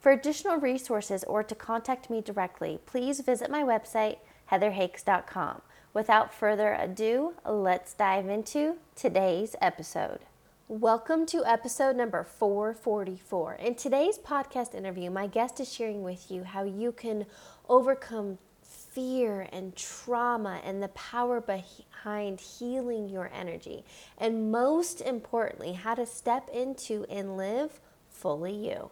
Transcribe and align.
For 0.00 0.12
additional 0.12 0.56
resources 0.56 1.24
or 1.24 1.42
to 1.42 1.54
contact 1.54 2.08
me 2.08 2.22
directly, 2.22 2.78
please 2.86 3.20
visit 3.20 3.50
my 3.50 3.62
website, 3.62 4.16
heatherhakes.com. 4.50 5.60
Without 5.92 6.32
further 6.32 6.72
ado, 6.72 7.34
let's 7.46 7.92
dive 7.92 8.26
into 8.26 8.76
today's 8.96 9.56
episode. 9.60 10.20
Welcome 10.68 11.26
to 11.26 11.44
episode 11.44 11.96
number 11.96 12.24
444. 12.24 13.56
In 13.56 13.74
today's 13.74 14.16
podcast 14.16 14.74
interview, 14.74 15.10
my 15.10 15.26
guest 15.26 15.60
is 15.60 15.70
sharing 15.70 16.02
with 16.02 16.30
you 16.30 16.44
how 16.44 16.62
you 16.62 16.92
can 16.92 17.26
overcome 17.68 18.38
fear 18.62 19.48
and 19.52 19.76
trauma 19.76 20.62
and 20.64 20.82
the 20.82 20.88
power 20.88 21.42
behind 21.42 22.40
healing 22.40 23.10
your 23.10 23.30
energy. 23.38 23.84
And 24.16 24.50
most 24.50 25.02
importantly, 25.02 25.74
how 25.74 25.94
to 25.94 26.06
step 26.06 26.48
into 26.48 27.04
and 27.10 27.36
live 27.36 27.80
fully 28.08 28.54
you. 28.54 28.88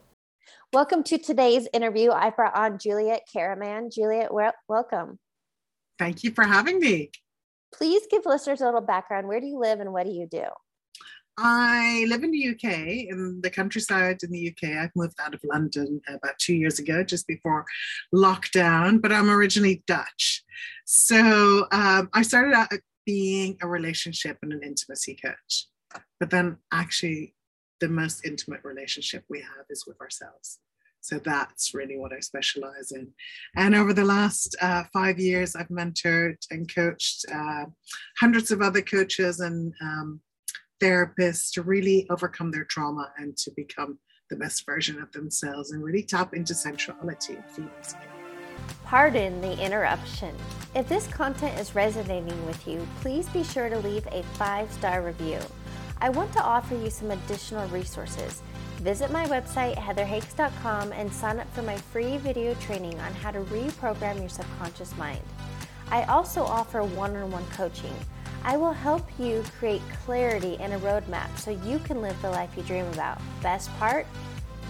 Welcome 0.72 1.02
to 1.04 1.18
today's 1.18 1.68
interview. 1.72 2.10
I 2.10 2.30
brought 2.30 2.56
on 2.56 2.78
Juliet 2.78 3.22
Karreman. 3.34 3.92
Juliet, 3.92 4.30
welcome. 4.68 5.18
Thank 5.98 6.24
you 6.24 6.30
for 6.30 6.44
having 6.44 6.78
me. 6.78 7.10
Please 7.74 8.02
give 8.10 8.26
listeners 8.26 8.60
a 8.60 8.64
little 8.64 8.80
background. 8.80 9.28
Where 9.28 9.40
do 9.40 9.46
you 9.46 9.58
live 9.58 9.80
and 9.80 9.92
what 9.92 10.06
do 10.06 10.12
you 10.12 10.26
do? 10.30 10.44
I 11.40 12.04
live 12.08 12.24
in 12.24 12.32
the 12.32 12.48
UK, 12.48 12.64
in 13.08 13.40
the 13.42 13.50
countryside 13.50 14.18
in 14.24 14.32
the 14.32 14.48
UK. 14.48 14.76
I've 14.76 14.90
moved 14.96 15.14
out 15.20 15.34
of 15.34 15.40
London 15.44 16.00
about 16.08 16.38
two 16.38 16.54
years 16.54 16.80
ago, 16.80 17.04
just 17.04 17.28
before 17.28 17.64
lockdown, 18.12 19.00
but 19.00 19.12
I'm 19.12 19.30
originally 19.30 19.84
Dutch. 19.86 20.42
So 20.84 21.66
um, 21.70 22.08
I 22.12 22.22
started 22.22 22.54
out 22.54 22.68
being 23.06 23.56
a 23.62 23.68
relationship 23.68 24.38
and 24.42 24.52
an 24.52 24.62
intimacy 24.62 25.16
coach. 25.24 25.66
But 26.18 26.30
then 26.30 26.58
actually 26.72 27.34
the 27.80 27.88
most 27.88 28.24
intimate 28.24 28.60
relationship 28.64 29.24
we 29.28 29.40
have 29.40 29.66
is 29.70 29.84
with 29.86 30.00
ourselves. 30.00 30.58
So 31.00 31.18
that's 31.18 31.74
really 31.74 31.96
what 31.96 32.12
I 32.12 32.20
specialize 32.20 32.92
in. 32.92 33.08
And 33.56 33.74
over 33.74 33.92
the 33.92 34.04
last 34.04 34.56
uh, 34.60 34.84
five 34.92 35.18
years, 35.18 35.54
I've 35.54 35.68
mentored 35.68 36.36
and 36.50 36.72
coached 36.72 37.24
uh, 37.32 37.66
hundreds 38.18 38.50
of 38.50 38.60
other 38.60 38.82
coaches 38.82 39.40
and 39.40 39.72
um, 39.80 40.20
therapists 40.82 41.52
to 41.52 41.62
really 41.62 42.06
overcome 42.10 42.50
their 42.50 42.64
trauma 42.64 43.12
and 43.16 43.36
to 43.38 43.50
become 43.56 43.98
the 44.30 44.36
best 44.36 44.66
version 44.66 45.00
of 45.00 45.10
themselves 45.12 45.72
and 45.72 45.82
really 45.82 46.02
tap 46.02 46.34
into 46.34 46.54
sensuality 46.54 47.36
and 47.36 47.50
feelings. 47.50 47.94
Pardon 48.84 49.40
the 49.40 49.58
interruption. 49.64 50.34
If 50.74 50.88
this 50.88 51.06
content 51.06 51.58
is 51.58 51.74
resonating 51.74 52.46
with 52.46 52.66
you, 52.66 52.86
please 53.00 53.28
be 53.30 53.44
sure 53.44 53.68
to 53.68 53.78
leave 53.78 54.06
a 54.08 54.22
five 54.34 54.70
star 54.72 55.02
review. 55.02 55.38
I 56.00 56.10
want 56.10 56.32
to 56.34 56.42
offer 56.42 56.74
you 56.74 56.90
some 56.90 57.10
additional 57.10 57.68
resources. 57.68 58.42
Visit 58.78 59.10
my 59.10 59.26
website, 59.26 59.76
heatherhakes.com, 59.76 60.92
and 60.92 61.12
sign 61.12 61.40
up 61.40 61.52
for 61.52 61.62
my 61.62 61.76
free 61.76 62.18
video 62.18 62.54
training 62.54 62.98
on 63.00 63.12
how 63.14 63.32
to 63.32 63.40
reprogram 63.40 64.20
your 64.20 64.28
subconscious 64.28 64.96
mind. 64.96 65.20
I 65.90 66.04
also 66.04 66.42
offer 66.42 66.84
one 66.84 67.16
on 67.16 67.30
one 67.32 67.46
coaching. 67.46 67.94
I 68.44 68.56
will 68.56 68.72
help 68.72 69.06
you 69.18 69.42
create 69.58 69.82
clarity 70.04 70.56
and 70.60 70.72
a 70.72 70.78
roadmap 70.78 71.36
so 71.38 71.50
you 71.50 71.80
can 71.80 72.00
live 72.00 72.20
the 72.22 72.30
life 72.30 72.50
you 72.56 72.62
dream 72.62 72.86
about. 72.92 73.20
Best 73.42 73.68
part? 73.78 74.06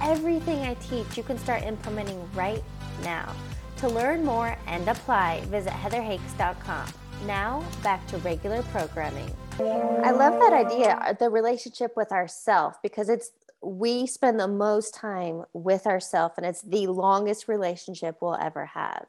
Everything 0.00 0.60
I 0.60 0.74
teach 0.74 1.16
you 1.19 1.22
can 1.22 1.38
start 1.38 1.62
implementing 1.64 2.26
right 2.32 2.64
now. 3.03 3.34
To 3.78 3.88
learn 3.88 4.24
more 4.24 4.56
and 4.66 4.88
apply, 4.88 5.42
visit 5.47 5.72
heatherhakes.com. 5.72 6.88
Now, 7.26 7.64
back 7.82 8.06
to 8.08 8.19
regular 8.19 8.62
programming. 8.64 9.30
I 9.60 10.12
love 10.12 10.38
that 10.38 10.52
idea, 10.52 10.98
uh, 11.04 11.12
the 11.14 11.30
relationship 11.30 11.96
with 11.96 12.12
ourself, 12.12 12.76
because 12.82 13.08
it's 13.08 13.30
we 13.60 14.06
spend 14.06 14.38
the 14.38 14.48
most 14.48 14.94
time 14.94 15.42
with 15.52 15.86
ourselves 15.86 16.34
and 16.36 16.46
it's 16.46 16.62
the 16.62 16.86
longest 16.86 17.48
relationship 17.48 18.18
we'll 18.20 18.36
ever 18.36 18.66
have. 18.66 19.06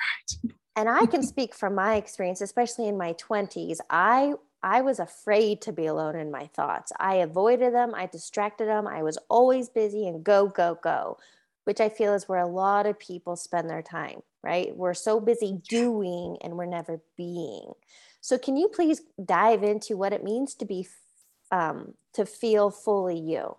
Right. 0.00 0.52
And 0.74 0.88
I 0.88 1.06
can 1.06 1.22
speak 1.22 1.54
from 1.54 1.76
my 1.76 1.94
experience, 1.94 2.40
especially 2.40 2.88
in 2.88 2.98
my 2.98 3.12
20s. 3.14 3.78
I 3.88 4.34
I 4.64 4.80
was 4.80 5.00
afraid 5.00 5.60
to 5.62 5.72
be 5.72 5.86
alone 5.86 6.16
in 6.16 6.30
my 6.30 6.46
thoughts. 6.46 6.92
I 6.98 7.16
avoided 7.16 7.74
them, 7.74 7.94
I 7.94 8.06
distracted 8.06 8.66
them. 8.66 8.86
I 8.86 9.02
was 9.02 9.18
always 9.28 9.68
busy 9.68 10.06
and 10.08 10.24
go 10.24 10.48
go 10.48 10.78
go, 10.82 11.18
which 11.64 11.80
I 11.80 11.88
feel 11.88 12.14
is 12.14 12.28
where 12.28 12.40
a 12.40 12.46
lot 12.46 12.86
of 12.86 12.98
people 12.98 13.36
spend 13.36 13.70
their 13.70 13.82
time, 13.82 14.22
right? 14.42 14.76
We're 14.76 14.94
so 14.94 15.20
busy 15.20 15.60
doing 15.68 16.38
and 16.42 16.56
we're 16.56 16.66
never 16.66 17.00
being. 17.16 17.72
So, 18.22 18.38
can 18.38 18.56
you 18.56 18.68
please 18.68 19.02
dive 19.22 19.62
into 19.62 19.96
what 19.96 20.14
it 20.14 20.24
means 20.24 20.54
to 20.54 20.64
be, 20.64 20.86
um, 21.50 21.94
to 22.14 22.24
feel 22.24 22.70
fully 22.70 23.18
you? 23.18 23.56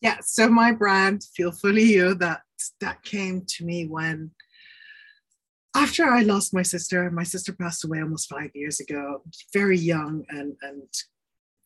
Yeah. 0.00 0.18
So 0.22 0.48
my 0.48 0.72
brand, 0.72 1.24
Feel 1.34 1.52
Fully 1.52 1.82
You, 1.82 2.14
that 2.16 2.42
that 2.80 3.02
came 3.02 3.44
to 3.48 3.64
me 3.64 3.86
when 3.86 4.30
after 5.74 6.04
I 6.04 6.22
lost 6.22 6.54
my 6.54 6.62
sister. 6.62 7.10
My 7.10 7.24
sister 7.24 7.52
passed 7.52 7.84
away 7.84 8.00
almost 8.00 8.28
five 8.28 8.50
years 8.54 8.78
ago, 8.78 9.22
very 9.52 9.78
young 9.78 10.24
and 10.28 10.54
and 10.62 10.82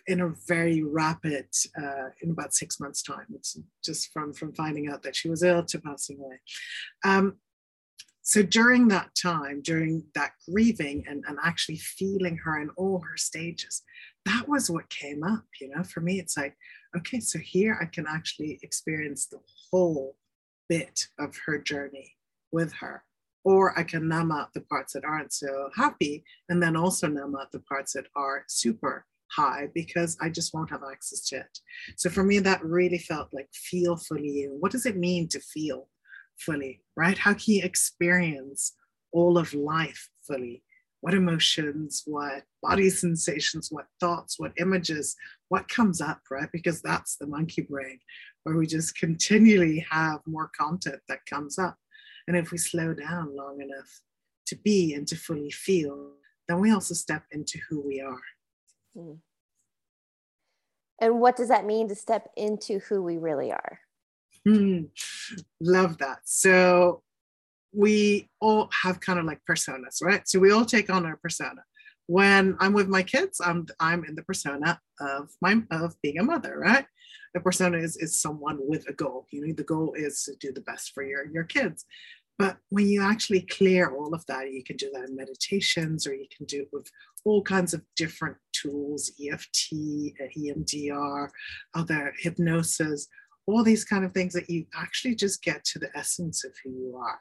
in 0.06 0.20
a 0.20 0.32
very 0.48 0.82
rapid, 0.82 1.46
uh, 1.80 2.08
in 2.22 2.30
about 2.30 2.54
six 2.54 2.80
months' 2.80 3.02
time. 3.02 3.26
It's 3.34 3.58
just 3.84 4.12
from 4.12 4.32
from 4.32 4.52
finding 4.54 4.88
out 4.88 5.02
that 5.02 5.16
she 5.16 5.28
was 5.28 5.42
ill 5.42 5.64
to 5.64 5.80
passing 5.80 6.18
away. 6.18 6.40
Um, 7.04 7.36
so 8.22 8.42
during 8.42 8.88
that 8.88 9.10
time, 9.20 9.62
during 9.62 10.04
that 10.14 10.32
grieving 10.48 11.04
and, 11.08 11.24
and 11.26 11.38
actually 11.42 11.78
feeling 11.78 12.36
her 12.44 12.60
in 12.60 12.70
all 12.76 13.00
her 13.00 13.16
stages, 13.16 13.82
that 14.26 14.48
was 14.48 14.70
what 14.70 14.90
came 14.90 15.22
up. 15.22 15.44
You 15.60 15.70
know, 15.70 15.82
for 15.82 16.00
me, 16.00 16.20
it's 16.20 16.36
like, 16.36 16.56
okay, 16.96 17.20
so 17.20 17.38
here 17.38 17.78
I 17.80 17.86
can 17.86 18.06
actually 18.06 18.58
experience 18.62 19.26
the 19.26 19.40
whole 19.70 20.16
bit 20.68 21.08
of 21.18 21.36
her 21.46 21.58
journey 21.58 22.16
with 22.52 22.72
her. 22.74 23.04
Or 23.42 23.78
I 23.78 23.84
can 23.84 24.06
numb 24.06 24.32
out 24.32 24.52
the 24.52 24.60
parts 24.60 24.92
that 24.92 25.04
aren't 25.04 25.32
so 25.32 25.70
happy 25.74 26.22
and 26.50 26.62
then 26.62 26.76
also 26.76 27.08
numb 27.08 27.34
out 27.36 27.52
the 27.52 27.60
parts 27.60 27.94
that 27.94 28.06
are 28.14 28.44
super 28.48 29.06
high 29.30 29.68
because 29.74 30.18
I 30.20 30.28
just 30.28 30.52
won't 30.52 30.70
have 30.70 30.82
access 30.90 31.26
to 31.28 31.36
it. 31.36 31.58
So 31.96 32.10
for 32.10 32.22
me, 32.22 32.38
that 32.40 32.64
really 32.64 32.98
felt 32.98 33.28
like 33.32 33.48
feel 33.54 33.96
fully 33.96 34.28
you. 34.28 34.56
What 34.60 34.72
does 34.72 34.84
it 34.84 34.96
mean 34.96 35.28
to 35.28 35.40
feel 35.40 35.88
fully, 36.40 36.82
right? 36.96 37.16
How 37.18 37.34
can 37.34 37.54
you 37.54 37.62
experience 37.62 38.72
all 39.12 39.38
of 39.38 39.54
life 39.54 40.08
fully? 40.26 40.62
What 41.02 41.14
emotions, 41.14 42.02
what 42.04 42.42
body 42.62 42.90
sensations, 42.90 43.68
what 43.70 43.86
thoughts, 44.00 44.38
what 44.38 44.52
images, 44.58 45.16
what 45.48 45.68
comes 45.68 46.00
up, 46.00 46.20
right? 46.30 46.48
Because 46.52 46.82
that's 46.82 47.16
the 47.16 47.26
monkey 47.26 47.62
brain, 47.62 47.98
where 48.42 48.56
we 48.56 48.66
just 48.66 48.98
continually 48.98 49.86
have 49.90 50.20
more 50.26 50.50
content 50.58 51.00
that 51.08 51.24
comes 51.24 51.58
up. 51.58 51.76
And 52.28 52.36
if 52.36 52.50
we 52.50 52.58
slow 52.58 52.92
down 52.92 53.34
long 53.34 53.60
enough 53.62 54.00
to 54.48 54.56
be 54.56 54.94
and 54.94 55.08
to 55.08 55.16
fully 55.16 55.50
feel, 55.50 56.12
then 56.48 56.60
we 56.60 56.70
also 56.70 56.94
step 56.94 57.22
into 57.30 57.58
who 57.68 57.80
we 57.80 58.00
are. 58.00 58.20
Hmm. 58.94 59.12
And 61.00 61.18
what 61.18 61.36
does 61.36 61.48
that 61.48 61.64
mean 61.64 61.88
to 61.88 61.94
step 61.94 62.28
into 62.36 62.78
who 62.80 63.02
we 63.02 63.16
really 63.16 63.50
are? 63.52 63.80
Mm, 64.46 64.88
love 65.60 65.98
that. 65.98 66.20
So 66.24 67.02
we 67.72 68.28
all 68.40 68.68
have 68.82 69.00
kind 69.00 69.18
of 69.18 69.24
like 69.24 69.40
personas, 69.48 70.02
right? 70.02 70.26
So 70.28 70.38
we 70.38 70.50
all 70.50 70.64
take 70.64 70.90
on 70.90 71.06
our 71.06 71.16
persona. 71.16 71.62
When 72.06 72.56
I'm 72.58 72.72
with 72.72 72.88
my 72.88 73.02
kids, 73.02 73.40
I'm 73.44 73.66
I'm 73.78 74.04
in 74.04 74.16
the 74.16 74.22
persona 74.22 74.80
of 75.00 75.30
my 75.40 75.62
of 75.70 75.94
being 76.02 76.18
a 76.18 76.24
mother, 76.24 76.58
right? 76.58 76.84
The 77.34 77.40
persona 77.40 77.78
is 77.78 77.96
is 77.98 78.20
someone 78.20 78.58
with 78.60 78.88
a 78.88 78.92
goal. 78.92 79.26
You 79.30 79.46
know, 79.46 79.54
the 79.54 79.62
goal 79.62 79.92
is 79.96 80.24
to 80.24 80.34
do 80.40 80.52
the 80.52 80.62
best 80.62 80.92
for 80.92 81.04
your 81.04 81.26
your 81.30 81.44
kids. 81.44 81.84
But 82.36 82.56
when 82.70 82.88
you 82.88 83.02
actually 83.02 83.42
clear 83.42 83.94
all 83.94 84.14
of 84.14 84.24
that, 84.26 84.50
you 84.50 84.64
can 84.64 84.76
do 84.76 84.90
that 84.94 85.10
in 85.10 85.14
meditations 85.14 86.06
or 86.06 86.14
you 86.14 86.26
can 86.34 86.46
do 86.46 86.62
it 86.62 86.68
with 86.72 86.90
all 87.24 87.42
kinds 87.42 87.74
of 87.74 87.82
different 87.96 88.38
tools, 88.54 89.12
EFT, 89.20 89.74
EMDR, 90.38 91.28
other 91.74 92.14
hypnosis 92.18 93.08
all 93.50 93.64
these 93.64 93.84
kind 93.84 94.04
of 94.04 94.12
things 94.12 94.32
that 94.34 94.48
you 94.48 94.66
actually 94.74 95.14
just 95.14 95.42
get 95.42 95.64
to 95.64 95.78
the 95.78 95.90
essence 95.96 96.44
of 96.44 96.52
who 96.62 96.70
you 96.70 96.96
are. 96.96 97.20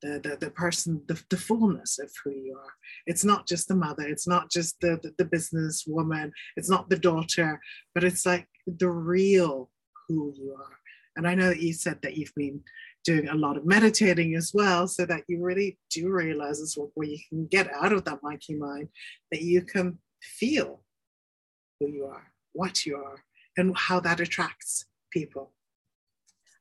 The, 0.00 0.20
the, 0.22 0.36
the 0.46 0.50
person 0.52 1.02
the, 1.08 1.20
the 1.28 1.36
fullness 1.36 1.98
of 1.98 2.08
who 2.22 2.30
you 2.30 2.56
are. 2.56 2.72
It's 3.06 3.24
not 3.24 3.48
just 3.48 3.66
the 3.66 3.74
mother. 3.74 4.06
It's 4.06 4.28
not 4.28 4.48
just 4.48 4.80
the, 4.80 5.00
the, 5.02 5.12
the 5.18 5.24
business 5.24 5.84
woman. 5.88 6.32
It's 6.56 6.70
not 6.70 6.88
the 6.88 6.98
daughter 6.98 7.60
but 7.94 8.04
it's 8.04 8.24
like 8.24 8.46
the 8.66 8.88
real 8.88 9.70
who 10.06 10.32
you 10.36 10.54
are. 10.56 10.78
And 11.16 11.26
I 11.26 11.34
know 11.34 11.48
that 11.48 11.60
you 11.60 11.72
said 11.72 11.98
that 12.02 12.16
you've 12.16 12.34
been 12.36 12.60
doing 13.04 13.28
a 13.28 13.34
lot 13.34 13.56
of 13.56 13.66
meditating 13.66 14.36
as 14.36 14.52
well, 14.54 14.86
so 14.86 15.04
that 15.06 15.22
you 15.28 15.42
really 15.42 15.78
do 15.90 16.10
realize 16.10 16.60
as 16.60 16.76
well 16.76 16.92
where 16.94 17.08
you 17.08 17.18
can 17.28 17.46
get 17.46 17.72
out 17.72 17.92
of 17.92 18.04
that 18.04 18.22
monkey 18.22 18.54
mind, 18.54 18.88
that 19.32 19.42
you 19.42 19.62
can 19.62 19.98
feel 20.22 20.82
who 21.80 21.88
you 21.88 22.04
are, 22.04 22.32
what 22.52 22.86
you 22.86 22.96
are, 22.96 23.24
and 23.56 23.76
how 23.76 23.98
that 23.98 24.20
attracts 24.20 24.86
people. 25.10 25.50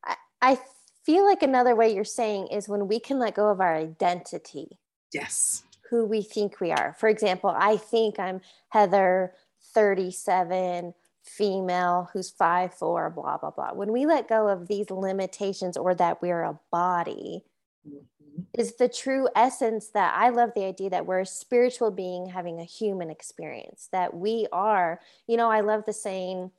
I, 0.04 0.16
I 0.42 0.60
feel 1.06 1.26
like 1.26 1.42
another 1.42 1.76
way 1.76 1.94
you're 1.94 2.04
saying 2.04 2.48
is 2.48 2.68
when 2.68 2.88
we 2.88 3.00
can 3.00 3.20
let 3.20 3.36
go 3.36 3.50
of 3.50 3.62
our 3.62 3.76
identity. 3.76 4.78
Yes. 5.14 5.64
Who 5.90 6.06
we 6.06 6.22
think 6.22 6.60
we 6.60 6.72
are. 6.72 6.96
For 7.00 7.08
example, 7.08 7.54
I 7.58 7.78
think 7.78 8.20
I'm 8.20 8.42
Heather, 8.70 9.34
37, 9.74 10.94
female, 11.24 12.10
who's 12.12 12.30
five 12.30 12.74
four, 12.74 13.10
blah, 13.10 13.38
blah, 13.38 13.52
blah. 13.52 13.74
When 13.74 13.92
we 13.92 14.06
let 14.06 14.30
go 14.30 14.48
of 14.48 14.68
these 14.68 14.90
limitations 14.90 15.78
or 15.78 15.94
that 15.96 16.22
we're 16.22 16.44
a 16.44 16.60
body, 16.72 17.44
mm-hmm. 17.88 18.42
is 18.58 18.76
the 18.76 18.90
true 18.90 19.28
essence 19.36 19.90
that 19.90 20.14
I 20.18 20.30
love 20.30 20.52
the 20.56 20.66
idea 20.66 20.90
that 20.90 21.06
we're 21.06 21.22
a 21.22 21.26
spiritual 21.26 21.92
being 21.92 22.28
having 22.28 22.60
a 22.60 22.66
human 22.66 23.10
experience, 23.10 23.90
that 23.92 24.14
we 24.14 24.48
are, 24.52 25.00
you 25.28 25.38
know, 25.38 25.50
I 25.50 25.62
love 25.62 25.84
the 25.86 25.94
saying, 25.94 26.52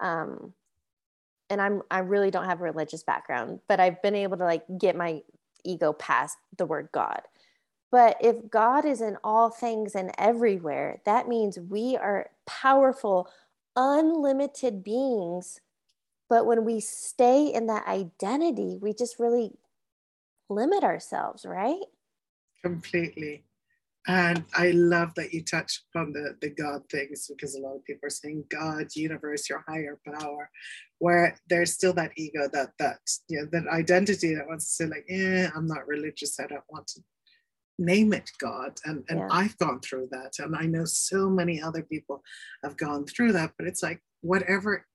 um, 0.00 0.52
and 1.50 1.60
I'm 1.60 1.82
I 1.90 2.00
really 2.00 2.30
don't 2.30 2.44
have 2.44 2.60
a 2.60 2.64
religious 2.64 3.02
background, 3.02 3.60
but 3.68 3.80
I've 3.80 4.00
been 4.02 4.14
able 4.14 4.36
to 4.36 4.44
like 4.44 4.64
get 4.78 4.96
my 4.96 5.22
ego 5.64 5.92
past 5.92 6.38
the 6.56 6.66
word 6.66 6.88
God. 6.92 7.22
But 7.90 8.16
if 8.20 8.50
God 8.50 8.84
is 8.84 9.00
in 9.00 9.16
all 9.24 9.50
things 9.50 9.94
and 9.94 10.12
everywhere, 10.18 11.00
that 11.06 11.26
means 11.26 11.58
we 11.58 11.96
are 11.96 12.30
powerful, 12.46 13.30
unlimited 13.76 14.84
beings. 14.84 15.60
But 16.28 16.44
when 16.44 16.64
we 16.64 16.80
stay 16.80 17.46
in 17.46 17.66
that 17.68 17.86
identity, 17.86 18.78
we 18.80 18.92
just 18.92 19.18
really 19.18 19.52
limit 20.50 20.84
ourselves, 20.84 21.46
right? 21.46 21.80
Completely. 22.62 23.42
And 24.08 24.42
I 24.54 24.70
love 24.70 25.14
that 25.16 25.34
you 25.34 25.44
touched 25.44 25.82
upon 25.92 26.14
the, 26.14 26.34
the 26.40 26.48
God 26.48 26.82
things 26.90 27.28
because 27.28 27.54
a 27.54 27.60
lot 27.60 27.76
of 27.76 27.84
people 27.84 28.06
are 28.06 28.10
saying 28.10 28.44
God, 28.48 28.86
universe, 28.96 29.50
your 29.50 29.62
higher 29.68 30.00
power, 30.06 30.50
where 30.98 31.36
there's 31.50 31.74
still 31.74 31.92
that 31.92 32.12
ego, 32.16 32.48
that 32.54 32.70
that 32.78 33.00
you 33.28 33.40
know, 33.40 33.48
that 33.52 33.68
identity 33.68 34.34
that 34.34 34.48
wants 34.48 34.64
to 34.64 34.72
say 34.72 34.86
like, 34.88 35.04
yeah, 35.08 35.50
I'm 35.54 35.66
not 35.66 35.86
religious, 35.86 36.40
I 36.40 36.46
don't 36.46 36.64
want 36.70 36.86
to 36.88 37.02
name 37.78 38.14
it 38.14 38.30
God. 38.40 38.78
And 38.86 39.04
and 39.10 39.18
yeah. 39.18 39.28
I've 39.30 39.58
gone 39.58 39.80
through 39.80 40.08
that. 40.12 40.38
And 40.38 40.56
I 40.56 40.64
know 40.64 40.86
so 40.86 41.28
many 41.28 41.60
other 41.60 41.82
people 41.82 42.22
have 42.64 42.78
gone 42.78 43.04
through 43.04 43.32
that, 43.32 43.52
but 43.58 43.68
it's 43.68 43.82
like 43.82 44.00
whatever 44.22 44.86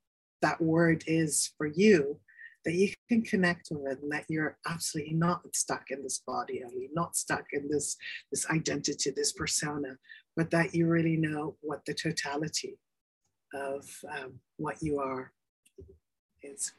that 0.41 0.59
word 0.59 1.03
is 1.05 1.51
for 1.55 1.67
you, 1.67 2.19
that 2.65 2.73
you 2.73 2.89
can 3.09 3.21
connect 3.21 3.69
with 3.71 4.01
and 4.01 4.11
that 4.11 4.25
you're 4.29 4.57
absolutely 4.67 5.13
not 5.13 5.41
stuck 5.53 5.91
in 5.91 6.01
this 6.03 6.19
body 6.19 6.59
and 6.59 6.71
you're 6.73 6.89
not 6.93 7.15
stuck 7.15 7.45
in 7.51 7.69
this 7.69 7.97
this 8.31 8.49
identity 8.49 9.11
this 9.11 9.33
persona 9.33 9.97
but 10.35 10.49
that 10.51 10.73
you 10.73 10.87
really 10.87 11.17
know 11.17 11.55
what 11.61 11.85
the 11.85 11.93
totality 11.93 12.77
of 13.53 13.87
um, 14.17 14.33
what 14.57 14.81
you 14.81 14.99
are 14.99 15.31
is. 16.41 16.73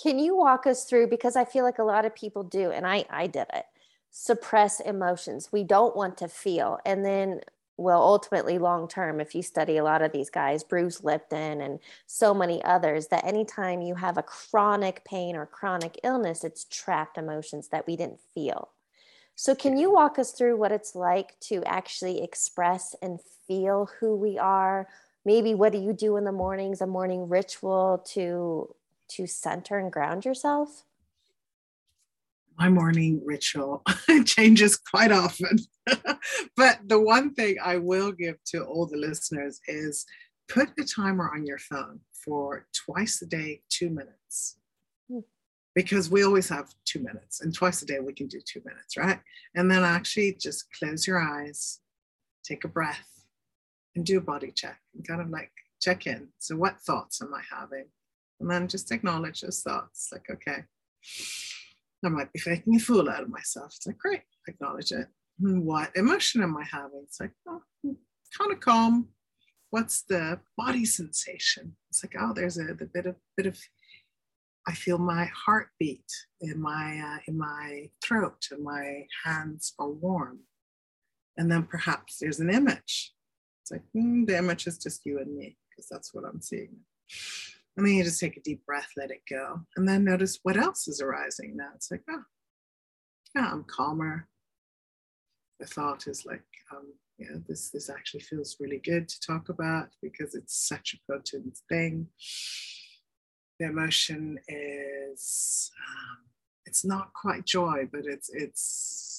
Can 0.00 0.20
you 0.20 0.36
walk 0.36 0.66
us 0.66 0.84
through 0.84 1.08
because 1.08 1.34
i 1.34 1.44
feel 1.44 1.64
like 1.64 1.78
a 1.78 1.84
lot 1.84 2.04
of 2.04 2.14
people 2.14 2.44
do 2.44 2.70
and 2.70 2.86
i 2.86 3.04
i 3.10 3.26
did 3.26 3.46
it 3.52 3.64
suppress 4.10 4.80
emotions. 4.80 5.50
We 5.52 5.64
don't 5.64 5.96
want 5.96 6.16
to 6.18 6.28
feel. 6.28 6.78
And 6.84 7.04
then 7.04 7.40
well, 7.78 8.02
ultimately, 8.02 8.58
long 8.58 8.88
term, 8.88 9.20
if 9.20 9.36
you 9.36 9.42
study 9.42 9.76
a 9.76 9.84
lot 9.84 10.02
of 10.02 10.10
these 10.10 10.30
guys, 10.30 10.64
Bruce 10.64 11.04
Lipton 11.04 11.60
and 11.60 11.78
so 12.06 12.34
many 12.34 12.62
others, 12.64 13.06
that 13.06 13.24
anytime 13.24 13.82
you 13.82 13.94
have 13.94 14.18
a 14.18 14.22
chronic 14.22 15.04
pain 15.04 15.36
or 15.36 15.46
chronic 15.46 15.98
illness, 16.02 16.42
it's 16.42 16.64
trapped 16.64 17.16
emotions 17.16 17.68
that 17.68 17.86
we 17.86 17.94
didn't 17.94 18.18
feel. 18.34 18.70
So, 19.36 19.54
can 19.54 19.78
you 19.78 19.92
walk 19.92 20.18
us 20.18 20.32
through 20.32 20.56
what 20.56 20.72
it's 20.72 20.96
like 20.96 21.38
to 21.42 21.62
actually 21.64 22.20
express 22.20 22.96
and 23.00 23.20
feel 23.46 23.88
who 24.00 24.16
we 24.16 24.36
are? 24.38 24.88
Maybe 25.24 25.54
what 25.54 25.70
do 25.70 25.78
you 25.78 25.92
do 25.92 26.16
in 26.16 26.24
the 26.24 26.32
mornings, 26.32 26.80
a 26.80 26.86
morning 26.86 27.28
ritual 27.28 28.04
to 28.08 28.74
to 29.10 29.26
center 29.28 29.78
and 29.78 29.92
ground 29.92 30.24
yourself? 30.24 30.84
My 32.58 32.68
morning 32.68 33.20
ritual 33.24 33.84
changes 34.24 34.76
quite 34.76 35.12
often. 35.12 35.58
but 36.56 36.80
the 36.86 37.00
one 37.00 37.32
thing 37.34 37.56
I 37.62 37.76
will 37.76 38.10
give 38.10 38.36
to 38.46 38.64
all 38.64 38.86
the 38.86 38.96
listeners 38.96 39.60
is 39.68 40.04
put 40.48 40.70
a 40.78 40.84
timer 40.84 41.30
on 41.32 41.46
your 41.46 41.58
phone 41.58 42.00
for 42.12 42.66
twice 42.74 43.22
a 43.22 43.26
day, 43.26 43.62
two 43.68 43.90
minutes. 43.90 44.58
Hmm. 45.08 45.20
Because 45.74 46.10
we 46.10 46.24
always 46.24 46.48
have 46.48 46.74
two 46.84 46.98
minutes, 46.98 47.40
and 47.40 47.54
twice 47.54 47.82
a 47.82 47.86
day 47.86 48.00
we 48.00 48.12
can 48.12 48.26
do 48.26 48.40
two 48.44 48.60
minutes, 48.64 48.96
right? 48.96 49.20
And 49.54 49.70
then 49.70 49.84
actually 49.84 50.36
just 50.40 50.66
close 50.76 51.06
your 51.06 51.20
eyes, 51.20 51.78
take 52.44 52.64
a 52.64 52.68
breath, 52.68 53.08
and 53.94 54.04
do 54.04 54.18
a 54.18 54.22
body 54.22 54.52
check 54.54 54.80
and 54.94 55.06
kind 55.06 55.20
of 55.20 55.30
like 55.30 55.52
check 55.80 56.06
in. 56.08 56.28
So, 56.38 56.56
what 56.56 56.80
thoughts 56.80 57.22
am 57.22 57.32
I 57.32 57.42
having? 57.56 57.86
And 58.40 58.50
then 58.50 58.66
just 58.66 58.90
acknowledge 58.90 59.40
those 59.40 59.60
thoughts 59.60 60.08
like, 60.12 60.26
okay, 60.30 60.64
I 62.04 62.08
might 62.08 62.32
be 62.32 62.38
faking 62.38 62.76
a 62.76 62.78
fool 62.78 63.08
out 63.08 63.22
of 63.22 63.28
myself. 63.28 63.72
It's 63.76 63.86
like, 63.86 63.98
great, 63.98 64.22
acknowledge 64.46 64.92
it. 64.92 65.08
Hmm, 65.40 65.60
what 65.60 65.90
emotion 65.96 66.42
am 66.42 66.56
I 66.56 66.64
having? 66.64 67.02
It's 67.04 67.20
like, 67.20 67.32
oh, 67.48 67.62
hmm, 67.82 67.92
kind 68.36 68.52
of 68.52 68.60
calm. 68.60 69.08
What's 69.70 70.02
the 70.02 70.40
body 70.56 70.84
sensation? 70.84 71.76
It's 71.90 72.02
like, 72.02 72.14
oh, 72.18 72.32
there's 72.34 72.58
a 72.58 72.74
the 72.74 72.86
bit 72.86 73.06
of 73.06 73.16
bit 73.36 73.46
of. 73.46 73.58
I 74.66 74.72
feel 74.74 74.98
my 74.98 75.30
heartbeat 75.34 76.10
in 76.40 76.60
my 76.60 77.00
uh, 77.04 77.18
in 77.26 77.38
my 77.38 77.90
throat, 78.02 78.46
and 78.50 78.64
my 78.64 79.06
hands 79.24 79.74
are 79.78 79.90
warm. 79.90 80.40
And 81.36 81.50
then 81.50 81.64
perhaps 81.64 82.18
there's 82.18 82.40
an 82.40 82.50
image. 82.50 83.12
It's 83.62 83.70
like 83.70 83.82
mm, 83.94 84.26
the 84.26 84.38
image 84.38 84.66
is 84.66 84.78
just 84.78 85.04
you 85.04 85.18
and 85.18 85.36
me 85.36 85.56
because 85.70 85.88
that's 85.88 86.14
what 86.14 86.24
I'm 86.24 86.40
seeing. 86.40 86.76
And 87.78 87.86
then 87.86 87.94
you 87.94 88.02
just 88.02 88.18
take 88.18 88.36
a 88.36 88.40
deep 88.40 88.66
breath, 88.66 88.88
let 88.96 89.12
it 89.12 89.22
go. 89.30 89.60
And 89.76 89.88
then 89.88 90.02
notice 90.02 90.40
what 90.42 90.56
else 90.56 90.88
is 90.88 91.00
arising 91.00 91.56
now. 91.56 91.68
It's 91.76 91.92
like, 91.92 92.02
oh, 92.10 92.22
yeah, 93.36 93.48
I'm 93.52 93.64
calmer. 93.64 94.26
The 95.60 95.66
thought 95.66 96.08
is 96.08 96.26
like, 96.26 96.42
um, 96.72 96.92
yeah, 97.18 97.36
this 97.48 97.70
this 97.70 97.88
actually 97.88 98.20
feels 98.20 98.56
really 98.58 98.80
good 98.84 99.08
to 99.08 99.20
talk 99.20 99.48
about 99.48 99.90
because 100.02 100.34
it's 100.34 100.66
such 100.68 100.94
a 100.94 101.12
potent 101.12 101.56
thing. 101.68 102.08
The 103.60 103.66
emotion 103.66 104.40
is 104.48 105.70
um, 105.78 106.18
it's 106.66 106.84
not 106.84 107.12
quite 107.12 107.46
joy, 107.46 107.88
but 107.92 108.06
it's 108.06 108.28
it's 108.32 109.17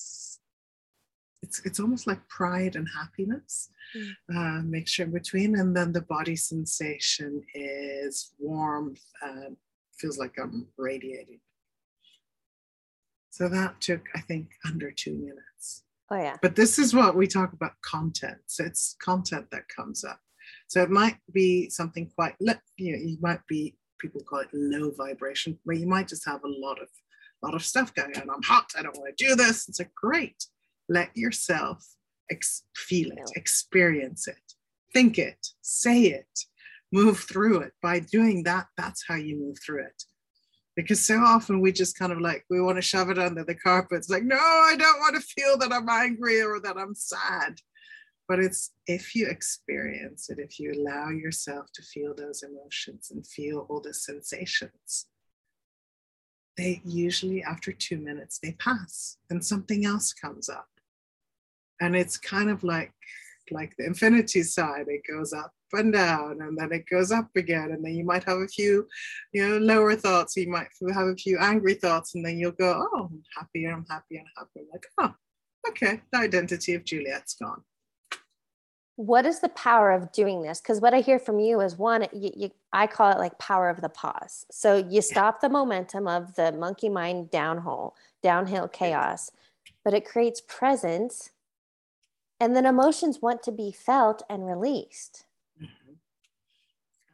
it's 1.49 1.65
it's 1.65 1.79
almost 1.79 2.05
like 2.05 2.27
pride 2.29 2.75
and 2.75 2.87
happiness 2.95 3.69
mm. 3.97 4.11
uh, 4.35 4.61
mixture 4.63 5.03
in 5.03 5.11
between. 5.11 5.57
And 5.57 5.75
then 5.75 5.91
the 5.91 6.01
body 6.01 6.35
sensation 6.35 7.41
is 7.55 8.33
warmth 8.37 9.03
and 9.23 9.57
feels 9.97 10.17
like 10.19 10.35
i'm 10.41 10.67
radiating. 10.77 11.39
So 13.31 13.49
that 13.49 13.81
took 13.81 14.01
i 14.15 14.21
think 14.21 14.49
under 14.65 14.91
two 14.91 15.15
minutes. 15.15 15.83
Oh 16.11 16.17
yeah. 16.17 16.37
But 16.41 16.55
this 16.55 16.77
is 16.77 16.93
what 16.93 17.15
we 17.15 17.27
talk 17.27 17.53
about 17.53 17.81
content. 17.81 18.39
So 18.45 18.63
it's 18.63 18.95
content 19.03 19.47
that 19.51 19.75
comes 19.75 20.03
up. 20.03 20.19
So 20.67 20.81
it 20.81 20.89
might 20.89 21.17
be 21.33 21.69
something 21.69 22.11
quite 22.15 22.35
you 22.39 22.91
know 22.91 22.99
you 23.09 23.17
might 23.21 23.45
be 23.47 23.75
people 23.99 24.21
call 24.21 24.39
it 24.39 24.49
low 24.53 24.91
vibration 24.91 25.57
where 25.63 25.75
you 25.75 25.87
might 25.87 26.07
just 26.07 26.25
have 26.25 26.43
a 26.43 26.55
lot 26.65 26.79
of 26.79 26.89
lot 27.41 27.55
of 27.55 27.65
stuff 27.65 27.93
going 27.95 28.15
on. 28.17 28.29
I'm 28.29 28.43
hot 28.43 28.71
i 28.77 28.83
don't 28.83 28.97
want 28.97 29.17
to 29.17 29.25
do 29.27 29.35
this. 29.35 29.67
It's 29.67 29.79
like 29.79 29.95
great 29.95 30.45
let 30.89 31.15
yourself 31.15 31.85
ex- 32.29 32.63
feel 32.75 33.11
it, 33.11 33.31
experience 33.35 34.27
it, 34.27 34.53
think 34.93 35.17
it, 35.17 35.47
say 35.61 36.01
it, 36.03 36.39
move 36.91 37.19
through 37.19 37.59
it. 37.59 37.73
By 37.81 37.99
doing 37.99 38.43
that, 38.43 38.67
that's 38.75 39.05
how 39.07 39.15
you 39.15 39.37
move 39.37 39.57
through 39.63 39.83
it. 39.85 40.03
Because 40.75 41.05
so 41.05 41.19
often 41.19 41.61
we 41.61 41.71
just 41.71 41.97
kind 41.97 42.11
of 42.11 42.21
like, 42.21 42.45
we 42.49 42.61
want 42.61 42.77
to 42.77 42.81
shove 42.81 43.09
it 43.09 43.19
under 43.19 43.43
the 43.43 43.55
carpet. 43.55 43.97
It's 43.97 44.09
like, 44.09 44.23
no, 44.23 44.37
I 44.37 44.75
don't 44.77 44.99
want 44.99 45.15
to 45.15 45.21
feel 45.21 45.57
that 45.57 45.73
I'm 45.73 45.89
angry 45.89 46.41
or 46.41 46.59
that 46.61 46.77
I'm 46.77 46.95
sad. 46.95 47.55
But 48.27 48.39
it's 48.39 48.71
if 48.85 49.15
you 49.15 49.27
experience 49.27 50.29
it, 50.29 50.37
if 50.39 50.59
you 50.59 50.71
allow 50.71 51.09
yourself 51.09 51.65
to 51.73 51.81
feel 51.81 52.13
those 52.15 52.43
emotions 52.43 53.09
and 53.11 53.25
feel 53.25 53.65
all 53.69 53.81
the 53.81 53.93
sensations, 53.93 55.07
they 56.55 56.81
usually 56.85 57.41
after 57.43 57.71
two 57.71 57.97
minutes 57.97 58.37
they 58.37 58.51
pass 58.53 59.17
and 59.29 59.43
something 59.43 59.85
else 59.85 60.13
comes 60.13 60.49
up 60.49 60.67
and 61.79 61.95
it's 61.95 62.17
kind 62.17 62.49
of 62.49 62.63
like 62.63 62.93
like 63.51 63.73
the 63.77 63.85
infinity 63.85 64.43
side. 64.43 64.85
It 64.87 65.01
goes 65.11 65.33
up 65.33 65.51
and 65.73 65.93
down 65.93 66.41
and 66.41 66.57
then 66.57 66.71
it 66.71 66.85
goes 66.89 67.11
up 67.11 67.29
again 67.35 67.71
and 67.71 67.83
then 67.83 67.93
you 67.93 68.03
might 68.03 68.23
have 68.23 68.39
a 68.39 68.47
few 68.47 68.87
you 69.33 69.47
know 69.47 69.57
lower 69.57 69.95
thoughts. 69.95 70.35
You 70.35 70.49
might 70.49 70.67
have 70.93 71.07
a 71.07 71.15
few 71.15 71.37
angry 71.39 71.75
thoughts 71.75 72.15
and 72.15 72.25
then 72.25 72.37
you'll 72.37 72.51
go 72.51 72.87
oh 72.93 73.09
i'm 73.11 73.23
happy 73.37 73.65
i'm 73.65 73.85
happy 73.89 74.17
and 74.17 74.27
happy 74.37 74.61
I'm 74.61 74.67
like 74.71 74.85
oh 74.97 75.13
okay 75.67 76.01
the 76.11 76.19
identity 76.19 76.73
of 76.73 76.85
juliet's 76.85 77.35
gone. 77.35 77.61
What 78.95 79.25
is 79.25 79.39
the 79.39 79.49
power 79.49 79.91
of 79.91 80.11
doing 80.11 80.41
this? 80.41 80.59
Because 80.59 80.81
what 80.81 80.93
i 80.95 81.01
hear 81.01 81.19
from 81.19 81.39
you 81.39 81.61
is 81.61 81.77
one 81.77 82.07
you, 82.13 82.31
you, 82.35 82.51
i 82.73 82.87
call 82.87 83.11
it 83.11 83.19
like 83.19 83.37
power 83.37 83.69
of 83.69 83.81
the 83.81 83.89
pause. 83.89 84.47
So 84.51 84.77
you 84.77 85.01
stop 85.03 85.39
the 85.39 85.49
momentum 85.49 86.07
of 86.07 86.33
the 86.33 86.51
monkey 86.51 86.89
mind 86.89 87.29
downhole 87.29 87.93
downhill 88.23 88.67
chaos 88.67 89.31
but 89.83 89.93
it 89.93 90.05
creates 90.05 90.41
presence 90.41 91.31
and 92.39 92.55
then 92.55 92.65
emotions 92.65 93.19
want 93.21 93.43
to 93.43 93.51
be 93.51 93.71
felt 93.71 94.21
and 94.29 94.47
released 94.47 95.25
mm-hmm. 95.61 95.93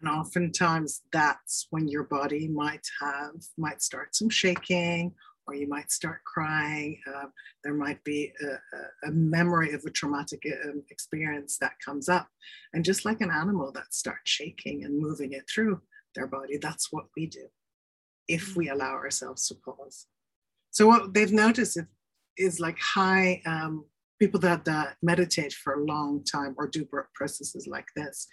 and 0.01 0.09
oftentimes 0.09 1.01
that's 1.11 1.67
when 1.69 1.87
your 1.87 2.03
body 2.03 2.47
might 2.47 2.85
have 3.01 3.35
might 3.57 3.81
start 3.81 4.15
some 4.15 4.29
shaking 4.29 5.13
or 5.47 5.55
you 5.55 5.67
might 5.67 5.91
start 5.91 6.23
crying. 6.23 6.99
Uh, 7.07 7.25
there 7.63 7.73
might 7.73 8.03
be 8.03 8.31
a, 8.41 9.07
a, 9.07 9.11
memory 9.11 9.73
of 9.73 9.83
a 9.85 9.91
traumatic 9.91 10.41
um, 10.65 10.83
experience 10.89 11.57
that 11.59 11.79
comes 11.83 12.09
up. 12.09 12.27
And 12.73 12.83
just 12.83 13.05
like 13.05 13.21
an 13.21 13.31
animal 13.31 13.71
that 13.73 13.93
starts 13.93 14.29
shaking 14.29 14.83
and 14.83 14.99
moving 14.99 15.33
it 15.33 15.43
through 15.49 15.81
their 16.15 16.27
body, 16.27 16.57
that's 16.57 16.91
what 16.91 17.05
we 17.15 17.27
do 17.27 17.47
if 18.27 18.55
we 18.55 18.69
allow 18.69 18.93
ourselves 18.93 19.47
to 19.47 19.55
pause. 19.55 20.07
So, 20.71 20.87
what 20.87 21.13
they've 21.13 21.31
noticed 21.31 21.77
is, 21.77 21.85
is 22.37 22.59
like 22.59 22.77
high 22.79 23.41
um, 23.45 23.85
people 24.19 24.39
that, 24.39 24.65
that 24.65 24.95
meditate 25.01 25.53
for 25.53 25.73
a 25.73 25.85
long 25.85 26.23
time 26.23 26.55
or 26.57 26.67
do 26.67 26.87
processes 27.13 27.67
like 27.67 27.87
this, 27.95 28.27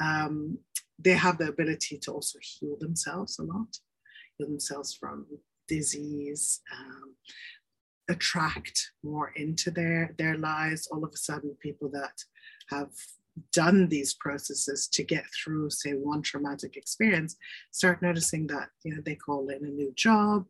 um, 0.00 0.58
they 0.98 1.12
have 1.12 1.38
the 1.38 1.48
ability 1.48 1.98
to 1.98 2.12
also 2.12 2.38
heal 2.40 2.76
themselves 2.78 3.38
a 3.38 3.42
lot, 3.42 3.78
heal 4.36 4.48
themselves 4.48 4.94
from 4.94 5.26
disease, 5.68 6.60
um, 6.76 7.14
attract 8.08 8.90
more 9.04 9.32
into 9.36 9.70
their, 9.70 10.14
their 10.18 10.36
lives. 10.36 10.88
All 10.90 11.04
of 11.04 11.12
a 11.14 11.16
sudden, 11.16 11.56
people 11.62 11.88
that 11.92 12.16
have 12.68 12.90
done 13.52 13.88
these 13.88 14.14
processes 14.14 14.88
to 14.92 15.02
get 15.02 15.24
through, 15.32 15.70
say, 15.70 15.92
one 15.92 16.22
traumatic 16.22 16.76
experience, 16.76 17.36
start 17.70 18.02
noticing 18.02 18.46
that 18.48 18.68
you 18.84 18.94
know 18.94 19.02
they 19.04 19.14
call 19.14 19.48
in 19.48 19.64
a 19.64 19.68
new 19.68 19.92
job, 19.96 20.46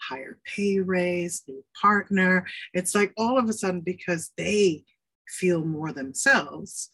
higher 0.00 0.38
pay 0.44 0.80
raise, 0.80 1.42
new 1.48 1.64
partner. 1.80 2.46
It's 2.72 2.94
like 2.94 3.12
all 3.16 3.38
of 3.38 3.48
a 3.48 3.52
sudden 3.52 3.80
because 3.80 4.32
they 4.36 4.84
feel 5.28 5.64
more 5.64 5.92
themselves, 5.92 6.90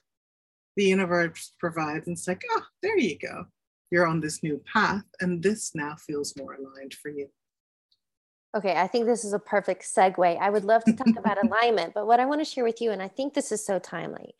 the 0.76 0.84
universe 0.84 1.52
provides 1.58 2.06
and 2.06 2.16
it's 2.16 2.28
like, 2.28 2.42
oh, 2.50 2.62
there 2.82 2.98
you 2.98 3.18
go. 3.18 3.46
You're 3.90 4.06
on 4.06 4.20
this 4.20 4.42
new 4.42 4.62
path, 4.72 5.02
and 5.20 5.42
this 5.42 5.74
now 5.74 5.96
feels 5.96 6.34
more 6.36 6.54
aligned 6.54 6.94
for 6.94 7.10
you. 7.10 7.28
Okay, 8.56 8.74
I 8.76 8.86
think 8.86 9.06
this 9.06 9.24
is 9.24 9.32
a 9.32 9.38
perfect 9.38 9.82
segue. 9.82 10.38
I 10.38 10.50
would 10.50 10.64
love 10.64 10.84
to 10.84 10.92
talk 10.92 11.16
about 11.16 11.38
alignment, 11.44 11.94
but 11.94 12.06
what 12.06 12.20
I 12.20 12.26
want 12.26 12.40
to 12.40 12.44
share 12.44 12.64
with 12.64 12.80
you, 12.80 12.92
and 12.92 13.02
I 13.02 13.08
think 13.08 13.34
this 13.34 13.52
is 13.52 13.64
so 13.64 13.78
timely. 13.78 14.34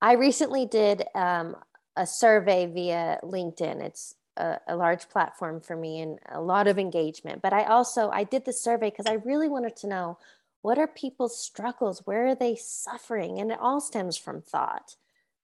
I 0.00 0.14
recently 0.14 0.66
did 0.66 1.04
um, 1.14 1.56
a 1.96 2.06
survey 2.06 2.66
via 2.66 3.18
LinkedIn. 3.22 3.82
It's 3.82 4.14
a, 4.36 4.58
a, 4.68 4.76
large 4.76 5.08
platform 5.08 5.60
for 5.60 5.76
me 5.76 6.00
and 6.00 6.18
a 6.28 6.40
lot 6.40 6.66
of 6.66 6.78
engagement. 6.78 7.40
But 7.40 7.52
I 7.52 7.64
also 7.64 8.10
I 8.10 8.24
did 8.24 8.44
the 8.44 8.52
survey 8.52 8.90
because 8.90 9.06
I 9.06 9.14
really 9.24 9.48
wanted 9.48 9.76
to 9.76 9.86
know 9.86 10.18
what 10.62 10.78
are 10.78 10.86
people's 10.86 11.38
struggles, 11.38 12.02
where 12.04 12.26
are 12.26 12.34
they 12.34 12.56
suffering, 12.56 13.38
and 13.38 13.52
it 13.52 13.58
all 13.60 13.80
stems 13.80 14.16
from 14.16 14.40
thought. 14.40 14.96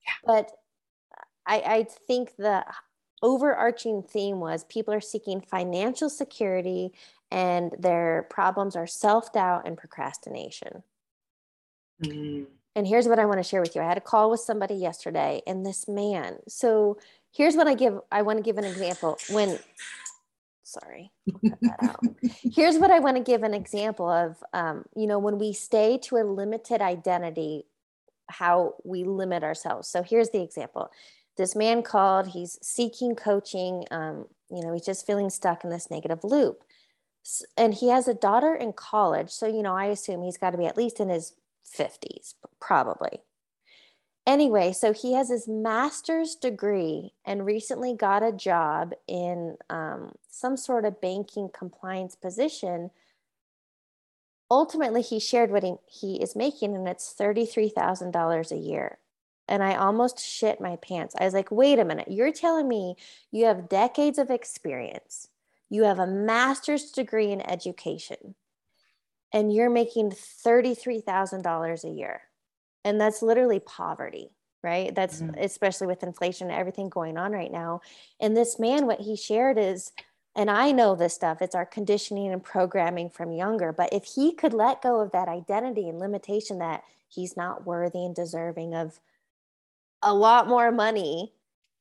Yeah. 0.06 0.12
But 0.24 0.50
I, 1.46 1.56
I 1.58 1.86
think 2.06 2.36
the 2.36 2.64
overarching 3.22 4.02
theme 4.02 4.40
was 4.40 4.64
people 4.64 4.94
are 4.94 5.00
seeking 5.00 5.40
financial 5.40 6.08
security 6.08 6.92
and 7.30 7.74
their 7.78 8.26
problems 8.30 8.76
are 8.76 8.86
self 8.86 9.32
doubt 9.32 9.66
and 9.66 9.76
procrastination. 9.76 10.82
Mm-hmm. 12.02 12.44
And 12.76 12.86
here's 12.86 13.08
what 13.08 13.18
I 13.18 13.26
want 13.26 13.38
to 13.38 13.42
share 13.42 13.60
with 13.60 13.74
you. 13.74 13.82
I 13.82 13.86
had 13.86 13.98
a 13.98 14.02
call 14.02 14.30
with 14.30 14.40
somebody 14.40 14.74
yesterday, 14.74 15.42
and 15.46 15.66
this 15.66 15.88
man. 15.88 16.36
So 16.48 16.98
here's 17.32 17.56
what 17.56 17.66
I 17.66 17.74
give. 17.74 17.98
I 18.12 18.22
want 18.22 18.38
to 18.38 18.42
give 18.42 18.58
an 18.58 18.64
example. 18.64 19.18
When, 19.30 19.58
sorry, 20.62 21.10
here's 22.54 22.78
what 22.78 22.90
I 22.90 23.00
want 23.00 23.16
to 23.16 23.22
give 23.22 23.42
an 23.42 23.54
example 23.54 24.08
of. 24.08 24.36
Um, 24.52 24.84
you 24.94 25.06
know, 25.06 25.18
when 25.18 25.38
we 25.38 25.52
stay 25.52 25.98
to 26.04 26.16
a 26.18 26.24
limited 26.24 26.80
identity, 26.80 27.64
how 28.28 28.74
we 28.84 29.02
limit 29.02 29.42
ourselves. 29.42 29.88
So 29.88 30.02
here's 30.02 30.30
the 30.30 30.42
example. 30.42 30.90
This 31.36 31.56
man 31.56 31.82
called. 31.82 32.28
He's 32.28 32.56
seeking 32.62 33.16
coaching. 33.16 33.84
Um, 33.90 34.26
you 34.48 34.62
know, 34.62 34.72
he's 34.72 34.86
just 34.86 35.06
feeling 35.06 35.30
stuck 35.30 35.64
in 35.64 35.70
this 35.70 35.90
negative 35.90 36.22
loop 36.22 36.62
and 37.56 37.74
he 37.74 37.88
has 37.88 38.08
a 38.08 38.14
daughter 38.14 38.54
in 38.54 38.72
college. 38.72 39.30
So, 39.30 39.46
you 39.46 39.62
know, 39.62 39.74
I 39.74 39.86
assume 39.86 40.22
he's 40.22 40.38
got 40.38 40.50
to 40.50 40.58
be 40.58 40.66
at 40.66 40.76
least 40.76 41.00
in 41.00 41.08
his 41.08 41.34
50s, 41.66 42.34
probably. 42.60 43.20
Anyway, 44.26 44.72
so 44.72 44.92
he 44.92 45.14
has 45.14 45.28
his 45.28 45.48
master's 45.48 46.34
degree 46.34 47.12
and 47.24 47.46
recently 47.46 47.94
got 47.94 48.22
a 48.22 48.32
job 48.32 48.92
in 49.08 49.56
um, 49.70 50.12
some 50.28 50.56
sort 50.56 50.84
of 50.84 51.00
banking 51.00 51.48
compliance 51.52 52.14
position. 52.14 52.90
Ultimately, 54.50 55.02
he 55.02 55.18
shared 55.18 55.50
what 55.50 55.62
he, 55.62 55.74
he 55.86 56.22
is 56.22 56.36
making, 56.36 56.74
and 56.74 56.86
it's 56.86 57.14
$33,000 57.18 58.52
a 58.52 58.56
year. 58.56 58.98
And 59.48 59.62
I 59.64 59.74
almost 59.74 60.20
shit 60.20 60.60
my 60.60 60.76
pants. 60.76 61.16
I 61.18 61.24
was 61.24 61.34
like, 61.34 61.50
wait 61.50 61.78
a 61.78 61.84
minute, 61.84 62.10
you're 62.10 62.32
telling 62.32 62.68
me 62.68 62.94
you 63.32 63.46
have 63.46 63.68
decades 63.68 64.18
of 64.18 64.30
experience 64.30 65.28
you 65.70 65.84
have 65.84 66.00
a 66.00 66.06
master's 66.06 66.90
degree 66.90 67.30
in 67.30 67.40
education 67.48 68.34
and 69.32 69.52
you're 69.52 69.70
making 69.70 70.10
$33,000 70.10 71.84
a 71.84 71.88
year. 71.88 72.22
And 72.84 73.00
that's 73.00 73.22
literally 73.22 73.60
poverty, 73.60 74.30
right? 74.62 74.94
That's 74.94 75.20
mm-hmm. 75.20 75.38
especially 75.38 75.86
with 75.86 76.02
inflation 76.02 76.50
and 76.50 76.58
everything 76.58 76.88
going 76.88 77.18
on 77.18 77.32
right 77.32 77.52
now. 77.52 77.82
And 78.20 78.36
this 78.36 78.58
man, 78.58 78.86
what 78.86 79.00
he 79.00 79.16
shared 79.16 79.58
is, 79.58 79.92
and 80.36 80.50
I 80.50 80.72
know 80.72 80.94
this 80.94 81.14
stuff, 81.14 81.42
it's 81.42 81.54
our 81.54 81.66
conditioning 81.66 82.32
and 82.32 82.42
programming 82.42 83.10
from 83.10 83.32
younger. 83.32 83.72
But 83.72 83.92
if 83.92 84.04
he 84.04 84.32
could 84.32 84.52
let 84.52 84.82
go 84.82 85.00
of 85.00 85.12
that 85.12 85.28
identity 85.28 85.88
and 85.88 85.98
limitation 85.98 86.58
that 86.58 86.84
he's 87.08 87.36
not 87.36 87.66
worthy 87.66 88.04
and 88.04 88.14
deserving 88.14 88.74
of 88.74 89.00
a 90.02 90.14
lot 90.14 90.48
more 90.48 90.70
money, 90.70 91.32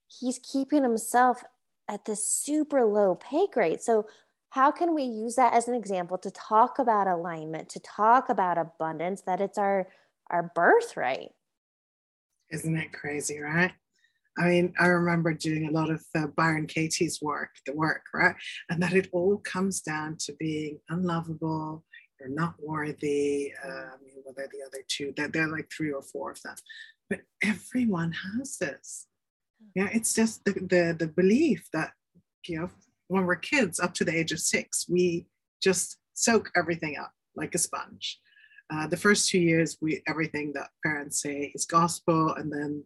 he's 0.08 0.40
keeping 0.40 0.84
himself 0.84 1.44
at 1.88 2.06
this 2.06 2.24
super 2.26 2.86
low 2.86 3.16
pay 3.16 3.48
grade. 3.52 3.82
So, 3.82 4.08
how 4.52 4.72
can 4.72 4.96
we 4.96 5.04
use 5.04 5.36
that 5.36 5.54
as 5.54 5.68
an 5.68 5.76
example 5.76 6.18
to 6.18 6.32
talk 6.32 6.80
about 6.80 7.08
alignment, 7.08 7.70
to 7.70 7.80
talk 7.80 8.30
about 8.30 8.58
abundance, 8.58 9.22
that 9.22 9.42
it's 9.42 9.58
our 9.58 9.88
our 10.30 10.52
birthright? 10.56 11.30
Isn't 12.52 12.78
it 12.78 12.94
crazy, 12.94 13.40
right? 13.40 13.72
I 14.38 14.44
mean, 14.46 14.74
I 14.80 14.88
remember 14.88 15.34
doing 15.34 15.68
a 15.68 15.72
lot 15.72 15.90
of 15.90 16.04
uh, 16.16 16.28
Byron 16.28 16.68
Katie's 16.68 17.20
work, 17.22 17.50
the 17.66 17.74
work, 17.74 18.04
right? 18.14 18.36
And 18.70 18.82
that 18.82 18.94
it 18.94 19.10
all 19.12 19.38
comes 19.38 19.82
down 19.82 20.18
to 20.22 20.34
being 20.40 20.80
unlovable, 20.90 21.84
you're 22.20 22.30
not 22.30 22.56
worthy. 22.60 23.52
Um, 23.64 24.00
whether 24.24 24.48
the 24.52 24.66
other 24.66 24.84
two, 24.88 25.14
that 25.18 25.34
they're 25.34 25.48
like 25.48 25.70
three 25.76 25.92
or 25.92 26.04
four 26.04 26.32
of 26.32 26.42
them. 26.42 26.56
But 27.10 27.22
everyone 27.44 28.12
has 28.12 28.58
this 28.58 29.08
yeah 29.76 29.90
it's 29.92 30.14
just 30.14 30.44
the, 30.46 30.54
the 30.54 30.96
the 30.98 31.08
belief 31.08 31.68
that 31.74 31.92
you 32.48 32.60
know 32.60 32.70
when 33.10 33.26
we're 33.26 33.36
kids 33.36 33.80
up 33.80 33.94
to 33.94 34.06
the 34.06 34.16
age 34.16 34.32
of 34.32 34.40
six 34.40 34.86
we 34.88 35.26
just 35.62 35.98
soak 36.14 36.50
everything 36.56 36.98
up 36.98 37.12
like 37.36 37.54
a 37.56 37.58
sponge 37.58 38.20
uh, 38.72 38.88
the 38.88 38.98
first 38.98 39.30
two 39.30 39.40
years 39.40 39.78
we 39.82 40.02
everything 40.08 40.52
that 40.54 40.70
parents 40.84 41.22
say 41.22 41.52
is 41.54 41.66
gospel 41.66 42.34
and 42.36 42.52
then 42.52 42.84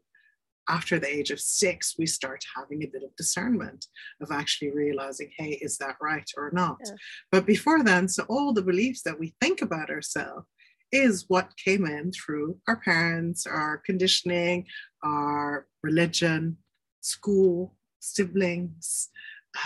after 0.70 0.98
the 0.98 1.14
age 1.14 1.30
of 1.30 1.40
six 1.40 1.96
we 1.98 2.06
start 2.06 2.42
having 2.56 2.84
a 2.84 2.88
bit 2.88 3.04
of 3.04 3.16
discernment 3.16 3.86
of 4.22 4.32
actually 4.32 4.72
realizing 4.72 5.30
hey 5.38 5.60
is 5.62 5.78
that 5.78 5.96
right 6.02 6.30
or 6.38 6.50
not 6.54 6.78
yeah. 6.86 6.94
but 7.32 7.46
before 7.46 7.84
then 7.84 8.08
so 8.08 8.24
all 8.30 8.54
the 8.54 8.62
beliefs 8.62 9.02
that 9.04 9.20
we 9.20 9.34
think 9.42 9.62
about 9.62 9.90
ourselves 9.90 10.48
is 10.94 11.26
what 11.28 11.58
came 11.58 11.86
in 11.86 12.12
through 12.12 12.58
our 12.68 12.78
parents 12.78 13.46
our 13.46 13.82
conditioning 13.86 14.66
our 15.04 15.68
religion 15.82 16.58
school, 17.04 17.76
siblings, 18.00 19.10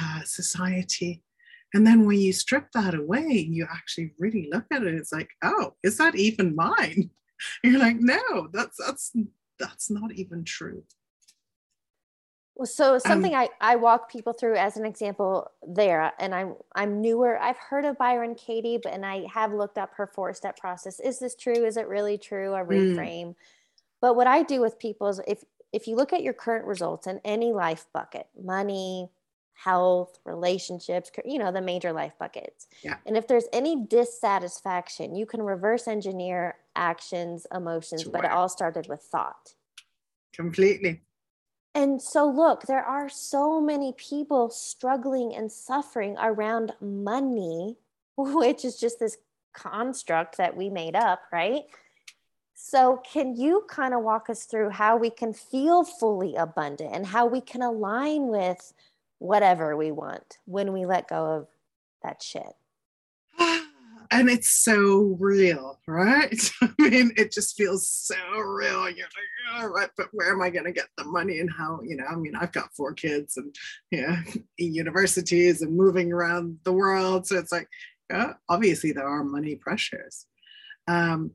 uh, 0.01 0.22
society. 0.24 1.24
And 1.74 1.86
then 1.86 2.06
when 2.06 2.20
you 2.20 2.34
strip 2.34 2.72
that 2.74 2.94
away, 2.94 3.48
you 3.50 3.67
actually 3.70 4.13
really 4.20 4.50
look 4.51 4.65
at 4.72 4.84
it. 4.84 4.96
It's 4.96 5.12
like, 5.12 5.29
oh, 5.44 5.74
is 5.84 5.98
that 5.98 6.15
even 6.15 6.56
mine? 6.56 7.10
And 7.63 7.63
you're 7.74 7.79
like, 7.79 7.98
no, 8.00 8.48
that's 8.51 8.77
that's 8.77 9.13
that's 9.60 9.89
not 9.89 10.12
even 10.13 10.44
true. 10.44 10.84
Well, 12.58 12.65
so 12.65 12.96
um, 12.96 13.00
something 13.00 13.36
um, 13.36 13.41
I, 13.41 13.74
I 13.74 13.75
walk 13.75 14.12
people 14.12 14.34
through 14.34 14.56
as 14.56 14.77
an 14.77 14.86
example 14.86 15.51
there, 15.67 16.13
and 16.20 16.34
I'm 16.34 16.56
I'm 16.75 17.01
newer. 17.01 17.38
I've 17.38 17.58
heard 17.58 17.86
of 17.86 17.98
Byron 18.00 18.34
Katie, 18.34 18.79
but 18.82 18.94
and 18.94 19.06
I 19.06 19.27
have 19.32 19.53
looked 19.53 19.77
up 19.77 19.94
her 19.96 20.08
four 20.08 20.34
step 20.34 20.58
process. 20.58 21.00
Is 21.00 21.20
this 21.20 21.36
true? 21.36 21.65
Is 21.65 21.77
it 21.77 21.88
really 21.88 22.17
true? 22.17 22.56
A 22.56 22.63
mm. 22.63 22.67
reframe. 22.67 23.27
Mm. 23.27 23.36
But 24.01 24.15
what 24.15 24.25
I 24.25 24.41
do 24.41 24.60
with 24.62 24.79
people 24.79 25.08
is 25.08 25.22
if 25.27 25.44
if 25.72 25.88
you 25.88 25.96
look 25.96 26.13
at 26.13 26.24
your 26.24 26.34
current 26.34 26.65
results 26.65 27.06
in 27.06 27.22
any 27.24 27.53
life 27.53 27.86
bucket, 27.94 28.27
money, 28.41 29.12
health, 29.57 30.19
relationships, 30.23 31.11
you 31.25 31.39
know, 31.39 31.51
the 31.51 31.61
major 31.61 31.91
life 31.91 32.13
buckets. 32.19 32.67
Yeah. 32.83 32.97
And 33.05 33.17
if 33.17 33.27
there's 33.27 33.47
any 33.51 33.85
dissatisfaction, 33.85 35.15
you 35.15 35.25
can 35.25 35.41
reverse 35.41 35.87
engineer 35.87 36.55
actions, 36.75 37.47
emotions, 37.53 38.03
but 38.03 38.23
it 38.23 38.31
all 38.31 38.49
started 38.49 38.87
with 38.87 39.01
thought. 39.01 39.53
completely. 40.33 41.01
And 41.73 42.01
so, 42.01 42.27
look, 42.27 42.63
there 42.63 42.83
are 42.83 43.09
so 43.09 43.59
many 43.61 43.93
people 43.93 44.49
struggling 44.49 45.35
and 45.35 45.51
suffering 45.51 46.15
around 46.19 46.73
money, 46.81 47.77
which 48.17 48.63
is 48.63 48.79
just 48.79 48.99
this 48.99 49.17
construct 49.53 50.37
that 50.37 50.55
we 50.55 50.69
made 50.69 50.95
up, 50.95 51.21
right? 51.31 51.63
So, 52.55 53.01
can 53.11 53.35
you 53.35 53.65
kind 53.69 53.93
of 53.93 54.01
walk 54.01 54.29
us 54.29 54.45
through 54.45 54.71
how 54.71 54.97
we 54.97 55.11
can 55.11 55.33
feel 55.33 55.83
fully 55.83 56.35
abundant 56.35 56.95
and 56.95 57.05
how 57.05 57.27
we 57.27 57.41
can 57.41 57.61
align 57.61 58.27
with 58.27 58.73
whatever 59.19 59.75
we 59.75 59.91
want 59.91 60.38
when 60.45 60.74
we 60.74 60.86
let 60.86 61.07
go 61.07 61.25
of 61.25 61.47
that 62.03 62.21
shit? 62.21 62.53
And 64.09 64.29
it's 64.29 64.50
so 64.50 65.17
real, 65.19 65.81
right? 65.86 66.50
I 66.62 66.69
mean, 66.79 67.12
it 67.17 67.29
just 67.29 67.57
feels 67.57 67.89
so 67.89 68.15
real. 68.38 68.89
You're 68.89 69.05
like, 69.05 69.53
all 69.53 69.67
right, 69.67 69.89
but 69.97 70.07
where 70.13 70.31
am 70.31 70.41
I 70.41 70.50
going 70.50 70.63
to 70.63 70.71
get 70.71 70.88
the 70.97 71.03
money 71.03 71.39
and 71.39 71.51
how? 71.51 71.81
You 71.83 71.97
know, 71.97 72.05
I 72.05 72.15
mean, 72.15 72.33
I've 72.33 72.53
got 72.53 72.74
four 72.74 72.93
kids 72.93 73.36
and, 73.36 73.53
yeah, 73.91 74.21
universities 74.57 75.62
and 75.62 75.75
moving 75.75 76.13
around 76.13 76.59
the 76.63 76.71
world. 76.71 77.27
So 77.27 77.38
it's 77.38 77.51
like, 77.51 77.67
yeah, 78.09 78.36
obviously, 78.47 78.93
there 78.93 79.05
are 79.05 79.25
money 79.25 79.55
pressures. 79.55 80.25
Um, 80.88 81.31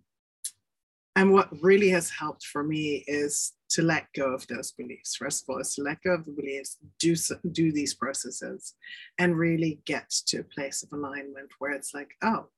and 1.16 1.32
what 1.32 1.48
really 1.62 1.90
has 1.90 2.10
helped 2.10 2.44
for 2.44 2.62
me 2.62 3.04
is 3.06 3.52
to 3.70 3.82
let 3.82 4.06
go 4.14 4.32
of 4.32 4.46
those 4.46 4.72
beliefs. 4.72 5.16
First 5.16 5.42
of 5.42 5.50
all, 5.50 5.60
is 5.60 5.74
to 5.74 5.82
let 5.82 6.02
go 6.02 6.12
of 6.12 6.24
the 6.24 6.32
beliefs, 6.32 6.78
do 6.98 7.14
do 7.50 7.72
these 7.72 7.94
processes, 7.94 8.74
and 9.18 9.36
really 9.36 9.80
get 9.84 10.08
to 10.26 10.40
a 10.40 10.44
place 10.44 10.82
of 10.82 10.92
alignment 10.92 11.50
where 11.58 11.72
it's 11.72 11.94
like, 11.94 12.12
oh, 12.22 12.48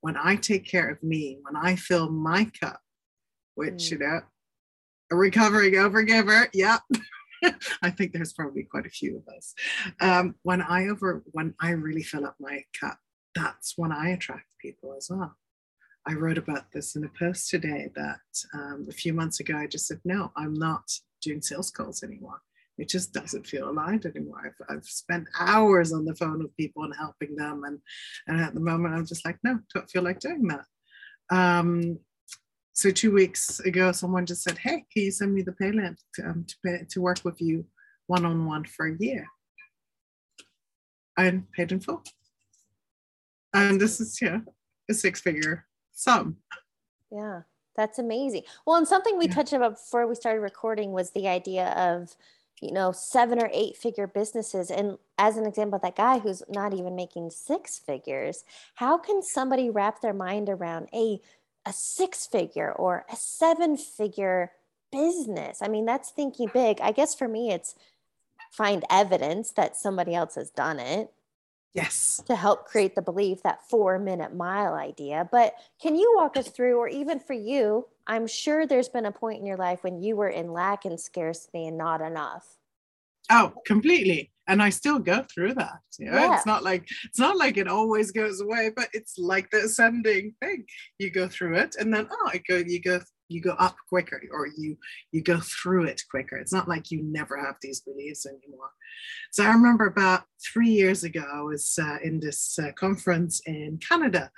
when 0.00 0.16
I 0.16 0.36
take 0.36 0.66
care 0.66 0.90
of 0.90 1.02
me, 1.02 1.38
when 1.42 1.56
I 1.56 1.76
fill 1.76 2.10
my 2.10 2.50
cup, 2.60 2.80
which 3.54 3.84
mm. 3.84 3.90
you 3.92 3.98
know, 3.98 4.20
a 5.10 5.16
recovering 5.16 5.74
overgiver, 5.74 6.48
yeah. 6.54 6.78
I 7.82 7.90
think 7.90 8.12
there's 8.12 8.34
probably 8.34 8.64
quite 8.64 8.86
a 8.86 8.90
few 8.90 9.16
of 9.16 9.34
us. 9.34 9.54
Um, 10.00 10.34
when 10.42 10.60
I 10.60 10.88
over 10.88 11.22
when 11.32 11.54
I 11.60 11.70
really 11.70 12.02
fill 12.02 12.26
up 12.26 12.36
my 12.38 12.64
cup, 12.78 12.98
that's 13.34 13.74
when 13.76 13.92
I 13.92 14.10
attract 14.10 14.46
people 14.60 14.94
as 14.96 15.08
well. 15.10 15.36
I 16.06 16.14
wrote 16.14 16.38
about 16.38 16.72
this 16.72 16.96
in 16.96 17.04
a 17.04 17.08
post 17.18 17.50
today 17.50 17.90
that 17.94 18.20
um, 18.54 18.86
a 18.88 18.92
few 18.92 19.12
months 19.12 19.40
ago 19.40 19.56
I 19.56 19.66
just 19.66 19.86
said, 19.86 20.00
no, 20.04 20.32
I'm 20.36 20.54
not 20.54 20.90
doing 21.20 21.42
sales 21.42 21.70
calls 21.70 22.02
anymore. 22.02 22.40
It 22.78 22.88
just 22.88 23.12
doesn't 23.12 23.46
feel 23.46 23.68
aligned 23.68 24.06
anymore. 24.06 24.40
I've, 24.46 24.76
I've 24.76 24.84
spent 24.84 25.28
hours 25.38 25.92
on 25.92 26.06
the 26.06 26.14
phone 26.14 26.38
with 26.38 26.56
people 26.56 26.84
and 26.84 26.94
helping 26.98 27.36
them. 27.36 27.64
And, 27.64 27.78
and 28.26 28.40
at 28.40 28.54
the 28.54 28.60
moment, 28.60 28.94
I'm 28.94 29.04
just 29.04 29.26
like, 29.26 29.38
no, 29.42 29.58
don't 29.74 29.90
feel 29.90 30.02
like 30.02 30.20
doing 30.20 30.48
that. 30.48 30.64
Um, 31.30 31.98
so 32.72 32.90
two 32.90 33.12
weeks 33.12 33.60
ago, 33.60 33.92
someone 33.92 34.24
just 34.24 34.42
said, 34.42 34.56
hey, 34.56 34.86
can 34.90 35.02
you 35.04 35.10
send 35.10 35.34
me 35.34 35.42
the 35.42 35.52
pay 35.52 35.70
to, 35.72 35.96
um, 36.24 36.46
to, 36.48 36.56
pay, 36.64 36.86
to 36.88 37.00
work 37.02 37.18
with 37.22 37.42
you 37.42 37.66
one-on-one 38.06 38.64
for 38.64 38.86
a 38.86 38.96
year? 38.98 39.26
And 41.18 41.52
paid 41.52 41.72
in 41.72 41.80
full. 41.80 42.02
And 43.52 43.78
this 43.78 44.00
is, 44.00 44.18
yeah, 44.22 44.38
a 44.88 44.94
six 44.94 45.20
figure 45.20 45.66
some. 46.00 46.36
Yeah, 47.10 47.42
that's 47.76 47.98
amazing. 47.98 48.42
Well, 48.66 48.76
and 48.76 48.88
something 48.88 49.18
we 49.18 49.26
yeah. 49.26 49.34
touched 49.34 49.52
about 49.52 49.72
before 49.72 50.06
we 50.06 50.14
started 50.14 50.40
recording 50.40 50.92
was 50.92 51.10
the 51.10 51.28
idea 51.28 51.68
of, 51.70 52.16
you 52.60 52.72
know, 52.72 52.92
seven 52.92 53.40
or 53.40 53.50
eight 53.52 53.76
figure 53.76 54.06
businesses. 54.06 54.70
And 54.70 54.98
as 55.18 55.36
an 55.36 55.46
example, 55.46 55.78
that 55.82 55.96
guy 55.96 56.18
who's 56.18 56.42
not 56.48 56.74
even 56.74 56.94
making 56.96 57.30
six 57.30 57.78
figures, 57.78 58.44
how 58.74 58.98
can 58.98 59.22
somebody 59.22 59.70
wrap 59.70 60.00
their 60.00 60.14
mind 60.14 60.48
around 60.48 60.88
a 60.94 61.20
a 61.66 61.74
six 61.74 62.26
figure 62.26 62.72
or 62.72 63.04
a 63.12 63.16
seven 63.16 63.76
figure 63.76 64.52
business? 64.90 65.60
I 65.60 65.68
mean, 65.68 65.84
that's 65.84 66.10
thinking 66.10 66.48
big. 66.52 66.80
I 66.80 66.92
guess 66.92 67.14
for 67.14 67.28
me, 67.28 67.50
it's 67.50 67.74
find 68.50 68.84
evidence 68.90 69.52
that 69.52 69.76
somebody 69.76 70.14
else 70.14 70.34
has 70.34 70.50
done 70.50 70.80
it 70.80 71.12
Yes. 71.72 72.22
To 72.26 72.34
help 72.34 72.66
create 72.66 72.94
the 72.94 73.02
belief, 73.02 73.42
that 73.42 73.68
four 73.68 73.98
minute 73.98 74.34
mile 74.34 74.74
idea. 74.74 75.28
But 75.30 75.54
can 75.80 75.94
you 75.94 76.14
walk 76.16 76.36
us 76.36 76.48
through, 76.48 76.78
or 76.78 76.88
even 76.88 77.20
for 77.20 77.34
you, 77.34 77.86
I'm 78.06 78.26
sure 78.26 78.66
there's 78.66 78.88
been 78.88 79.06
a 79.06 79.12
point 79.12 79.38
in 79.38 79.46
your 79.46 79.56
life 79.56 79.84
when 79.84 80.02
you 80.02 80.16
were 80.16 80.28
in 80.28 80.52
lack 80.52 80.84
and 80.84 80.98
scarcity 80.98 81.68
and 81.68 81.78
not 81.78 82.00
enough. 82.00 82.58
Oh, 83.30 83.52
completely. 83.64 84.32
And 84.48 84.60
I 84.60 84.70
still 84.70 84.98
go 84.98 85.24
through 85.32 85.54
that. 85.54 85.78
You 85.96 86.10
know? 86.10 86.18
Yeah. 86.18 86.36
It's 86.36 86.46
not 86.46 86.64
like 86.64 86.88
it's 87.04 87.20
not 87.20 87.36
like 87.36 87.56
it 87.56 87.68
always 87.68 88.10
goes 88.10 88.40
away, 88.40 88.72
but 88.74 88.88
it's 88.92 89.16
like 89.16 89.48
the 89.50 89.58
ascending 89.58 90.34
thing. 90.42 90.64
You 90.98 91.10
go 91.10 91.28
through 91.28 91.58
it 91.58 91.76
and 91.78 91.94
then 91.94 92.08
oh, 92.10 92.30
I 92.32 92.42
go, 92.48 92.56
you 92.56 92.80
go 92.80 93.00
you 93.30 93.40
go 93.40 93.52
up 93.52 93.76
quicker 93.88 94.20
or 94.32 94.48
you 94.58 94.76
you 95.12 95.22
go 95.22 95.38
through 95.40 95.84
it 95.84 96.02
quicker. 96.10 96.36
It's 96.36 96.52
not 96.52 96.68
like 96.68 96.90
you 96.90 97.02
never 97.02 97.36
have 97.36 97.56
these 97.62 97.80
beliefs 97.80 98.26
anymore. 98.26 98.70
So 99.30 99.44
i 99.44 99.48
remember 99.48 99.86
about 99.86 100.24
three 100.52 100.70
years 100.70 101.04
ago 101.04 101.24
i 101.32 101.42
was 101.42 101.78
uh, 101.80 101.98
in 102.02 102.20
this 102.20 102.58
uh, 102.58 102.72
conference 102.72 103.40
in 103.46 103.78
canada 103.86 104.30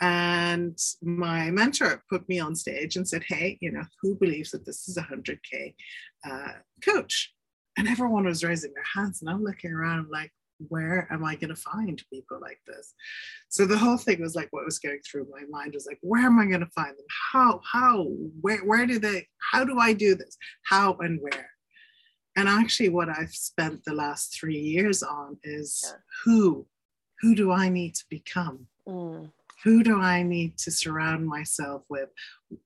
and 0.00 0.76
my 1.02 1.50
mentor 1.50 2.02
put 2.10 2.28
me 2.28 2.40
on 2.40 2.54
stage 2.54 2.96
and 2.96 3.08
said 3.08 3.22
hey 3.28 3.58
you 3.60 3.70
know 3.70 3.84
who 4.00 4.16
believes 4.16 4.50
that 4.50 4.66
this 4.66 4.88
is 4.88 4.96
a 4.96 5.02
100k 5.02 5.74
uh, 6.28 6.52
coach? 6.84 7.32
And 7.78 7.88
everyone 7.88 8.24
was 8.24 8.44
raising 8.44 8.74
their 8.74 8.84
hands 8.94 9.22
and 9.22 9.30
i'm 9.30 9.44
looking 9.44 9.72
around 9.72 10.08
like 10.10 10.32
where 10.68 11.08
am 11.10 11.24
I 11.24 11.34
going 11.36 11.54
to 11.54 11.56
find 11.56 12.02
people 12.12 12.38
like 12.40 12.60
this? 12.66 12.94
So 13.48 13.66
the 13.66 13.78
whole 13.78 13.98
thing 13.98 14.20
was 14.20 14.34
like 14.34 14.48
what 14.50 14.64
was 14.64 14.78
going 14.78 15.00
through 15.00 15.26
my 15.30 15.42
mind 15.50 15.74
was 15.74 15.86
like, 15.86 15.98
where 16.02 16.26
am 16.26 16.38
I 16.38 16.46
going 16.46 16.60
to 16.60 16.66
find 16.66 16.90
them? 16.90 17.06
How, 17.32 17.60
how, 17.70 18.04
where, 18.40 18.58
where 18.58 18.86
do 18.86 18.98
they, 18.98 19.26
how 19.52 19.64
do 19.64 19.78
I 19.78 19.92
do 19.92 20.14
this? 20.14 20.36
How 20.64 20.96
and 21.00 21.20
where? 21.20 21.50
And 22.36 22.48
actually, 22.48 22.88
what 22.88 23.08
I've 23.08 23.34
spent 23.34 23.84
the 23.84 23.92
last 23.92 24.34
three 24.38 24.58
years 24.58 25.02
on 25.02 25.36
is 25.44 25.84
yeah. 25.84 25.98
who, 26.24 26.66
who 27.20 27.34
do 27.34 27.52
I 27.52 27.68
need 27.68 27.94
to 27.96 28.04
become? 28.08 28.66
Mm. 28.88 29.30
Who 29.64 29.84
do 29.84 30.00
I 30.00 30.22
need 30.22 30.58
to 30.58 30.70
surround 30.70 31.26
myself 31.26 31.82
with? 31.88 32.08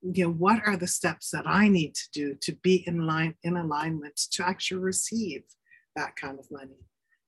You 0.03 0.25
know, 0.25 0.33
what 0.33 0.63
are 0.65 0.77
the 0.77 0.87
steps 0.87 1.31
that 1.31 1.47
I 1.47 1.69
need 1.69 1.95
to 1.95 2.11
do 2.13 2.35
to 2.41 2.53
be 2.63 2.85
in 2.87 3.07
line, 3.07 3.35
in 3.43 3.57
alignment 3.57 4.17
to 4.33 4.47
actually 4.47 4.81
receive 4.81 5.43
that 5.95 6.17
kind 6.17 6.39
of 6.39 6.47
money? 6.51 6.79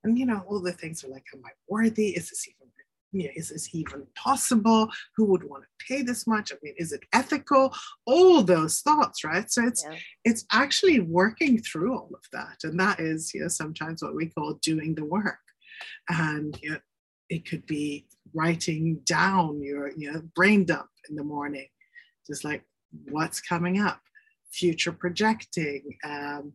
And 0.05 0.19
you 0.19 0.27
know 0.27 0.43
all 0.49 0.61
the 0.61 0.73
things 0.73 1.05
are 1.05 1.09
like 1.09 1.27
am 1.35 1.43
i 1.45 1.51
worthy? 1.69 2.09
Is 2.09 2.31
this 2.31 2.47
even 2.49 2.69
you 3.13 3.25
know, 3.25 3.31
is 3.37 3.49
this 3.49 3.75
even 3.75 4.07
possible? 4.15 4.91
Who 5.17 5.25
would 5.27 5.45
want 5.45 5.65
to 5.65 5.87
pay 5.87 6.03
this 6.03 6.27
much? 6.27 6.53
I 6.53 6.57
mean 6.63 6.75
is 6.77 6.93
it 6.93 7.05
ethical? 7.13 7.75
All 8.07 8.43
those 8.43 8.81
thoughts 8.81 9.25
right? 9.25 9.51
So 9.51 9.67
it's 9.67 9.85
yeah. 9.89 9.97
it's 10.25 10.45
actually 10.53 11.01
working 11.01 11.59
through 11.61 11.95
all 11.95 12.11
of 12.13 12.23
that. 12.33 12.59
And 12.65 12.79
that 12.81 13.01
is 13.01 13.33
you 13.35 13.43
know 13.43 13.49
sometimes 13.49 14.03
what 14.03 14.15
we 14.15 14.27
call 14.27 14.55
doing 14.55 14.95
the 14.95 15.05
work. 15.05 15.39
And 16.09 16.59
you 16.63 16.73
know, 16.73 16.79
it 17.31 17.49
could 17.49 17.67
be 17.67 18.07
writing 18.35 19.01
down 19.05 19.63
your 19.63 19.91
you 19.97 20.13
know 20.13 20.23
brain 20.35 20.65
dump 20.65 20.91
in 21.09 21.17
the 21.17 21.25
morning. 21.25 21.69
Just 22.27 22.45
like 22.45 22.63
what's 23.11 23.41
coming 23.41 23.81
up? 23.81 24.01
Future 24.53 24.93
projecting 24.93 25.97
um, 26.05 26.53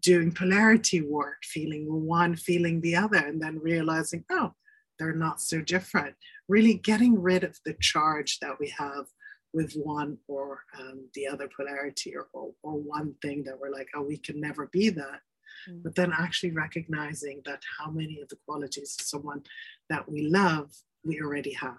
doing 0.00 0.32
polarity 0.32 1.00
work, 1.00 1.42
feeling 1.44 1.86
one, 2.06 2.36
feeling 2.36 2.80
the 2.80 2.96
other, 2.96 3.18
and 3.18 3.40
then 3.40 3.58
realizing, 3.58 4.24
oh, 4.30 4.52
they're 4.98 5.14
not 5.14 5.40
so 5.40 5.60
different. 5.60 6.14
Really 6.48 6.74
getting 6.74 7.20
rid 7.20 7.44
of 7.44 7.58
the 7.64 7.74
charge 7.80 8.38
that 8.40 8.58
we 8.58 8.72
have 8.76 9.06
with 9.52 9.72
one 9.74 10.18
or 10.26 10.60
um, 10.78 11.08
the 11.14 11.26
other 11.26 11.48
polarity 11.54 12.14
or, 12.14 12.28
or, 12.32 12.50
or, 12.62 12.72
one 12.74 13.14
thing 13.22 13.42
that 13.44 13.58
we're 13.58 13.72
like, 13.72 13.88
oh, 13.94 14.02
we 14.02 14.18
can 14.18 14.38
never 14.40 14.66
be 14.66 14.90
that. 14.90 15.20
Mm. 15.68 15.82
But 15.82 15.94
then 15.94 16.12
actually 16.12 16.52
recognizing 16.52 17.40
that 17.46 17.62
how 17.78 17.90
many 17.90 18.20
of 18.20 18.28
the 18.28 18.36
qualities 18.46 18.96
of 19.00 19.06
someone 19.06 19.42
that 19.88 20.10
we 20.10 20.28
love, 20.28 20.70
we 21.02 21.20
already 21.22 21.54
have. 21.54 21.78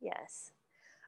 Yes. 0.00 0.50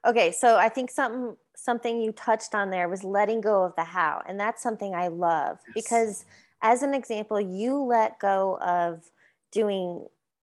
Okay, 0.07 0.33
so 0.33 0.57
I 0.57 0.69
think 0.69 0.91
something 0.91 1.37
something 1.55 2.01
you 2.01 2.13
touched 2.13 2.55
on 2.55 2.71
there 2.71 2.89
was 2.89 3.03
letting 3.03 3.41
go 3.41 3.65
of 3.65 3.75
the 3.77 3.85
how, 3.85 4.23
and 4.27 4.39
that's 4.39 4.63
something 4.63 4.95
I 4.95 5.09
love 5.09 5.59
yes. 5.67 5.75
because 5.75 6.25
as 6.63 6.83
an 6.83 6.95
example, 6.95 7.41
you 7.41 7.77
let 7.77 8.19
go 8.19 8.59
of 8.61 9.05
doing 9.51 10.07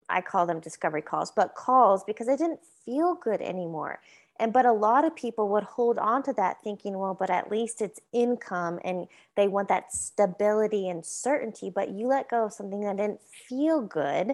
I 0.10 0.22
call 0.22 0.46
them 0.46 0.60
discovery 0.60 1.02
calls, 1.02 1.32
but 1.32 1.56
calls 1.56 2.04
because 2.04 2.28
I 2.28 2.36
didn't 2.36 2.60
feel 2.86 3.16
good 3.16 3.42
anymore. 3.42 4.00
And 4.40 4.52
but 4.52 4.66
a 4.66 4.74
lot 4.74 5.06
of 5.06 5.16
people 5.16 5.50
would 5.50 5.64
hold 5.64 5.98
on 5.98 6.24
to 6.24 6.34
that 6.34 6.58
thinking, 6.64 6.98
well, 6.98 7.14
but 7.14 7.30
at 7.30 7.52
least 7.52 7.82
it's 7.82 8.00
income 8.12 8.80
and 8.84 9.08
they 9.36 9.48
want 9.48 9.68
that 9.70 9.94
stability 9.94 10.90
and 10.90 11.06
certainty, 11.06 11.70
but 11.70 11.90
you 11.90 12.08
let 12.08 12.30
go 12.30 12.46
of 12.46 12.54
something 12.54 12.82
that 12.82 12.98
didn't 12.98 13.22
feel 13.22 13.82
good 13.82 14.34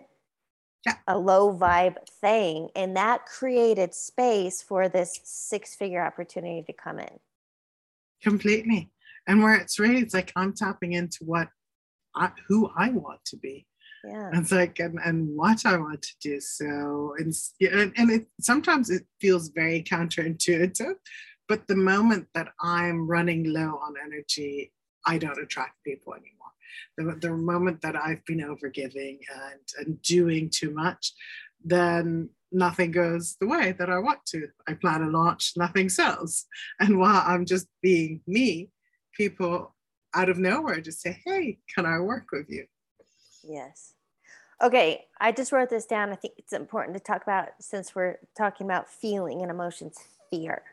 yeah. 0.87 0.95
a 1.07 1.17
low 1.17 1.55
vibe 1.55 1.97
thing. 2.21 2.69
And 2.75 2.95
that 2.95 3.25
created 3.25 3.93
space 3.93 4.61
for 4.61 4.89
this 4.89 5.19
six 5.23 5.75
figure 5.75 6.03
opportunity 6.03 6.63
to 6.63 6.73
come 6.73 6.99
in. 6.99 7.19
Completely. 8.23 8.91
And 9.27 9.43
where 9.43 9.55
it's 9.55 9.77
really, 9.77 9.99
it's 9.99 10.13
like 10.13 10.31
I'm 10.35 10.53
tapping 10.53 10.93
into 10.93 11.19
what 11.25 11.49
I, 12.15 12.31
who 12.47 12.71
I 12.75 12.89
want 12.89 13.23
to 13.25 13.37
be. 13.37 13.67
Yeah. 14.03 14.29
And 14.31 14.41
it's 14.41 14.51
like, 14.51 14.79
and, 14.79 14.99
and 15.03 15.35
what 15.35 15.65
I 15.65 15.75
want 15.77 16.01
to 16.01 16.13
do. 16.21 16.39
So, 16.39 17.13
and, 17.17 17.33
and, 17.59 17.93
and 17.97 18.09
it, 18.09 18.27
sometimes 18.39 18.89
it 18.89 19.03
feels 19.19 19.49
very 19.49 19.83
counterintuitive, 19.83 20.95
But 21.47 21.67
the 21.67 21.75
moment 21.75 22.27
that 22.33 22.49
I'm 22.61 23.07
running 23.07 23.45
low 23.45 23.79
on 23.81 23.95
energy, 24.03 24.71
I 25.05 25.17
don't 25.17 25.39
attract 25.39 25.83
people 25.85 26.13
anymore. 26.13 26.36
The, 26.97 27.17
the 27.19 27.31
moment 27.31 27.81
that 27.81 27.95
I've 27.95 28.23
been 28.25 28.39
overgiving 28.39 29.19
and, 29.33 29.61
and 29.79 30.01
doing 30.01 30.49
too 30.49 30.71
much, 30.71 31.13
then 31.63 32.29
nothing 32.51 32.91
goes 32.91 33.35
the 33.39 33.47
way 33.47 33.73
that 33.73 33.89
I 33.89 33.99
want 33.99 34.25
to. 34.27 34.47
I 34.67 34.73
plan 34.73 35.03
a 35.03 35.09
launch, 35.09 35.53
nothing 35.57 35.89
sells. 35.89 36.45
And 36.79 36.99
while 36.99 37.23
I'm 37.25 37.45
just 37.45 37.67
being 37.81 38.21
me, 38.27 38.69
people 39.13 39.75
out 40.13 40.29
of 40.29 40.37
nowhere 40.37 40.81
just 40.81 41.01
say, 41.01 41.21
Hey, 41.25 41.59
can 41.73 41.85
I 41.85 41.99
work 41.99 42.27
with 42.31 42.49
you? 42.49 42.65
Yes. 43.43 43.93
Okay, 44.61 45.05
I 45.21 45.31
just 45.31 45.51
wrote 45.51 45.69
this 45.69 45.85
down. 45.85 46.11
I 46.11 46.15
think 46.15 46.33
it's 46.37 46.53
important 46.53 46.97
to 46.97 47.03
talk 47.03 47.21
about 47.21 47.49
since 47.59 47.93
we're 47.93 48.17
talking 48.35 48.65
about 48.65 48.89
feeling 48.89 49.41
and 49.43 49.51
emotions, 49.51 49.99
fear. 50.31 50.63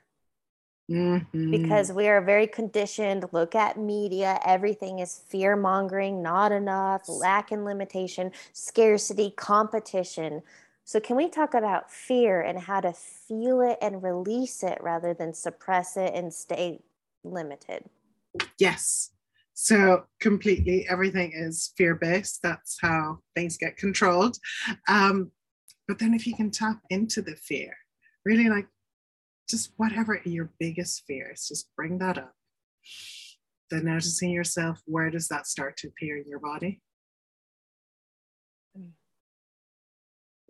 Mm-hmm. 0.90 1.50
Because 1.50 1.92
we 1.92 2.08
are 2.08 2.20
very 2.20 2.46
conditioned. 2.46 3.24
Look 3.32 3.54
at 3.54 3.78
media, 3.78 4.38
everything 4.44 4.98
is 4.98 5.22
fear 5.28 5.56
mongering, 5.56 6.22
not 6.22 6.52
enough, 6.52 7.08
lack 7.08 7.52
and 7.52 7.64
limitation, 7.64 8.32
scarcity, 8.52 9.30
competition. 9.30 10.42
So, 10.84 11.00
can 11.00 11.16
we 11.16 11.30
talk 11.30 11.54
about 11.54 11.90
fear 11.90 12.42
and 12.42 12.58
how 12.58 12.80
to 12.80 12.92
feel 12.92 13.62
it 13.62 13.78
and 13.80 14.02
release 14.02 14.62
it 14.62 14.78
rather 14.82 15.14
than 15.14 15.32
suppress 15.32 15.96
it 15.96 16.12
and 16.14 16.32
stay 16.32 16.80
limited? 17.22 17.84
Yes. 18.58 19.10
So, 19.54 20.04
completely 20.20 20.86
everything 20.90 21.32
is 21.34 21.72
fear 21.78 21.94
based. 21.94 22.42
That's 22.42 22.76
how 22.82 23.20
things 23.34 23.56
get 23.56 23.78
controlled. 23.78 24.36
Um, 24.86 25.30
but 25.88 25.98
then, 25.98 26.12
if 26.12 26.26
you 26.26 26.36
can 26.36 26.50
tap 26.50 26.80
into 26.90 27.22
the 27.22 27.36
fear, 27.36 27.74
really 28.26 28.50
like 28.50 28.66
just 29.48 29.72
whatever 29.76 30.20
your 30.24 30.50
biggest 30.58 31.04
fear 31.06 31.32
is, 31.32 31.48
just 31.48 31.74
bring 31.76 31.98
that 31.98 32.18
up. 32.18 32.34
Then, 33.70 33.86
noticing 33.86 34.30
yourself, 34.30 34.80
where 34.84 35.10
does 35.10 35.28
that 35.28 35.46
start 35.46 35.76
to 35.78 35.88
appear 35.88 36.18
in 36.18 36.28
your 36.28 36.38
body? 36.38 36.80
Mm. 38.78 38.90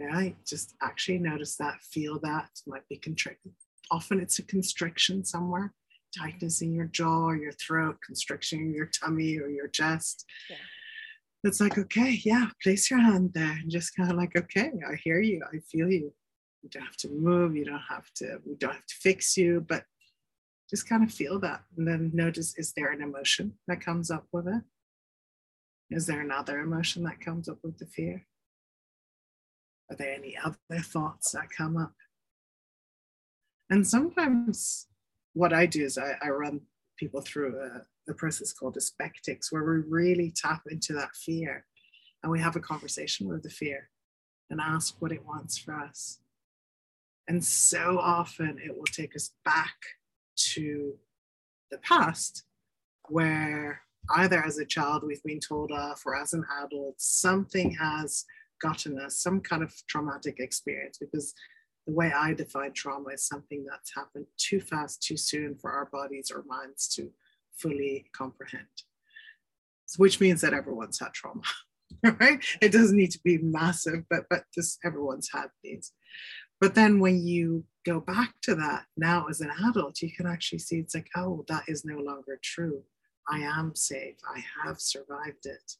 Right? 0.00 0.36
Just 0.46 0.74
actually 0.82 1.18
notice 1.18 1.56
that, 1.56 1.80
feel 1.82 2.18
that. 2.20 2.50
Might 2.66 2.88
be 2.88 2.96
constricted. 2.96 3.52
Often 3.90 4.20
it's 4.20 4.38
a 4.38 4.42
constriction 4.42 5.24
somewhere 5.24 5.72
tightness 6.16 6.62
in 6.62 6.72
your 6.72 6.86
jaw 6.86 7.24
or 7.24 7.36
your 7.36 7.52
throat, 7.52 7.96
constriction 8.04 8.60
in 8.60 8.74
your 8.74 8.86
tummy 8.86 9.38
or 9.38 9.48
your 9.48 9.68
chest. 9.68 10.24
Yeah. 10.48 10.56
It's 11.44 11.60
like, 11.60 11.76
okay, 11.76 12.20
yeah, 12.24 12.46
place 12.62 12.90
your 12.90 13.00
hand 13.00 13.32
there 13.34 13.58
and 13.60 13.70
just 13.70 13.94
kind 13.94 14.10
of 14.10 14.16
like, 14.16 14.34
okay, 14.36 14.70
I 14.88 14.94
hear 15.02 15.20
you, 15.20 15.42
I 15.52 15.58
feel 15.70 15.90
you. 15.90 16.12
You 16.64 16.70
don't 16.70 16.84
have 16.84 16.96
to 16.96 17.10
move, 17.10 17.54
you 17.54 17.66
don't 17.66 17.78
have 17.90 18.10
to, 18.14 18.40
we 18.46 18.54
don't 18.54 18.72
have 18.72 18.86
to 18.86 18.94
fix 18.94 19.36
you, 19.36 19.64
but 19.68 19.84
just 20.70 20.88
kind 20.88 21.04
of 21.04 21.12
feel 21.12 21.38
that. 21.40 21.62
And 21.76 21.86
then 21.86 22.10
notice 22.14 22.56
is 22.56 22.72
there 22.72 22.90
an 22.90 23.02
emotion 23.02 23.52
that 23.68 23.82
comes 23.82 24.10
up 24.10 24.26
with 24.32 24.48
it? 24.48 24.62
Is 25.90 26.06
there 26.06 26.22
another 26.22 26.60
emotion 26.60 27.02
that 27.04 27.20
comes 27.20 27.50
up 27.50 27.58
with 27.62 27.76
the 27.76 27.84
fear? 27.84 28.26
Are 29.90 29.96
there 29.96 30.14
any 30.14 30.38
other 30.42 30.82
thoughts 30.82 31.32
that 31.32 31.50
come 31.54 31.76
up? 31.76 31.92
And 33.68 33.86
sometimes 33.86 34.86
what 35.34 35.52
I 35.52 35.66
do 35.66 35.84
is 35.84 35.98
I, 35.98 36.16
I 36.22 36.30
run 36.30 36.62
people 36.96 37.20
through 37.20 37.60
a, 37.60 38.10
a 38.10 38.14
process 38.14 38.54
called 38.54 38.76
dyspectics, 38.76 39.52
where 39.52 39.64
we 39.64 39.82
really 39.86 40.32
tap 40.34 40.62
into 40.70 40.94
that 40.94 41.14
fear 41.14 41.66
and 42.22 42.32
we 42.32 42.40
have 42.40 42.56
a 42.56 42.60
conversation 42.60 43.28
with 43.28 43.42
the 43.42 43.50
fear 43.50 43.90
and 44.48 44.60
ask 44.60 44.96
what 45.00 45.12
it 45.12 45.26
wants 45.26 45.58
for 45.58 45.74
us. 45.74 46.20
And 47.28 47.44
so 47.44 47.98
often 47.98 48.58
it 48.62 48.76
will 48.76 48.84
take 48.84 49.16
us 49.16 49.30
back 49.44 49.74
to 50.36 50.94
the 51.70 51.78
past 51.78 52.44
where 53.08 53.80
either 54.16 54.44
as 54.44 54.58
a 54.58 54.64
child 54.64 55.02
we've 55.04 55.22
been 55.22 55.40
told 55.40 55.72
off 55.72 56.02
or 56.04 56.16
as 56.16 56.32
an 56.32 56.44
adult, 56.62 56.94
something 56.98 57.72
has 57.72 58.24
gotten 58.60 58.98
us 58.98 59.18
some 59.18 59.40
kind 59.40 59.62
of 59.62 59.74
traumatic 59.88 60.36
experience 60.38 60.98
because 60.98 61.34
the 61.86 61.92
way 61.92 62.12
I 62.16 62.32
define 62.32 62.72
trauma 62.72 63.10
is 63.10 63.26
something 63.26 63.64
that's 63.68 63.94
happened 63.94 64.26
too 64.38 64.60
fast, 64.60 65.02
too 65.02 65.16
soon 65.16 65.56
for 65.56 65.70
our 65.70 65.86
bodies 65.86 66.30
or 66.34 66.44
minds 66.46 66.88
to 66.94 67.10
fully 67.56 68.06
comprehend. 68.16 68.66
Which 69.96 70.20
means 70.20 70.40
that 70.40 70.54
everyone's 70.54 70.98
had 70.98 71.12
trauma, 71.12 71.42
right? 72.20 72.42
It 72.60 72.72
doesn't 72.72 72.96
need 72.96 73.10
to 73.12 73.20
be 73.22 73.38
massive, 73.38 74.04
but 74.08 74.24
but 74.30 74.44
just 74.52 74.78
everyone's 74.84 75.28
had 75.32 75.48
these. 75.62 75.92
But 76.60 76.74
then 76.74 77.00
when 77.00 77.26
you 77.26 77.64
go 77.84 78.00
back 78.00 78.34
to 78.42 78.54
that 78.54 78.84
now 78.96 79.26
as 79.28 79.40
an 79.40 79.50
adult, 79.68 80.00
you 80.00 80.10
can 80.10 80.26
actually 80.26 80.60
see 80.60 80.78
it's 80.78 80.94
like, 80.94 81.10
oh, 81.16 81.44
that 81.48 81.64
is 81.68 81.84
no 81.84 81.98
longer 81.98 82.38
true. 82.42 82.82
I 83.28 83.40
am 83.40 83.74
safe. 83.74 84.16
I 84.34 84.42
have 84.64 84.80
survived 84.80 85.46
it. 85.46 85.72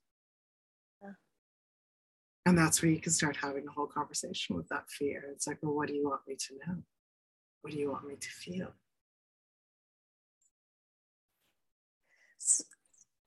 And 2.46 2.58
that's 2.58 2.82
where 2.82 2.90
you 2.90 3.00
can 3.00 3.12
start 3.12 3.36
having 3.36 3.66
a 3.66 3.70
whole 3.70 3.86
conversation 3.86 4.54
with 4.54 4.68
that 4.68 4.90
fear. 4.90 5.24
It's 5.32 5.46
like, 5.46 5.58
well, 5.62 5.74
what 5.74 5.88
do 5.88 5.94
you 5.94 6.04
want 6.04 6.20
me 6.28 6.36
to 6.36 6.54
know? 6.66 6.76
What 7.62 7.72
do 7.72 7.78
you 7.78 7.90
want 7.90 8.06
me 8.06 8.16
to 8.16 8.28
feel? 8.28 8.68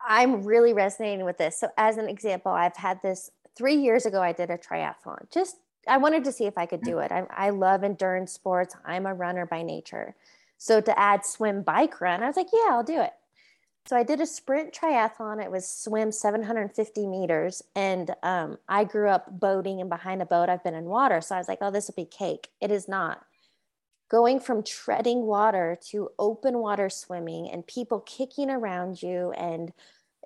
I'm 0.07 0.43
really 0.43 0.73
resonating 0.73 1.25
with 1.25 1.39
this. 1.39 1.59
So, 1.59 1.69
as 1.77 1.97
an 1.97 2.07
example, 2.07 2.51
I've 2.51 2.77
had 2.77 3.01
this 3.01 3.31
three 3.57 3.75
years 3.75 4.05
ago, 4.05 4.21
I 4.21 4.33
did 4.33 4.51
a 4.51 4.57
triathlon. 4.57 5.31
Just, 5.33 5.55
I 5.87 5.97
wanted 5.97 6.23
to 6.25 6.31
see 6.31 6.45
if 6.45 6.57
I 6.57 6.65
could 6.65 6.81
do 6.81 6.99
it. 6.99 7.11
I, 7.11 7.25
I 7.29 7.49
love 7.49 7.83
endurance 7.83 8.31
sports. 8.31 8.75
I'm 8.85 9.05
a 9.05 9.13
runner 9.13 9.45
by 9.45 9.63
nature. 9.63 10.15
So, 10.57 10.81
to 10.81 10.99
add 10.99 11.25
swim, 11.25 11.61
bike, 11.61 12.01
run, 12.01 12.23
I 12.23 12.27
was 12.27 12.35
like, 12.35 12.49
yeah, 12.51 12.71
I'll 12.71 12.83
do 12.83 13.01
it. 13.01 13.13
So 13.87 13.95
I 13.95 14.03
did 14.03 14.19
a 14.19 14.25
sprint 14.25 14.73
triathlon. 14.73 15.41
It 15.41 15.49
was 15.49 15.65
swim 15.65 16.11
750 16.11 17.07
meters. 17.07 17.63
And 17.73 18.13
um, 18.21 18.57
I 18.67 18.83
grew 18.83 19.07
up 19.07 19.39
boating 19.39 19.79
and 19.79 19.89
behind 19.89 20.21
a 20.21 20.25
boat, 20.25 20.49
I've 20.49 20.63
been 20.63 20.73
in 20.73 20.85
water. 20.85 21.21
So 21.21 21.35
I 21.35 21.37
was 21.37 21.47
like, 21.47 21.59
oh, 21.61 21.71
this 21.71 21.87
will 21.87 21.95
be 21.95 22.05
cake. 22.05 22.49
It 22.59 22.69
is 22.69 22.89
not. 22.89 23.23
Going 24.09 24.41
from 24.41 24.61
treading 24.61 25.25
water 25.25 25.79
to 25.89 26.09
open 26.19 26.59
water 26.59 26.89
swimming 26.89 27.49
and 27.49 27.65
people 27.65 28.01
kicking 28.01 28.49
around 28.49 29.01
you. 29.01 29.31
And 29.31 29.71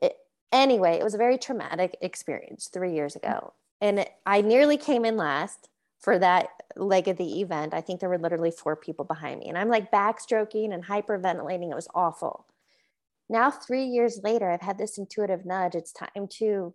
it, 0.02 0.18
anyway, 0.52 0.94
it 0.94 1.04
was 1.04 1.14
a 1.14 1.20
very 1.20 1.38
traumatic 1.38 1.98
experience 2.02 2.68
three 2.68 2.96
years 2.96 3.16
ago. 3.16 3.54
And 3.82 4.06
I 4.26 4.42
nearly 4.42 4.78
came 4.78 5.06
in 5.06 5.18
last 5.18 5.70
for 6.00 6.18
that 6.20 6.50
leg 6.76 7.08
of 7.08 7.18
the 7.18 7.42
event. 7.42 7.74
I 7.74 7.82
think 7.82 8.00
there 8.00 8.10
were 8.10 8.18
literally 8.18 8.52
four 8.52 8.76
people 8.76 9.06
behind 9.06 9.40
me. 9.40 9.50
And 9.50 9.58
I'm 9.58 9.70
like 9.70 9.92
backstroking 9.92 10.74
and 10.74 10.86
hyperventilating. 10.86 11.72
It 11.72 11.76
was 11.76 11.88
awful 11.94 12.46
now 13.32 13.50
three 13.50 13.86
years 13.86 14.20
later 14.24 14.52
i've 14.52 14.62
had 14.62 14.78
this 14.78 14.98
intuitive 14.98 15.46
nudge 15.46 15.74
it's 15.74 15.94
time 15.94 16.28
to 16.30 16.74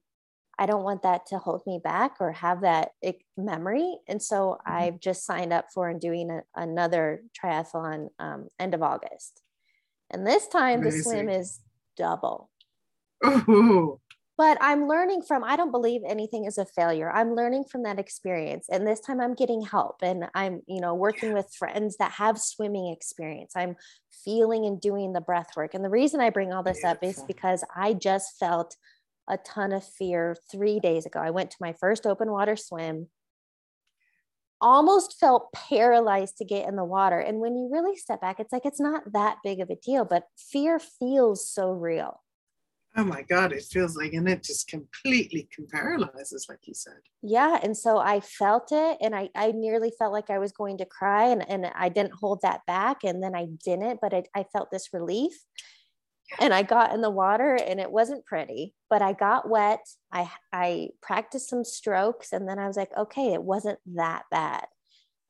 i 0.58 0.66
don't 0.66 0.82
want 0.82 1.02
that 1.02 1.26
to 1.26 1.38
hold 1.38 1.62
me 1.66 1.78
back 1.82 2.16
or 2.18 2.32
have 2.32 2.62
that 2.62 2.90
memory 3.36 3.98
and 4.08 4.20
so 4.20 4.58
mm-hmm. 4.66 4.72
i've 4.72 4.98
just 4.98 5.24
signed 5.24 5.52
up 5.52 5.66
for 5.72 5.88
and 5.88 6.00
doing 6.00 6.30
a, 6.30 6.42
another 6.56 7.22
triathlon 7.38 8.08
um, 8.18 8.48
end 8.58 8.74
of 8.74 8.82
august 8.82 9.42
and 10.10 10.26
this 10.26 10.48
time 10.48 10.80
Amazing. 10.80 10.98
the 10.98 11.04
swim 11.04 11.28
is 11.28 11.60
double 11.96 12.50
Ooh 13.24 14.00
but 14.38 14.58
I'm 14.60 14.86
learning 14.86 15.22
from, 15.22 15.42
I 15.42 15.56
don't 15.56 15.70
believe 15.70 16.02
anything 16.06 16.44
is 16.44 16.58
a 16.58 16.66
failure. 16.66 17.10
I'm 17.10 17.34
learning 17.34 17.64
from 17.64 17.84
that 17.84 17.98
experience. 17.98 18.66
And 18.70 18.86
this 18.86 19.00
time 19.00 19.20
I'm 19.20 19.34
getting 19.34 19.62
help 19.62 19.96
and 20.02 20.26
I'm, 20.34 20.60
you 20.66 20.80
know, 20.80 20.94
working 20.94 21.32
with 21.32 21.54
friends 21.58 21.96
that 21.98 22.12
have 22.12 22.38
swimming 22.38 22.92
experience. 22.92 23.52
I'm 23.56 23.76
feeling 24.24 24.66
and 24.66 24.78
doing 24.78 25.14
the 25.14 25.22
breath 25.22 25.50
work. 25.56 25.72
And 25.72 25.82
the 25.82 25.90
reason 25.90 26.20
I 26.20 26.30
bring 26.30 26.52
all 26.52 26.62
this 26.62 26.84
up 26.84 26.98
is 27.02 27.22
because 27.22 27.64
I 27.74 27.94
just 27.94 28.38
felt 28.38 28.76
a 29.28 29.38
ton 29.38 29.72
of 29.72 29.84
fear 29.84 30.36
three 30.52 30.80
days 30.80 31.06
ago. 31.06 31.18
I 31.18 31.30
went 31.30 31.50
to 31.52 31.56
my 31.60 31.72
first 31.72 32.04
open 32.04 32.30
water 32.30 32.56
swim, 32.56 33.08
almost 34.60 35.18
felt 35.18 35.50
paralyzed 35.54 36.36
to 36.38 36.44
get 36.44 36.68
in 36.68 36.76
the 36.76 36.84
water. 36.84 37.18
And 37.18 37.40
when 37.40 37.56
you 37.56 37.70
really 37.72 37.96
step 37.96 38.20
back, 38.20 38.38
it's 38.38 38.52
like 38.52 38.66
it's 38.66 38.80
not 38.80 39.14
that 39.14 39.38
big 39.42 39.60
of 39.60 39.70
a 39.70 39.76
deal, 39.76 40.04
but 40.04 40.24
fear 40.36 40.78
feels 40.78 41.48
so 41.48 41.70
real 41.72 42.20
oh 42.96 43.04
my 43.04 43.22
god 43.22 43.52
it 43.52 43.62
feels 43.62 43.96
like 43.96 44.12
and 44.12 44.28
it 44.28 44.42
just 44.42 44.68
completely 44.68 45.48
paralyzes 45.70 46.46
like 46.48 46.60
you 46.66 46.74
said. 46.74 46.94
Yeah 47.22 47.58
and 47.62 47.76
so 47.76 47.98
i 47.98 48.20
felt 48.20 48.68
it 48.72 48.98
and 49.00 49.14
i, 49.14 49.28
I 49.34 49.52
nearly 49.52 49.92
felt 49.98 50.12
like 50.12 50.30
i 50.30 50.38
was 50.38 50.52
going 50.52 50.78
to 50.78 50.86
cry 50.86 51.28
and, 51.28 51.48
and 51.48 51.66
i 51.74 51.88
didn't 51.88 52.14
hold 52.14 52.40
that 52.42 52.60
back 52.66 53.04
and 53.04 53.22
then 53.22 53.34
i 53.34 53.46
didn't 53.64 54.00
but 54.00 54.14
I, 54.14 54.24
I 54.34 54.44
felt 54.44 54.70
this 54.70 54.88
relief. 54.92 55.34
And 56.40 56.52
i 56.52 56.62
got 56.62 56.92
in 56.92 57.02
the 57.02 57.10
water 57.10 57.54
and 57.54 57.78
it 57.78 57.90
wasn't 57.90 58.26
pretty 58.26 58.74
but 58.90 59.00
i 59.00 59.12
got 59.12 59.48
wet 59.48 59.80
i 60.12 60.28
i 60.52 60.88
practiced 61.00 61.48
some 61.48 61.64
strokes 61.64 62.32
and 62.32 62.48
then 62.48 62.58
i 62.58 62.66
was 62.66 62.76
like 62.76 62.90
okay 62.96 63.32
it 63.32 63.42
wasn't 63.42 63.78
that 63.94 64.24
bad. 64.30 64.66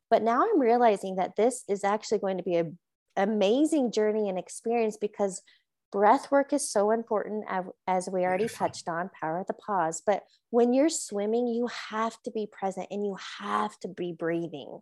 But 0.09 0.23
now 0.23 0.41
i'm 0.41 0.59
realizing 0.59 1.17
that 1.17 1.35
this 1.35 1.63
is 1.67 1.83
actually 1.83 2.19
going 2.19 2.37
to 2.37 2.43
be 2.43 2.57
a 2.57 2.71
amazing 3.17 3.91
journey 3.91 4.29
and 4.29 4.37
experience 4.37 4.95
because 4.95 5.41
breath 5.91 6.31
work 6.31 6.53
is 6.53 6.69
so 6.69 6.91
important 6.91 7.45
as 7.87 8.09
we 8.11 8.23
already 8.23 8.47
touched 8.47 8.87
on 8.87 9.09
power 9.19 9.39
of 9.39 9.47
the 9.47 9.53
pause 9.53 10.01
but 10.05 10.23
when 10.49 10.73
you're 10.73 10.89
swimming 10.89 11.47
you 11.47 11.67
have 11.89 12.15
to 12.23 12.31
be 12.31 12.47
present 12.51 12.87
and 12.91 13.05
you 13.05 13.15
have 13.39 13.77
to 13.79 13.87
be 13.87 14.13
breathing 14.17 14.79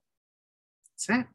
that's 0.92 1.10
it 1.10 1.28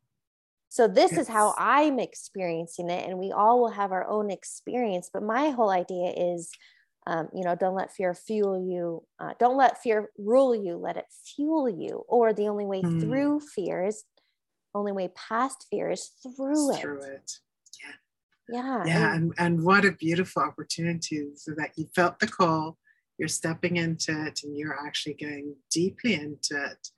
So 0.72 0.86
this 0.86 1.10
yes. 1.10 1.22
is 1.22 1.28
how 1.28 1.52
I'm 1.58 1.98
experiencing 1.98 2.90
it, 2.90 3.06
and 3.06 3.18
we 3.18 3.32
all 3.32 3.60
will 3.60 3.70
have 3.70 3.90
our 3.90 4.06
own 4.08 4.30
experience. 4.30 5.10
But 5.12 5.24
my 5.24 5.50
whole 5.50 5.68
idea 5.68 6.12
is, 6.16 6.48
um, 7.08 7.28
you 7.34 7.42
know, 7.42 7.56
don't 7.56 7.74
let 7.74 7.92
fear 7.92 8.14
fuel 8.14 8.56
you. 8.56 9.02
Uh, 9.18 9.34
don't 9.40 9.56
let 9.56 9.82
fear 9.82 10.10
rule 10.16 10.54
you. 10.54 10.76
Let 10.76 10.96
it 10.96 11.06
fuel 11.24 11.68
you. 11.68 12.04
Or 12.06 12.32
the 12.32 12.46
only 12.46 12.66
way 12.66 12.82
mm. 12.82 13.00
through 13.00 13.40
fear 13.40 13.84
is, 13.84 14.04
only 14.72 14.92
way 14.92 15.08
past 15.08 15.66
fear 15.70 15.90
is 15.90 16.08
through 16.22 16.74
it. 16.74 16.80
Through 16.80 17.02
it. 17.02 17.32
Yeah. 18.50 18.82
Yeah. 18.84 19.14
And, 19.14 19.32
and 19.38 19.62
what 19.62 19.84
a 19.84 19.92
beautiful 19.92 20.42
opportunity 20.42 21.28
so 21.36 21.52
that 21.56 21.70
you 21.76 21.86
felt 21.94 22.18
the 22.18 22.26
call, 22.26 22.78
you're 23.18 23.28
stepping 23.28 23.76
into 23.76 24.12
it, 24.26 24.40
and 24.44 24.56
you're 24.56 24.78
actually 24.86 25.14
going 25.14 25.54
deeply 25.70 26.14
into 26.14 26.62
it, 26.64 26.88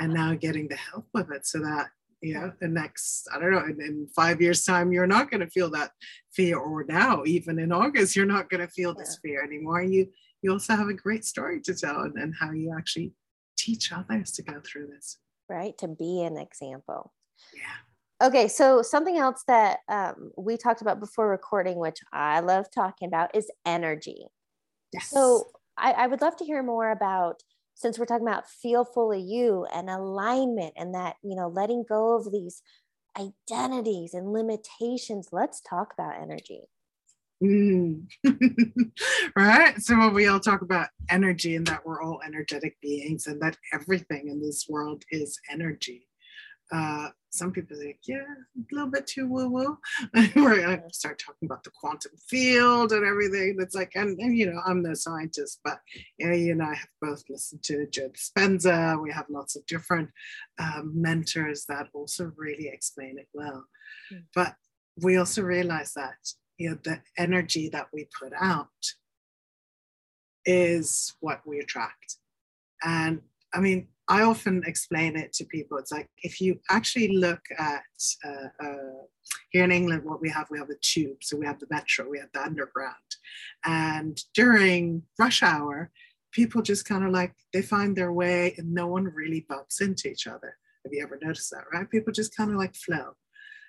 and 0.00 0.12
now 0.12 0.34
getting 0.34 0.68
the 0.68 0.76
help 0.76 1.06
with 1.14 1.30
it, 1.30 1.46
so 1.46 1.60
that 1.60 1.88
you 2.20 2.34
know 2.34 2.52
the 2.60 2.68
next 2.68 3.28
i 3.32 3.38
don't 3.38 3.52
know 3.52 3.64
in, 3.64 3.80
in 3.80 4.08
five 4.14 4.40
years 4.40 4.64
time 4.64 4.92
you're 4.92 5.06
not 5.06 5.30
going 5.30 5.40
to 5.40 5.50
feel 5.50 5.70
that 5.70 5.90
fear 6.32 6.58
or 6.58 6.84
now 6.88 7.22
even 7.24 7.58
in 7.58 7.72
august 7.72 8.16
you're 8.16 8.26
not 8.26 8.50
going 8.50 8.60
to 8.60 8.72
feel 8.72 8.94
this 8.94 9.18
yeah. 9.22 9.30
fear 9.30 9.42
anymore 9.44 9.82
you 9.82 10.06
you 10.42 10.50
also 10.52 10.74
have 10.74 10.88
a 10.88 10.94
great 10.94 11.24
story 11.24 11.60
to 11.60 11.74
tell 11.74 12.00
and, 12.00 12.16
and 12.16 12.34
how 12.38 12.50
you 12.50 12.74
actually 12.76 13.12
teach 13.56 13.92
others 13.92 14.32
to 14.32 14.42
go 14.42 14.60
through 14.64 14.86
this 14.88 15.18
right 15.48 15.76
to 15.78 15.88
be 15.88 16.22
an 16.22 16.36
example 16.36 17.12
yeah 17.54 17.87
okay 18.22 18.48
so 18.48 18.82
something 18.82 19.16
else 19.16 19.44
that 19.46 19.80
um, 19.88 20.30
we 20.36 20.56
talked 20.56 20.80
about 20.82 21.00
before 21.00 21.28
recording 21.28 21.78
which 21.78 21.98
i 22.12 22.40
love 22.40 22.66
talking 22.74 23.06
about 23.06 23.34
is 23.34 23.50
energy 23.64 24.26
yes. 24.92 25.10
so 25.10 25.44
I, 25.78 25.92
I 25.92 26.06
would 26.06 26.20
love 26.20 26.36
to 26.38 26.44
hear 26.44 26.62
more 26.62 26.90
about 26.90 27.42
since 27.74 27.98
we're 27.98 28.06
talking 28.06 28.26
about 28.26 28.50
feel 28.50 28.84
fully 28.84 29.20
you 29.20 29.64
and 29.72 29.88
alignment 29.88 30.74
and 30.76 30.94
that, 30.94 31.16
you 31.22 31.36
know, 31.36 31.48
letting 31.48 31.84
go 31.88 32.16
of 32.16 32.32
these 32.32 32.60
identities 33.16 34.14
and 34.14 34.32
limitations, 34.32 35.28
let's 35.30 35.60
talk 35.60 35.94
about 35.96 36.20
energy. 36.20 36.62
Mm. 37.42 38.08
right. 39.36 39.80
So 39.80 39.96
when 39.96 40.12
we 40.12 40.26
all 40.26 40.40
talk 40.40 40.62
about 40.62 40.88
energy 41.08 41.54
and 41.54 41.64
that 41.68 41.86
we're 41.86 42.02
all 42.02 42.20
energetic 42.26 42.76
beings 42.82 43.28
and 43.28 43.40
that 43.42 43.56
everything 43.72 44.26
in 44.26 44.42
this 44.42 44.66
world 44.68 45.04
is 45.12 45.38
energy, 45.48 46.07
uh, 46.72 47.08
some 47.30 47.52
people 47.52 47.76
think, 47.76 47.98
yeah, 48.06 48.16
a 48.16 48.74
little 48.74 48.90
bit 48.90 49.06
too 49.06 49.26
woo 49.26 49.48
woo. 49.48 49.78
Where 50.34 50.68
I 50.68 50.80
start 50.92 51.18
talking 51.18 51.46
about 51.46 51.62
the 51.62 51.70
quantum 51.70 52.12
field 52.28 52.92
and 52.92 53.04
everything. 53.04 53.56
That's 53.56 53.74
like, 53.74 53.92
and, 53.94 54.18
and, 54.18 54.36
you 54.36 54.50
know, 54.50 54.60
I'm 54.64 54.82
no 54.82 54.94
scientist, 54.94 55.60
but 55.64 55.78
you 56.18 56.26
know, 56.26 56.34
you 56.34 56.52
and 56.52 56.62
I 56.62 56.74
have 56.74 56.88
both 57.00 57.22
listened 57.28 57.62
to 57.64 57.86
Joe 57.86 58.08
Dispenza. 58.08 59.00
We 59.02 59.12
have 59.12 59.26
lots 59.28 59.56
of 59.56 59.66
different 59.66 60.08
um, 60.58 60.92
mentors 60.94 61.64
that 61.66 61.88
also 61.92 62.32
really 62.36 62.68
explain 62.68 63.18
it 63.18 63.28
well. 63.34 63.64
Mm. 64.12 64.24
But 64.34 64.54
we 65.02 65.16
also 65.16 65.42
realize 65.42 65.92
that 65.94 66.16
you 66.56 66.70
know 66.70 66.78
the 66.82 67.00
energy 67.16 67.68
that 67.68 67.86
we 67.92 68.08
put 68.18 68.32
out 68.38 68.68
is 70.44 71.14
what 71.20 71.40
we 71.46 71.58
attract, 71.60 72.16
and 72.82 73.20
I 73.52 73.60
mean 73.60 73.88
I 74.08 74.22
often 74.22 74.62
explain 74.66 75.16
it 75.16 75.32
to 75.34 75.44
people. 75.44 75.78
It's 75.78 75.92
like 75.92 76.08
if 76.22 76.40
you 76.40 76.60
actually 76.70 77.16
look 77.16 77.40
at 77.58 77.82
uh, 78.24 78.64
uh, 78.64 79.02
here 79.50 79.64
in 79.64 79.72
England, 79.72 80.04
what 80.04 80.20
we 80.20 80.30
have, 80.30 80.46
we 80.50 80.58
have 80.58 80.68
the 80.68 80.78
tube, 80.80 81.18
so 81.22 81.36
we 81.36 81.46
have 81.46 81.60
the 81.60 81.66
metro, 81.70 82.08
we 82.08 82.18
have 82.18 82.32
the 82.32 82.42
underground, 82.42 82.94
and 83.64 84.18
during 84.34 85.02
rush 85.18 85.42
hour, 85.42 85.90
people 86.32 86.62
just 86.62 86.86
kind 86.86 87.04
of 87.04 87.10
like 87.10 87.34
they 87.52 87.62
find 87.62 87.94
their 87.94 88.12
way, 88.12 88.54
and 88.56 88.72
no 88.72 88.86
one 88.86 89.04
really 89.04 89.44
bumps 89.48 89.80
into 89.80 90.08
each 90.08 90.26
other. 90.26 90.56
Have 90.84 90.92
you 90.92 91.02
ever 91.02 91.18
noticed 91.20 91.50
that? 91.50 91.64
Right? 91.72 91.90
People 91.90 92.12
just 92.12 92.36
kind 92.36 92.50
of 92.50 92.56
like 92.56 92.74
flow. 92.74 93.16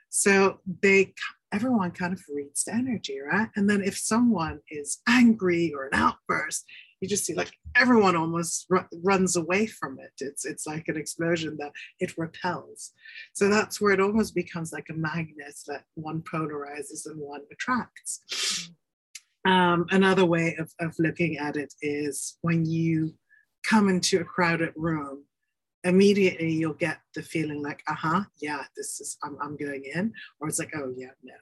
So 0.10 0.60
they 0.82 1.14
everyone 1.52 1.92
kind 1.92 2.14
of 2.14 2.22
reads 2.34 2.64
the 2.64 2.74
energy, 2.74 3.20
right? 3.20 3.50
And 3.56 3.70
then 3.70 3.84
if 3.84 3.98
someone 3.98 4.60
is 4.70 5.00
angry 5.08 5.74
or 5.74 5.86
an 5.86 5.94
outburst, 5.94 6.66
you 7.02 7.08
just 7.08 7.26
see 7.26 7.34
like 7.34 7.52
everyone 7.76 8.16
almost 8.16 8.66
r- 8.72 8.88
runs 9.04 9.36
away 9.36 9.66
from 9.66 10.00
it. 10.00 10.12
It's 10.20 10.46
it's 10.46 10.68
like 10.68 10.88
an 10.88 10.98
explosion 10.98 11.58
that 11.60 11.72
it 12.00 12.18
repels. 12.18 12.92
So 13.34 13.50
that's 13.50 13.80
where 13.80 13.94
it 13.94 14.02
almost 14.02 14.36
becomes 14.36 14.74
like 14.74 14.88
a 14.90 14.94
magnet 14.94 15.56
that 15.68 15.84
one 15.96 16.22
polarizes 16.22 17.06
and 17.06 17.20
one 17.20 17.42
attracts. 17.52 18.72
Um, 19.46 19.86
another 19.92 20.26
way 20.26 20.56
of, 20.60 20.72
of 20.80 20.94
looking 21.00 21.38
at 21.38 21.56
it 21.56 21.74
is 21.82 22.38
when 22.42 22.66
you 22.66 23.14
come 23.64 23.88
into 23.88 24.20
a 24.20 24.26
crowded 24.26 24.74
room, 24.76 25.24
immediately 25.84 26.52
you'll 26.52 26.74
get 26.74 27.00
the 27.16 27.22
feeling 27.22 27.64
like, 27.64 27.82
uh-huh, 27.88 28.24
yeah, 28.42 28.64
this 28.76 29.00
is 29.00 29.18
I'm, 29.24 29.38
I'm 29.42 29.56
going 29.56 29.84
in, 29.94 30.14
or 30.40 30.50
it's 30.50 30.60
like, 30.60 30.74
oh 30.76 30.94
yeah, 30.98 31.12
no, 31.24 31.34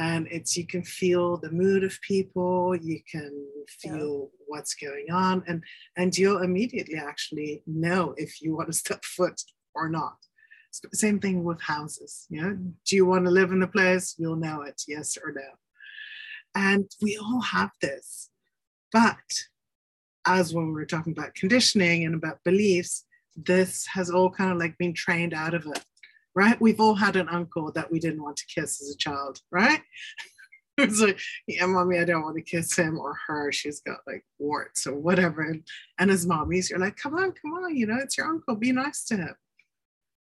and 0.00 0.26
it's 0.30 0.56
you 0.56 0.66
can 0.66 0.82
feel 0.82 1.36
the 1.36 1.50
mood 1.50 1.84
of 1.84 2.00
people 2.00 2.74
you 2.74 3.00
can 3.12 3.30
feel 3.68 4.30
yeah. 4.32 4.44
what's 4.46 4.74
going 4.74 5.06
on 5.12 5.44
and 5.46 5.62
and 5.96 6.16
you'll 6.16 6.42
immediately 6.42 6.98
actually 6.98 7.62
know 7.66 8.14
if 8.16 8.40
you 8.40 8.56
want 8.56 8.68
to 8.68 8.72
step 8.72 9.04
foot 9.04 9.40
or 9.74 9.88
not. 9.88 10.16
Same 10.92 11.20
thing 11.20 11.44
with 11.44 11.60
houses 11.60 12.26
you 12.30 12.40
know? 12.40 12.56
Do 12.86 12.96
you 12.96 13.04
want 13.04 13.26
to 13.26 13.30
live 13.30 13.52
in 13.52 13.60
the 13.60 13.66
place? 13.68 14.14
You'll 14.18 14.36
know 14.36 14.62
it 14.62 14.82
yes 14.88 15.18
or 15.22 15.32
no. 15.32 15.50
And 16.54 16.90
we 17.02 17.18
all 17.18 17.42
have 17.42 17.70
this 17.82 18.30
but 18.92 19.28
as 20.26 20.54
when 20.54 20.66
we 20.68 20.72
were 20.72 20.86
talking 20.86 21.12
about 21.12 21.34
conditioning 21.34 22.04
and 22.04 22.14
about 22.14 22.44
beliefs 22.44 23.04
this 23.36 23.86
has 23.86 24.10
all 24.10 24.30
kind 24.30 24.50
of 24.50 24.58
like 24.58 24.76
been 24.78 24.94
trained 24.94 25.34
out 25.34 25.54
of 25.54 25.66
it 25.66 25.84
right? 26.34 26.60
We've 26.60 26.80
all 26.80 26.94
had 26.94 27.16
an 27.16 27.28
uncle 27.28 27.72
that 27.72 27.90
we 27.90 27.98
didn't 27.98 28.22
want 28.22 28.36
to 28.38 28.46
kiss 28.46 28.80
as 28.80 28.94
a 28.94 28.96
child, 28.96 29.40
right? 29.50 29.80
it's 30.78 31.00
like, 31.00 31.20
yeah, 31.46 31.66
mommy, 31.66 31.98
I 31.98 32.04
don't 32.04 32.22
want 32.22 32.36
to 32.36 32.42
kiss 32.42 32.76
him 32.76 32.98
or 32.98 33.14
her. 33.26 33.52
She's 33.52 33.80
got 33.80 33.98
like 34.06 34.24
warts 34.38 34.86
or 34.86 34.94
whatever. 34.94 35.42
And, 35.42 35.62
and 35.98 36.10
as 36.10 36.26
mommies, 36.26 36.70
you're 36.70 36.78
like, 36.78 36.96
come 36.96 37.14
on, 37.14 37.32
come 37.32 37.52
on, 37.52 37.76
you 37.76 37.86
know, 37.86 37.98
it's 38.00 38.16
your 38.16 38.26
uncle, 38.26 38.54
be 38.56 38.72
nice 38.72 39.04
to 39.06 39.16
him. 39.16 39.34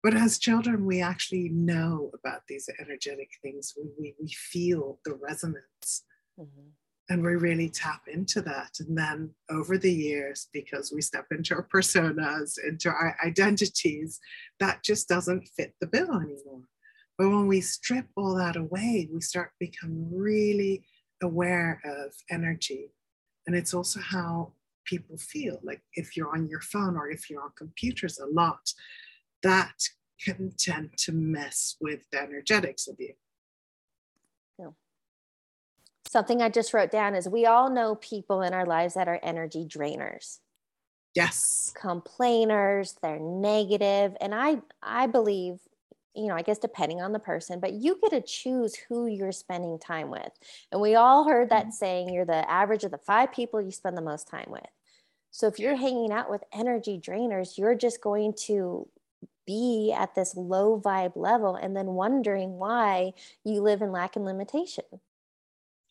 But 0.03 0.15
as 0.15 0.37
children, 0.37 0.85
we 0.85 1.01
actually 1.01 1.49
know 1.49 2.11
about 2.13 2.41
these 2.47 2.69
energetic 2.79 3.29
things. 3.41 3.73
We, 3.75 3.89
we, 3.99 4.15
we 4.21 4.29
feel 4.29 4.99
the 5.03 5.15
resonance. 5.15 6.03
Mm-hmm 6.39 6.69
and 7.09 7.23
we 7.23 7.35
really 7.35 7.69
tap 7.69 8.01
into 8.11 8.41
that. 8.41 8.71
And 8.79 8.97
then 8.97 9.33
over 9.49 9.77
the 9.77 9.91
years 9.91 10.47
because 10.53 10.91
we 10.93 11.01
step 11.01 11.27
into 11.31 11.55
our 11.55 11.67
personas 11.73 12.57
into 12.67 12.89
our 12.89 13.15
identities 13.25 14.19
that 14.59 14.83
just 14.83 15.07
doesn't 15.07 15.47
fit 15.55 15.73
the 15.79 15.87
bill 15.87 16.13
anymore. 16.15 16.67
But 17.17 17.29
when 17.29 17.47
we 17.47 17.61
strip 17.61 18.07
all 18.15 18.35
that 18.35 18.55
away 18.55 19.09
we 19.11 19.21
start 19.21 19.51
become 19.59 20.07
really 20.11 20.83
aware 21.23 21.81
of 21.85 22.13
energy. 22.29 22.91
And 23.47 23.55
it's 23.55 23.73
also 23.73 23.99
how 24.01 24.53
people 24.85 25.17
feel. 25.17 25.59
Like 25.63 25.81
if 25.93 26.15
you're 26.15 26.35
on 26.35 26.47
your 26.47 26.61
phone 26.61 26.95
or 26.95 27.09
if 27.09 27.29
you're 27.29 27.41
on 27.41 27.51
computers 27.57 28.19
a 28.19 28.27
lot 28.27 28.71
that 29.43 29.73
can 30.23 30.51
tend 30.57 30.89
to 30.97 31.11
mess 31.11 31.75
with 31.79 31.99
the 32.11 32.21
energetics 32.21 32.87
of 32.87 32.95
you 32.99 33.13
Something 36.09 36.41
I 36.41 36.49
just 36.49 36.73
wrote 36.73 36.91
down 36.91 37.15
is 37.15 37.27
we 37.27 37.45
all 37.45 37.69
know 37.69 37.95
people 37.95 38.41
in 38.41 38.53
our 38.53 38.65
lives 38.65 38.93
that 38.93 39.07
are 39.07 39.19
energy 39.21 39.65
drainers. 39.65 40.39
Yes. 41.13 41.73
Complainers, 41.75 42.95
they're 43.01 43.19
negative, 43.19 44.15
and 44.21 44.35
I 44.35 44.61
I 44.81 45.07
believe 45.07 45.59
you 46.17 46.27
know, 46.27 46.35
I 46.35 46.41
guess 46.41 46.57
depending 46.57 46.99
on 46.99 47.13
the 47.13 47.19
person, 47.19 47.59
but 47.59 47.73
you 47.73 47.99
get 48.01 48.09
to 48.09 48.21
choose 48.21 48.75
who 48.75 49.05
you're 49.05 49.31
spending 49.31 49.77
time 49.77 50.09
with. 50.09 50.31
And 50.71 50.81
we 50.81 50.95
all 50.95 51.29
heard 51.29 51.51
that 51.51 51.65
mm-hmm. 51.65 51.71
saying 51.71 52.09
you're 52.09 52.25
the 52.25 52.49
average 52.49 52.83
of 52.83 52.89
the 52.89 52.97
five 52.97 53.31
people 53.31 53.61
you 53.61 53.69
spend 53.69 53.95
the 53.95 54.01
most 54.01 54.27
time 54.27 54.47
with. 54.49 54.65
So 55.29 55.45
if 55.45 55.59
you're 55.59 55.75
hanging 55.75 56.11
out 56.11 56.31
with 56.31 56.43
energy 56.51 56.99
drainers, 56.99 57.59
you're 57.59 57.75
just 57.75 58.01
going 58.01 58.33
to 58.45 58.89
be 59.45 59.93
at 59.95 60.15
this 60.15 60.35
low 60.35 60.81
vibe 60.83 61.15
level 61.15 61.55
and 61.55 61.75
then 61.75 61.85
wondering 61.85 62.53
why 62.53 63.13
you 63.43 63.61
live 63.61 63.83
in 63.83 63.91
lack 63.91 64.15
and 64.15 64.25
limitation. 64.25 64.85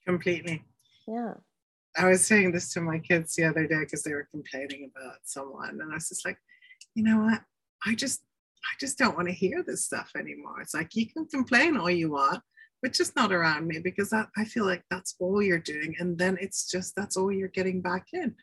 Completely. 0.07 0.65
Yeah. 1.07 1.35
I 1.97 2.09
was 2.09 2.25
saying 2.25 2.53
this 2.53 2.73
to 2.75 2.81
my 2.81 2.99
kids 2.99 3.35
the 3.35 3.45
other 3.45 3.67
day 3.67 3.81
because 3.81 4.03
they 4.03 4.13
were 4.13 4.29
complaining 4.31 4.91
about 4.95 5.17
someone, 5.25 5.81
and 5.81 5.91
I 5.91 5.95
was 5.95 6.09
just 6.09 6.25
like, 6.27 6.39
you 6.95 7.03
know 7.03 7.23
what? 7.23 7.41
I 7.87 7.95
just, 7.95 8.23
I 8.65 8.75
just 8.79 8.99
don't 8.99 9.17
want 9.17 9.29
to 9.29 9.35
hear 9.35 9.63
this 9.63 9.85
stuff 9.85 10.11
anymore. 10.17 10.61
It's 10.61 10.75
like 10.75 10.95
you 10.95 11.07
can 11.09 11.27
complain 11.27 11.77
all 11.77 11.91
you 11.91 12.11
want, 12.11 12.43
but 12.83 12.93
just 12.93 13.17
not 13.17 13.33
around 13.33 13.67
me 13.67 13.79
because 13.79 14.11
that, 14.11 14.29
I 14.37 14.45
feel 14.45 14.67
like 14.67 14.83
that's 14.91 15.15
all 15.19 15.43
you're 15.43 15.59
doing, 15.59 15.95
and 15.99 16.19
then 16.19 16.37
it's 16.41 16.71
just 16.71 16.95
that's 16.95 17.17
all 17.17 17.33
you're 17.33 17.49
getting 17.49 17.81
back 17.81 18.09
in. 18.13 18.35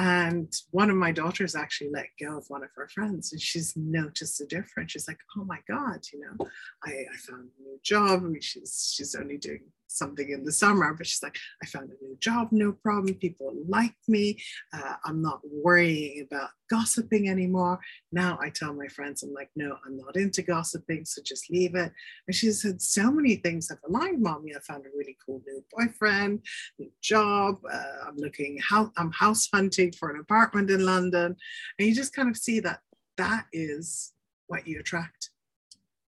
And 0.00 0.52
one 0.70 0.90
of 0.90 0.96
my 0.96 1.10
daughters 1.10 1.56
actually 1.56 1.90
let 1.90 2.06
go 2.20 2.38
of 2.38 2.44
one 2.46 2.62
of 2.62 2.70
her 2.76 2.88
friends, 2.88 3.32
and 3.32 3.40
she's 3.40 3.76
noticed 3.76 4.38
the 4.38 4.46
difference. 4.46 4.92
She's 4.92 5.08
like, 5.08 5.18
"Oh 5.36 5.44
my 5.44 5.58
God, 5.68 6.00
you 6.12 6.20
know, 6.20 6.46
I, 6.84 6.90
I 6.90 7.16
found 7.16 7.48
a 7.58 7.62
new 7.62 7.80
job. 7.82 8.20
I 8.22 8.28
mean, 8.28 8.40
she's 8.40 8.92
she's 8.94 9.16
only 9.16 9.38
doing 9.38 9.62
something 9.88 10.30
in 10.30 10.44
the 10.44 10.52
summer, 10.52 10.94
but 10.94 11.06
she's 11.06 11.22
like, 11.22 11.36
I 11.62 11.66
found 11.66 11.90
a 11.90 12.04
new 12.04 12.16
job, 12.20 12.48
no 12.50 12.72
problem. 12.72 13.14
People 13.14 13.52
like 13.66 13.94
me. 14.06 14.38
Uh, 14.72 14.94
I'm 15.04 15.20
not 15.20 15.40
worrying 15.44 16.26
about 16.30 16.50
gossiping 16.70 17.28
anymore. 17.28 17.80
Now 18.12 18.38
I 18.40 18.50
tell 18.50 18.74
my 18.74 18.86
friends, 18.88 19.22
I'm 19.22 19.32
like, 19.32 19.50
no, 19.56 19.76
I'm 19.86 19.96
not 19.96 20.16
into 20.16 20.42
gossiping, 20.42 21.04
so 21.04 21.22
just 21.24 21.50
leave 21.50 21.74
it. 21.74 21.92
And 22.26 22.34
she 22.34 22.50
said, 22.52 22.80
so 22.80 23.10
many 23.10 23.36
things 23.36 23.68
have 23.70 23.78
aligned, 23.88 24.22
mommy. 24.22 24.54
I 24.54 24.60
found 24.60 24.84
a 24.84 24.96
really 24.96 25.16
cool 25.24 25.42
new 25.46 25.64
boyfriend, 25.72 26.42
new 26.78 26.90
job. 27.02 27.56
Uh, 27.70 28.06
I'm 28.06 28.16
looking 28.16 28.58
how 28.66 28.92
I'm 28.96 29.12
house 29.12 29.48
hunting 29.52 29.92
for 29.92 30.10
an 30.10 30.20
apartment 30.20 30.70
in 30.70 30.84
London, 30.84 31.36
and 31.78 31.88
you 31.88 31.94
just 31.94 32.14
kind 32.14 32.28
of 32.28 32.36
see 32.36 32.60
that 32.60 32.80
that 33.16 33.46
is 33.52 34.12
what 34.46 34.66
you 34.66 34.80
attract. 34.80 35.30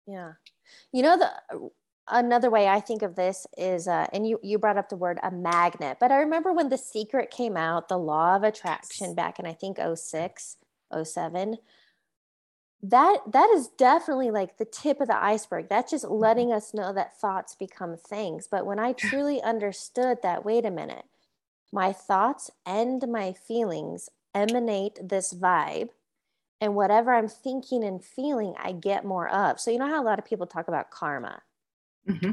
Yeah. 0.06 0.32
You 0.92 1.02
know, 1.02 1.18
the 1.18 1.70
another 2.10 2.50
way 2.50 2.68
I 2.68 2.80
think 2.80 3.02
of 3.02 3.16
this 3.16 3.46
is, 3.56 3.88
uh, 3.88 4.06
and 4.12 4.26
you 4.26 4.38
you 4.42 4.58
brought 4.58 4.76
up 4.76 4.88
the 4.88 4.96
word 4.96 5.18
a 5.22 5.30
magnet, 5.30 5.98
but 6.00 6.12
I 6.12 6.16
remember 6.16 6.52
when 6.52 6.68
The 6.68 6.78
Secret 6.78 7.30
came 7.30 7.56
out, 7.56 7.88
the 7.88 7.98
law 7.98 8.36
of 8.36 8.42
attraction 8.42 9.14
back 9.14 9.38
in 9.38 9.46
I 9.46 9.52
think 9.52 9.78
06, 9.78 10.56
07, 11.02 11.56
that 12.82 13.18
that 13.26 13.50
is 13.50 13.68
definitely 13.68 14.30
like 14.30 14.58
the 14.58 14.64
tip 14.64 15.00
of 15.00 15.08
the 15.08 15.22
iceberg. 15.22 15.68
That's 15.68 15.90
just 15.90 16.04
mm-hmm. 16.04 16.14
letting 16.14 16.52
us 16.52 16.74
know 16.74 16.92
that 16.92 17.18
thoughts 17.18 17.54
become 17.54 17.96
things. 17.96 18.48
But 18.50 18.66
when 18.66 18.78
I 18.78 18.92
truly 18.92 19.42
understood 19.42 20.18
that, 20.22 20.44
wait 20.44 20.64
a 20.64 20.70
minute, 20.70 21.04
my 21.72 21.92
thoughts 21.92 22.50
and 22.66 23.06
my 23.08 23.32
feelings 23.32 24.08
emanate 24.34 24.98
this 25.02 25.32
vibe 25.32 25.90
and 26.60 26.74
whatever 26.74 27.14
I'm 27.14 27.28
thinking 27.28 27.84
and 27.84 28.04
feeling, 28.04 28.54
I 28.58 28.72
get 28.72 29.04
more 29.04 29.28
of. 29.28 29.58
So, 29.58 29.70
you 29.70 29.78
know 29.78 29.88
how 29.88 30.02
a 30.02 30.04
lot 30.04 30.18
of 30.18 30.24
people 30.24 30.46
talk 30.46 30.68
about 30.68 30.90
karma? 30.90 31.42
Mm-hmm. 32.08 32.32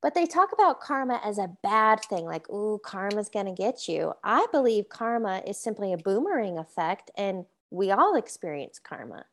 But 0.00 0.14
they 0.14 0.26
talk 0.26 0.52
about 0.52 0.80
karma 0.80 1.20
as 1.24 1.38
a 1.38 1.50
bad 1.62 2.00
thing, 2.04 2.24
like, 2.24 2.48
ooh, 2.50 2.80
karma's 2.84 3.28
going 3.28 3.46
to 3.46 3.52
get 3.52 3.88
you. 3.88 4.12
I 4.22 4.46
believe 4.52 4.88
karma 4.88 5.42
is 5.46 5.60
simply 5.60 5.92
a 5.92 5.98
boomerang 5.98 6.56
effect, 6.56 7.10
and 7.16 7.46
we 7.70 7.90
all 7.90 8.14
experience 8.14 8.78
karma. 8.78 9.24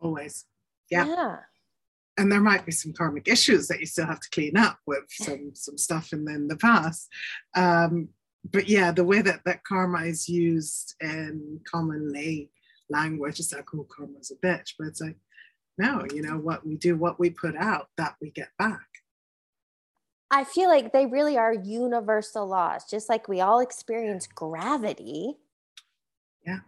Always. 0.00 0.44
Yeah. 0.90 1.06
Yeah. 1.06 1.36
And 2.18 2.30
there 2.30 2.40
might 2.40 2.66
be 2.66 2.72
some 2.72 2.92
karmic 2.92 3.28
issues 3.28 3.68
that 3.68 3.80
you 3.80 3.86
still 3.86 4.06
have 4.06 4.20
to 4.20 4.30
clean 4.30 4.56
up 4.56 4.78
with 4.86 5.04
some 5.08 5.52
some 5.54 5.78
stuff 5.78 6.12
in 6.12 6.24
the, 6.26 6.34
in 6.34 6.48
the 6.48 6.56
past. 6.56 7.08
Um, 7.54 8.08
but 8.44 8.68
yeah, 8.68 8.90
the 8.90 9.04
way 9.04 9.22
that, 9.22 9.40
that 9.46 9.64
karma 9.64 10.02
is 10.02 10.28
used 10.28 10.94
in 11.00 11.60
common 11.64 12.12
lay 12.12 12.50
language, 12.90 13.38
it's 13.38 13.54
like, 13.54 13.64
oh, 13.74 13.86
karma's 13.88 14.32
a 14.32 14.46
bitch. 14.46 14.74
But 14.78 14.88
it's 14.88 15.00
like, 15.00 15.16
no, 15.78 16.04
you 16.12 16.20
know, 16.22 16.36
what 16.38 16.66
we 16.66 16.76
do, 16.76 16.96
what 16.96 17.18
we 17.18 17.30
put 17.30 17.56
out, 17.56 17.86
that 17.96 18.16
we 18.20 18.30
get 18.30 18.50
back. 18.58 18.80
I 20.32 20.44
feel 20.44 20.70
like 20.70 20.92
they 20.92 21.04
really 21.04 21.36
are 21.36 21.52
universal 21.52 22.46
laws, 22.46 22.86
just 22.90 23.10
like 23.10 23.28
we 23.28 23.42
all 23.42 23.60
experience 23.60 24.26
gravity. 24.26 25.36
Yeah. 26.46 26.60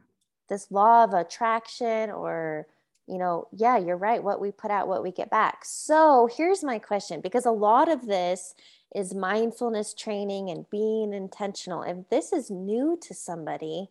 This 0.51 0.71
law 0.71 1.05
of 1.05 1.15
attraction, 1.15 2.11
or, 2.11 2.67
you 3.07 3.17
know, 3.17 3.49
yeah, 3.53 3.79
you're 3.79 3.97
right. 3.97 4.23
What 4.23 4.39
we 4.39 4.51
put 4.51 4.71
out, 4.71 4.87
what 4.87 5.03
we 5.03 5.11
get 5.11 5.31
back. 5.31 5.65
So 5.65 6.29
here's 6.31 6.63
my 6.63 6.79
question 6.79 7.23
because 7.23 7.47
a 7.47 7.51
lot 7.51 7.89
of 7.91 8.07
this 8.07 8.55
is 8.95 9.15
mindfulness 9.15 9.95
training 9.95 10.51
and 10.51 10.69
being 10.69 11.15
intentional. 11.15 11.83
If 11.83 12.11
this 12.11 12.35
is 12.35 12.51
new 12.51 12.99
to 13.01 13.15
somebody, 13.15 13.89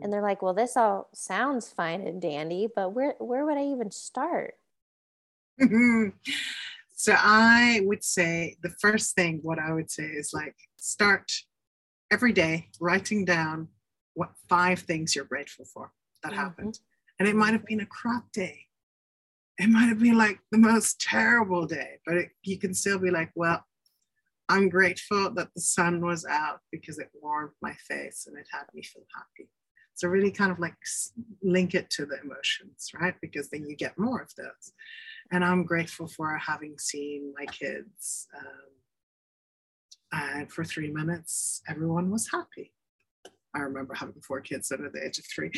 and 0.00 0.10
they're 0.10 0.22
like, 0.22 0.40
well, 0.40 0.54
this 0.54 0.78
all 0.78 1.08
sounds 1.12 1.68
fine 1.68 2.00
and 2.00 2.22
dandy, 2.22 2.68
but 2.74 2.94
where, 2.94 3.14
where 3.18 3.44
would 3.44 3.58
I 3.58 3.64
even 3.64 3.90
start? 3.90 4.54
Hmm. 5.60 6.08
So 6.94 7.14
I 7.16 7.80
would 7.84 8.04
say 8.04 8.56
the 8.62 8.74
first 8.80 9.14
thing, 9.14 9.40
what 9.42 9.58
I 9.58 9.72
would 9.72 9.90
say 9.90 10.04
is 10.04 10.32
like 10.32 10.54
start 10.76 11.30
every 12.10 12.32
day 12.32 12.68
writing 12.80 13.24
down 13.24 13.68
what 14.14 14.30
five 14.48 14.78
things 14.80 15.14
you're 15.14 15.24
grateful 15.24 15.64
for 15.64 15.92
that 16.22 16.32
mm-hmm. 16.32 16.40
happened. 16.40 16.78
And 17.18 17.28
it 17.28 17.36
might 17.36 17.52
have 17.52 17.66
been 17.66 17.80
a 17.80 17.86
crap 17.86 18.30
day. 18.32 18.60
It 19.58 19.68
might 19.68 19.86
have 19.86 20.00
been 20.00 20.18
like 20.18 20.38
the 20.50 20.58
most 20.58 21.00
terrible 21.00 21.66
day, 21.66 21.98
but 22.06 22.16
it, 22.16 22.30
you 22.42 22.58
can 22.58 22.74
still 22.74 22.98
be 22.98 23.10
like, 23.10 23.30
well, 23.34 23.64
I'm 24.48 24.68
grateful 24.68 25.30
that 25.34 25.48
the 25.54 25.60
sun 25.60 26.04
was 26.04 26.24
out 26.26 26.60
because 26.70 26.98
it 26.98 27.10
warmed 27.20 27.52
my 27.62 27.72
face 27.88 28.26
and 28.26 28.36
it 28.36 28.46
had 28.52 28.64
me 28.74 28.82
feel 28.82 29.04
happy. 29.16 29.48
So 29.94 30.08
really 30.08 30.30
kind 30.30 30.50
of 30.50 30.58
like 30.58 30.74
link 31.42 31.74
it 31.74 31.88
to 31.90 32.06
the 32.06 32.20
emotions, 32.22 32.90
right? 33.00 33.14
Because 33.20 33.48
then 33.50 33.66
you 33.66 33.76
get 33.76 33.98
more 33.98 34.20
of 34.20 34.34
those 34.36 34.72
and 35.30 35.44
I'm 35.44 35.64
grateful 35.64 36.06
for 36.06 36.36
having 36.36 36.78
seen 36.78 37.32
my 37.38 37.46
kids. 37.46 38.28
Um, 38.38 38.70
and 40.12 40.52
for 40.52 40.64
three 40.64 40.90
minutes, 40.92 41.62
everyone 41.68 42.10
was 42.10 42.30
happy. 42.30 42.72
I 43.54 43.60
remember 43.60 43.94
having 43.94 44.20
four 44.26 44.40
kids 44.40 44.70
under 44.70 44.90
the 44.90 45.04
age 45.04 45.18
of 45.18 45.24
three. 45.26 45.50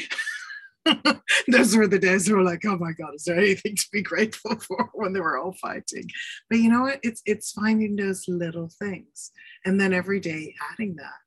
Those 1.48 1.76
were 1.76 1.88
the 1.88 1.98
days 1.98 2.30
where 2.30 2.42
like, 2.42 2.64
oh 2.64 2.78
my 2.78 2.92
God, 2.92 3.14
is 3.14 3.24
there 3.24 3.38
anything 3.38 3.74
to 3.76 3.86
be 3.92 4.02
grateful 4.02 4.56
for 4.60 4.90
when 4.94 5.12
they 5.12 5.20
were 5.20 5.38
all 5.38 5.54
fighting? 5.60 6.08
But 6.48 6.60
you 6.60 6.70
know 6.70 6.82
what? 6.82 7.00
It's 7.02 7.22
it's 7.26 7.52
finding 7.52 7.96
those 7.96 8.24
little 8.28 8.70
things 8.78 9.32
and 9.64 9.80
then 9.80 9.92
every 9.92 10.20
day 10.20 10.54
adding 10.72 10.96
that. 10.96 11.25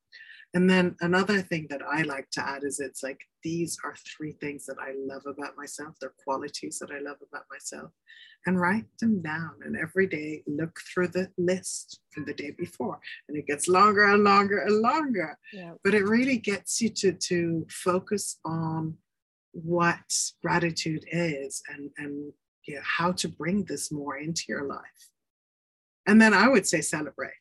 And 0.56 0.68
then 0.68 0.96
another 1.02 1.42
thing 1.42 1.68
that 1.70 1.82
I 1.88 2.02
like 2.02 2.30
to 2.32 2.48
add 2.48 2.64
is 2.64 2.80
it's 2.80 3.04
like 3.04 3.20
these 3.44 3.78
are 3.84 3.94
three 3.96 4.32
things 4.32 4.66
that 4.66 4.78
I 4.82 4.94
love 4.98 5.22
about 5.28 5.56
myself. 5.56 5.96
They're 6.02 6.14
qualities 6.24 6.80
that 6.80 6.90
I 6.90 7.00
love 7.00 7.18
about 7.28 7.44
myself. 7.52 7.92
And 8.46 8.60
write 8.60 8.86
them 9.00 9.22
down. 9.22 9.52
And 9.64 9.78
every 9.78 10.08
day 10.08 10.44
look 10.48 10.80
through 10.92 11.10
the 11.10 11.30
list 11.38 12.00
from 12.12 12.26
the 12.26 12.34
day 12.34 12.52
before. 12.58 13.00
And 13.28 13.38
it 13.38 13.46
gets 13.46 13.68
longer 13.68 14.06
and 14.06 14.24
longer 14.24 14.60
and 14.60 14.82
longer. 14.82 15.38
Yeah. 15.54 15.74
But 15.84 15.94
it 15.94 16.06
really 16.06 16.38
gets 16.38 16.82
you 16.82 16.90
to, 16.90 17.12
to 17.12 17.68
focus 17.70 18.40
on 18.44 18.96
what 19.52 20.00
gratitude 20.42 21.06
is 21.12 21.62
and, 21.70 21.92
and 21.98 22.32
you 22.66 22.76
know, 22.76 22.82
how 22.84 23.12
to 23.12 23.28
bring 23.28 23.66
this 23.66 23.92
more 23.92 24.18
into 24.18 24.44
your 24.48 24.64
life. 24.64 25.10
And 26.08 26.20
then 26.20 26.34
I 26.34 26.48
would 26.48 26.66
say 26.66 26.82
celebrate 26.82 27.34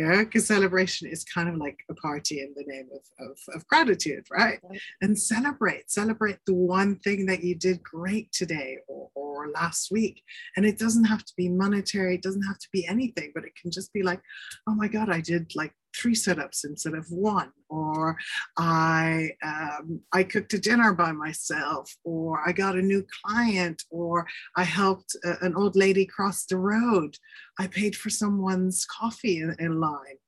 yeah 0.00 0.24
because 0.24 0.46
celebration 0.46 1.08
is 1.08 1.24
kind 1.24 1.48
of 1.48 1.56
like 1.56 1.78
a 1.90 1.94
party 1.94 2.40
in 2.40 2.52
the 2.56 2.64
name 2.66 2.88
of, 2.92 3.26
of, 3.26 3.38
of 3.54 3.66
gratitude 3.66 4.24
right? 4.30 4.60
And 5.00 5.18
celebrate 5.18 5.90
celebrate 5.90 6.38
the 6.46 6.54
one 6.54 6.96
thing 6.96 7.26
that 7.26 7.42
you 7.44 7.54
did 7.54 7.82
great 7.82 8.32
today 8.32 8.78
or, 8.88 9.10
or 9.14 9.48
last 9.50 9.90
week. 9.90 10.22
And 10.56 10.64
it 10.66 10.78
doesn't 10.78 11.04
have 11.04 11.24
to 11.24 11.32
be 11.36 11.48
monetary 11.48 12.14
it 12.16 12.22
doesn't 12.22 12.42
have 12.42 12.58
to 12.58 12.68
be 12.72 12.86
anything 12.86 13.32
but 13.34 13.44
it 13.44 13.54
can 13.60 13.70
just 13.70 13.92
be 13.92 14.02
like 14.02 14.20
oh 14.68 14.74
my 14.74 14.88
god 14.88 15.10
i 15.10 15.20
did 15.20 15.54
like 15.54 15.74
three 15.96 16.14
setups 16.14 16.64
instead 16.64 16.94
of 16.94 17.06
one 17.10 17.50
or 17.68 18.16
i 18.56 19.30
um, 19.42 20.00
i 20.12 20.22
cooked 20.22 20.52
a 20.54 20.58
dinner 20.58 20.92
by 20.92 21.12
myself 21.12 21.94
or 22.04 22.40
i 22.46 22.52
got 22.52 22.76
a 22.76 22.82
new 22.82 23.04
client 23.24 23.82
or 23.90 24.26
i 24.56 24.62
helped 24.62 25.16
a, 25.24 25.34
an 25.44 25.54
old 25.54 25.76
lady 25.76 26.06
cross 26.06 26.44
the 26.46 26.56
road 26.56 27.16
i 27.58 27.66
paid 27.66 27.96
for 27.96 28.10
someone's 28.10 28.86
coffee 28.86 29.38
in, 29.38 29.54
in 29.58 29.80
line 29.80 30.18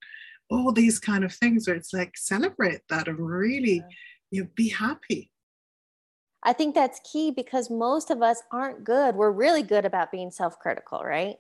all 0.51 0.73
these 0.73 0.99
kind 0.99 1.25
of 1.25 1.33
things 1.33 1.67
where 1.67 1.77
it's 1.77 1.93
like 1.93 2.17
celebrate 2.17 2.81
that 2.89 3.09
and 3.09 3.19
really 3.19 3.77
yeah. 3.77 3.83
you 4.31 4.43
know, 4.43 4.49
be 4.55 4.69
happy 4.69 5.31
I 6.45 6.53
think 6.53 6.75
that's 6.75 7.01
key 7.11 7.31
because 7.31 7.71
most 7.71 8.11
of 8.11 8.21
us 8.21 8.43
aren't 8.51 8.83
good. 8.83 9.15
We're 9.15 9.31
really 9.31 9.63
good 9.63 9.85
about 9.85 10.11
being 10.11 10.33
self 10.33 10.59
critical, 10.59 11.01
right? 11.05 11.37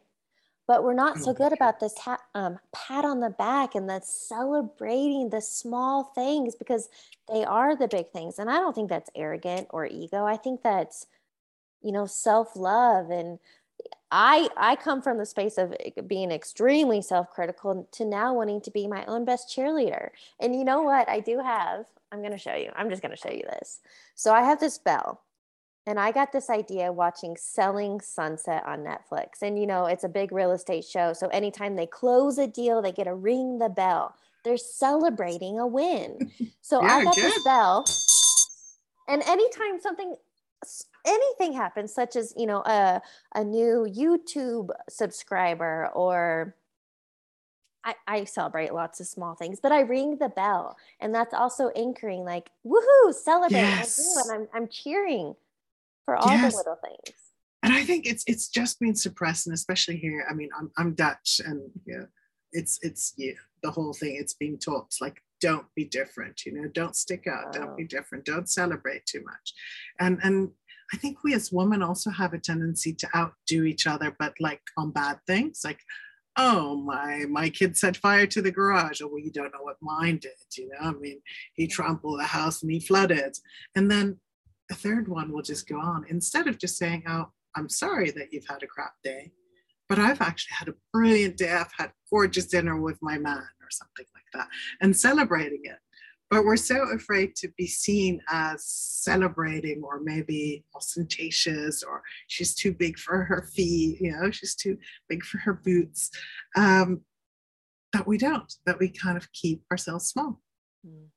But 0.66 0.84
we're 0.84 0.94
not 0.94 1.18
so 1.18 1.32
good 1.32 1.52
about 1.52 1.80
this 1.80 1.94
ta- 1.94 2.22
um, 2.34 2.58
pat 2.72 3.04
on 3.04 3.20
the 3.20 3.30
back 3.30 3.74
and 3.74 3.88
the 3.88 4.00
celebrating 4.04 5.30
the 5.30 5.40
small 5.40 6.04
things 6.14 6.54
because 6.54 6.88
they 7.32 7.44
are 7.44 7.76
the 7.76 7.88
big 7.88 8.10
things 8.10 8.38
and 8.38 8.50
i 8.50 8.58
don't 8.58 8.74
think 8.74 8.88
that's 8.88 9.10
arrogant 9.14 9.66
or 9.70 9.86
ego. 9.86 10.24
I 10.24 10.36
think 10.36 10.62
that's 10.62 11.06
you 11.82 11.92
know 11.92 12.06
self-love 12.06 13.10
and 13.10 13.38
i 14.10 14.48
i 14.56 14.76
come 14.76 15.02
from 15.02 15.18
the 15.18 15.26
space 15.26 15.58
of 15.58 15.74
being 16.06 16.30
extremely 16.30 17.02
self-critical 17.02 17.88
to 17.92 18.04
now 18.04 18.34
wanting 18.34 18.60
to 18.60 18.70
be 18.70 18.86
my 18.86 19.04
own 19.06 19.24
best 19.24 19.48
cheerleader. 19.54 20.10
And 20.40 20.54
you 20.54 20.64
know 20.64 20.82
what? 20.82 21.08
I 21.08 21.20
do 21.20 21.38
have 21.40 21.86
i'm 22.12 22.20
going 22.20 22.32
to 22.32 22.38
show 22.38 22.54
you 22.54 22.70
i'm 22.76 22.90
just 22.90 23.02
going 23.02 23.14
to 23.14 23.20
show 23.20 23.32
you 23.32 23.42
this. 23.42 23.80
So 24.14 24.32
i 24.32 24.42
have 24.42 24.60
this 24.60 24.78
bell 24.78 25.22
and 25.86 25.98
I 25.98 26.12
got 26.12 26.30
this 26.30 26.48
idea 26.48 26.92
watching 26.92 27.36
Selling 27.36 28.00
Sunset 28.00 28.62
on 28.64 28.80
Netflix. 28.80 29.42
And, 29.42 29.58
you 29.58 29.66
know, 29.66 29.86
it's 29.86 30.04
a 30.04 30.08
big 30.08 30.30
real 30.30 30.52
estate 30.52 30.84
show. 30.84 31.12
So 31.12 31.26
anytime 31.28 31.74
they 31.74 31.86
close 31.86 32.38
a 32.38 32.46
deal, 32.46 32.80
they 32.80 32.92
get 32.92 33.04
to 33.04 33.14
ring 33.14 33.58
the 33.58 33.68
bell. 33.68 34.14
They're 34.44 34.56
celebrating 34.56 35.58
a 35.58 35.66
win. 35.66 36.30
So 36.64 36.80
yeah, 36.80 36.94
I 36.94 37.04
got 37.04 37.16
good. 37.16 37.24
this 37.24 37.42
bell. 37.42 37.84
And 39.08 39.22
anytime 39.24 39.80
something, 39.80 40.14
anything 41.04 41.52
happens, 41.52 41.92
such 41.92 42.14
as, 42.14 42.32
you 42.36 42.46
know, 42.46 42.62
a, 42.64 43.02
a 43.34 43.44
new 43.44 43.86
YouTube 43.90 44.70
subscriber 44.88 45.90
or 45.92 46.54
I, 47.84 47.94
I 48.06 48.24
celebrate 48.24 48.72
lots 48.72 49.00
of 49.00 49.08
small 49.08 49.34
things, 49.34 49.58
but 49.60 49.72
I 49.72 49.80
ring 49.80 50.18
the 50.18 50.28
bell. 50.28 50.76
And 51.00 51.12
that's 51.12 51.34
also 51.34 51.70
anchoring 51.70 52.24
like, 52.24 52.50
woohoo, 52.64 53.12
celebrate. 53.12 53.58
Yes. 53.58 53.98
And 54.24 54.42
I'm, 54.42 54.48
I'm 54.54 54.68
cheering 54.68 55.34
for 56.04 56.16
all 56.16 56.30
yes. 56.30 56.52
the 56.52 56.58
little 56.58 56.78
things. 56.84 57.16
And 57.62 57.72
I 57.72 57.84
think 57.84 58.06
it's 58.06 58.24
it's 58.26 58.48
just 58.48 58.80
been 58.80 58.96
suppressed, 58.96 59.46
and 59.46 59.54
especially 59.54 59.96
here. 59.96 60.26
I 60.28 60.34
mean, 60.34 60.50
I'm 60.58 60.70
I'm 60.76 60.94
Dutch, 60.94 61.40
and 61.44 61.70
yeah, 61.86 62.06
it's 62.52 62.78
it's 62.82 63.14
you 63.16 63.34
the 63.62 63.70
whole 63.70 63.92
thing 63.92 64.16
it's 64.16 64.34
being 64.34 64.58
taught 64.58 64.92
like 65.00 65.22
don't 65.40 65.66
be 65.74 65.84
different 65.84 66.44
you 66.44 66.52
know 66.52 66.68
don't 66.68 66.96
stick 66.96 67.26
out 67.26 67.52
don't 67.52 67.76
be 67.76 67.84
different 67.84 68.24
don't 68.24 68.48
celebrate 68.48 69.04
too 69.06 69.22
much 69.24 69.54
and 70.00 70.18
and 70.22 70.50
i 70.92 70.96
think 70.96 71.18
we 71.24 71.34
as 71.34 71.52
women 71.52 71.82
also 71.82 72.10
have 72.10 72.32
a 72.32 72.38
tendency 72.38 72.92
to 72.92 73.08
outdo 73.16 73.64
each 73.64 73.86
other 73.86 74.14
but 74.18 74.34
like 74.40 74.62
on 74.76 74.90
bad 74.90 75.18
things 75.26 75.62
like 75.64 75.80
oh 76.36 76.76
my 76.76 77.24
my 77.28 77.50
kid 77.50 77.76
set 77.76 77.96
fire 77.96 78.26
to 78.26 78.40
the 78.40 78.50
garage 78.50 79.00
oh 79.02 79.08
well 79.08 79.18
you 79.18 79.32
don't 79.32 79.52
know 79.52 79.62
what 79.62 79.76
mine 79.82 80.18
did 80.18 80.32
you 80.56 80.68
know 80.68 80.88
i 80.88 80.92
mean 80.92 81.20
he 81.54 81.66
trampled 81.66 82.20
the 82.20 82.24
house 82.24 82.62
and 82.62 82.70
he 82.70 82.80
flooded 82.80 83.36
and 83.74 83.90
then 83.90 84.18
a 84.72 84.74
third 84.74 85.06
one 85.06 85.30
will 85.30 85.42
just 85.42 85.68
go 85.68 85.78
on 85.78 86.04
instead 86.08 86.48
of 86.48 86.58
just 86.58 86.78
saying 86.78 87.02
oh 87.08 87.26
i'm 87.56 87.68
sorry 87.68 88.10
that 88.10 88.32
you've 88.32 88.48
had 88.48 88.62
a 88.62 88.66
crap 88.66 88.94
day 89.04 89.30
but 89.92 89.98
I've 89.98 90.22
actually 90.22 90.54
had 90.58 90.68
a 90.68 90.74
brilliant 90.90 91.36
day. 91.36 91.52
I've 91.52 91.70
had 91.76 91.92
gorgeous 92.10 92.46
dinner 92.46 92.80
with 92.80 92.98
my 93.02 93.18
man 93.18 93.36
or 93.36 93.70
something 93.70 94.06
like 94.14 94.24
that 94.32 94.48
and 94.80 94.96
celebrating 94.96 95.60
it. 95.64 95.76
But 96.30 96.46
we're 96.46 96.56
so 96.56 96.84
afraid 96.94 97.36
to 97.36 97.48
be 97.58 97.66
seen 97.66 98.22
as 98.30 98.64
celebrating 98.64 99.82
or 99.84 100.00
maybe 100.02 100.64
ostentatious 100.74 101.82
or 101.82 102.02
she's 102.26 102.54
too 102.54 102.72
big 102.72 102.98
for 102.98 103.24
her 103.24 103.50
feet, 103.54 104.00
you 104.00 104.12
know, 104.12 104.30
she's 104.30 104.54
too 104.54 104.78
big 105.10 105.22
for 105.22 105.36
her 105.40 105.60
boots. 105.62 106.10
Um, 106.56 107.02
that 107.92 108.06
we 108.06 108.16
don't, 108.16 108.50
that 108.64 108.78
we 108.78 108.88
kind 108.88 109.18
of 109.18 109.30
keep 109.34 109.62
ourselves 109.70 110.06
small. 110.06 110.40
Mm. 110.86 111.08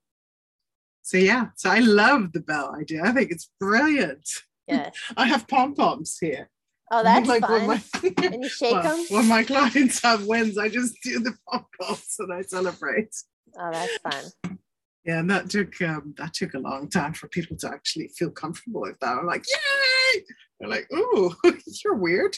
So 1.06 1.18
yeah, 1.18 1.50
so 1.56 1.70
I 1.70 1.78
love 1.80 2.34
the 2.34 2.40
bell 2.40 2.76
idea. 2.76 3.04
I 3.04 3.12
think 3.12 3.30
it's 3.30 3.52
brilliant. 3.60 4.28
Yes. 4.68 4.96
I 5.18 5.28
have 5.28 5.48
pom 5.48 5.76
poms 5.76 6.18
here. 6.20 6.50
Oh, 6.92 7.04
that's 7.04 7.28
like 7.28 7.44
fun. 7.44 7.68
My, 7.68 7.84
and 8.24 8.42
you 8.42 8.50
shake 8.50 8.74
well, 8.74 8.82
them? 8.82 9.06
When 9.12 9.28
my 9.28 9.44
clients 9.44 10.02
have 10.02 10.26
wins, 10.26 10.58
I 10.58 10.68
just 10.68 10.96
do 11.04 11.20
the 11.20 11.36
pom 11.48 11.68
poms 11.80 12.16
and 12.18 12.34
I 12.34 12.42
celebrate. 12.42 13.16
Oh, 13.56 13.70
that's 13.72 13.98
fun. 14.00 14.58
Yeah, 15.06 15.20
and 15.20 15.30
that 15.30 15.48
took 15.48 15.80
um, 15.84 16.16
that 16.18 16.34
took 16.34 16.56
a 16.56 16.60
long 16.60 16.90
time 16.90 17.14
for 17.14 17.28
people 17.28 17.56
to 17.58 17.70
actually 17.70 18.08
feel 18.18 18.32
comfortable 18.32 18.82
with 18.82 18.98
that. 19.02 19.16
I'm 19.16 19.28
like, 19.28 19.46
yay! 19.48 20.24
They're 20.60 20.70
like, 20.70 20.92
ooh, 20.92 21.36
you're 21.84 21.94
weird. 21.94 22.36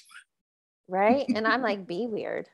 Right. 0.89 1.25
And 1.33 1.47
I'm 1.47 1.61
like, 1.61 1.87
be 1.87 2.05
weird. 2.05 2.49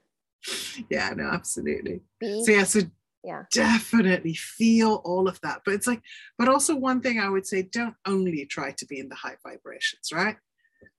yeah, 0.91 1.09
no, 1.16 1.24
absolutely. 1.24 2.01
Be 2.20 2.43
so 2.43 2.51
yeah, 2.51 2.66
so 2.66 2.82
yeah. 3.24 3.43
Definitely 3.53 4.34
feel 4.34 5.01
all 5.05 5.28
of 5.28 5.39
that. 5.41 5.61
But 5.65 5.76
it's 5.76 5.88
like 5.88 6.01
but 6.38 6.49
also 6.49 6.76
one 6.76 7.01
thing 7.01 7.19
i 7.19 7.30
would 7.30 7.47
say 7.47 7.61
don't 7.61 7.95
only 8.05 8.45
try 8.45 8.71
to 8.71 8.86
be 8.86 8.99
in 8.99 9.09
the 9.09 9.15
high 9.15 9.38
vibrations 9.43 10.11
right? 10.13 10.38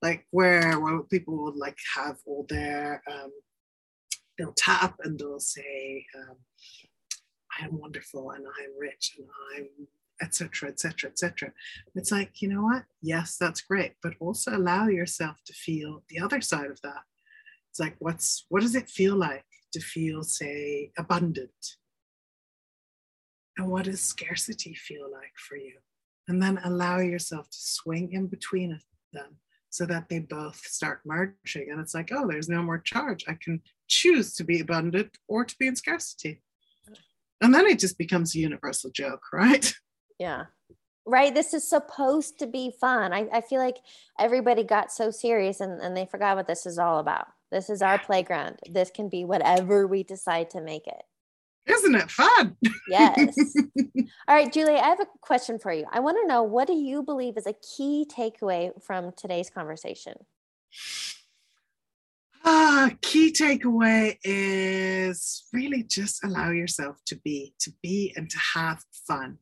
Like 0.01 0.27
where 0.31 0.81
where 0.81 1.01
people 1.03 1.45
would 1.45 1.57
like 1.57 1.79
have 1.97 2.17
all 2.27 2.47
their 2.49 3.03
um, 3.11 3.31
they'll 4.39 4.55
tap 4.55 4.97
and 5.05 5.19
they'll 5.19 5.41
say 5.41 6.07
um, 6.17 6.37
I 7.59 7.67
am 7.67 7.79
wonderful 7.79 8.31
and 8.31 8.45
I'm 8.47 8.79
rich 8.79 9.17
and 9.19 9.27
I'm 9.55 9.69
etc 10.23 10.69
etc 10.69 11.11
etc 11.11 11.53
it's 11.97 12.13
like 12.13 12.41
you 12.41 12.49
know 12.49 12.63
what? 12.63 12.85
Yes 13.03 13.37
that's 13.39 13.61
great. 13.61 13.95
But 14.03 14.15
also 14.21 14.57
allow 14.57 14.89
yourself 14.89 15.37
to 15.47 15.53
feel 15.53 16.03
the 16.09 16.21
other 16.21 16.41
side 16.41 16.71
of 16.71 16.81
that. 16.83 17.03
It's 17.71 17.81
like 17.81 17.97
what's 17.99 18.47
what 18.49 18.63
does 18.63 18.75
it 18.75 18.89
feel 18.89 19.17
like 19.17 19.45
to 19.73 19.81
feel 19.81 20.23
say 20.23 20.93
abundant 20.97 21.77
and 23.57 23.69
what 23.69 23.85
does 23.85 24.01
scarcity 24.01 24.75
feel 24.75 25.11
like 25.11 25.33
for 25.37 25.57
you 25.57 25.75
and 26.29 26.43
then 26.43 26.61
allow 26.65 26.99
yourself 26.99 27.49
to 27.51 27.59
swing 27.59 28.13
in 28.13 28.27
between 28.27 28.79
them 29.13 29.37
so 29.71 29.85
that 29.87 30.09
they 30.09 30.21
both 30.21 30.57
start 30.57 31.01
merging. 31.05 31.71
And 31.71 31.81
it's 31.81 31.95
like, 31.95 32.11
oh, 32.13 32.29
there's 32.29 32.49
no 32.49 32.63
more 32.63 32.79
charge. 32.79 33.25
I 33.29 33.37
can 33.43 33.61
choose 33.89 34.35
to 34.37 34.45
be 34.45 34.61
abundant 34.61 35.19
or 35.29 35.45
to 35.45 35.55
be 35.59 35.67
in 35.67 35.77
scarcity. 35.77 36.43
And 37.41 37.53
then 37.53 37.67
it 37.67 37.79
just 37.79 37.99
becomes 37.99 38.35
a 38.35 38.39
universal 38.39 38.91
joke, 38.91 39.23
right? 39.33 39.73
Yeah. 40.21 40.45
Right. 41.05 41.35
This 41.35 41.53
is 41.55 41.69
supposed 41.69 42.39
to 42.39 42.47
be 42.47 42.73
fun. 42.81 43.13
I, 43.13 43.27
I 43.33 43.41
feel 43.41 43.59
like 43.59 43.79
everybody 44.17 44.63
got 44.63 44.93
so 44.93 45.11
serious 45.11 45.59
and, 45.59 45.81
and 45.81 45.97
they 45.97 46.07
forgot 46.07 46.37
what 46.37 46.47
this 46.47 46.67
is 46.67 46.79
all 46.79 47.01
about. 47.01 47.27
This 47.51 47.69
is 47.69 47.83
our 47.83 47.99
playground. 47.99 48.61
This 48.71 48.93
can 48.95 49.09
be 49.09 49.25
whatever 49.25 49.89
we 49.89 50.05
decide 50.05 50.51
to 50.51 50.61
make 50.61 50.87
it. 50.87 51.03
Isn't 51.67 51.95
it 51.95 52.11
fun? 52.11 52.57
Yes. 52.89 53.37
All 54.29 54.35
right, 54.35 54.53
Julie, 54.53 54.77
I 54.77 54.89
have 54.89 55.01
a 55.01 55.07
question 55.21 55.59
for 55.59 55.73
you. 55.73 55.87
I 55.91 56.01
want 56.01 56.19
to 56.21 56.27
know 56.27 56.43
what 56.43 56.67
do 56.67 56.75
you 56.75 57.03
believe 57.03 57.37
is 57.37 57.47
a 57.47 57.55
key 57.55 58.07
takeaway 58.11 58.71
from 58.83 59.13
today's 59.17 59.49
conversation? 59.49 60.15
Ah, 62.45 62.91
key 63.01 63.33
takeaway 63.33 64.19
is 64.23 65.45
really 65.55 65.83
just 65.83 66.23
allow 66.23 66.51
yourself 66.51 66.99
to 67.07 67.17
be, 67.25 67.55
to 67.61 67.73
be 67.83 68.13
and 68.17 68.29
to 68.29 68.39
have 68.55 68.85
fun, 69.07 69.39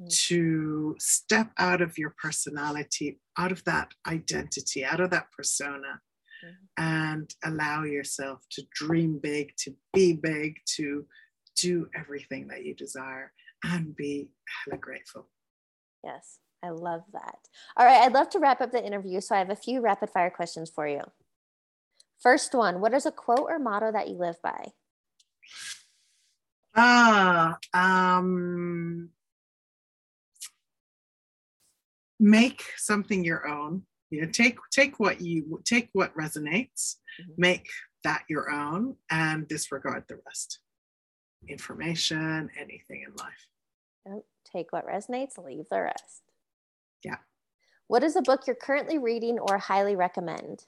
mm. 0.00 0.08
to 0.26 0.94
step 1.00 1.50
out 1.58 1.80
of 1.80 1.98
your 1.98 2.14
personality, 2.22 3.18
out 3.36 3.50
of 3.50 3.64
that 3.64 3.90
identity, 4.06 4.84
out 4.84 5.00
of 5.00 5.10
that 5.10 5.26
persona, 5.36 6.00
mm. 6.44 6.52
and 6.78 7.34
allow 7.44 7.82
yourself 7.82 8.46
to 8.52 8.62
dream 8.72 9.18
big, 9.20 9.52
to 9.58 9.74
be 9.92 10.12
big, 10.12 10.58
to 10.76 11.04
do 11.56 11.88
everything 11.94 12.48
that 12.48 12.64
you 12.64 12.74
desire 12.74 13.32
and 13.64 13.96
be 13.96 14.28
hella 14.64 14.78
grateful. 14.78 15.28
Yes, 16.04 16.38
I 16.62 16.70
love 16.70 17.02
that. 17.12 17.38
All 17.76 17.86
right, 17.86 18.02
I'd 18.02 18.12
love 18.12 18.28
to 18.30 18.38
wrap 18.38 18.60
up 18.60 18.72
the 18.72 18.84
interview. 18.84 19.20
So 19.20 19.34
I 19.34 19.38
have 19.38 19.50
a 19.50 19.56
few 19.56 19.80
rapid 19.80 20.10
fire 20.10 20.30
questions 20.30 20.70
for 20.70 20.86
you. 20.86 21.00
First 22.20 22.54
one 22.54 22.80
What 22.80 22.94
is 22.94 23.06
a 23.06 23.12
quote 23.12 23.46
or 23.48 23.58
motto 23.58 23.92
that 23.92 24.08
you 24.08 24.16
live 24.16 24.40
by? 24.42 24.72
Ah, 26.74 27.58
um, 27.72 29.08
make 32.20 32.62
something 32.76 33.24
your 33.24 33.48
own. 33.48 33.82
You 34.10 34.22
know, 34.22 34.30
take 34.30 34.58
take 34.70 35.00
what 35.00 35.20
you 35.20 35.60
take 35.64 35.88
what 35.92 36.16
resonates, 36.16 36.96
mm-hmm. 37.20 37.32
make 37.38 37.68
that 38.04 38.24
your 38.28 38.50
own, 38.50 38.96
and 39.10 39.48
disregard 39.48 40.04
the 40.08 40.20
rest 40.26 40.60
information, 41.48 42.50
anything 42.58 43.04
in 43.06 43.14
life. 43.16 43.46
Yep. 44.06 44.24
Take 44.52 44.72
what 44.72 44.86
resonates, 44.86 45.42
leave 45.42 45.68
the 45.70 45.82
rest. 45.82 46.22
Yeah. 47.04 47.16
What 47.88 48.02
is 48.02 48.16
a 48.16 48.22
book 48.22 48.42
you're 48.46 48.56
currently 48.56 48.98
reading 48.98 49.38
or 49.38 49.58
highly 49.58 49.96
recommend? 49.96 50.64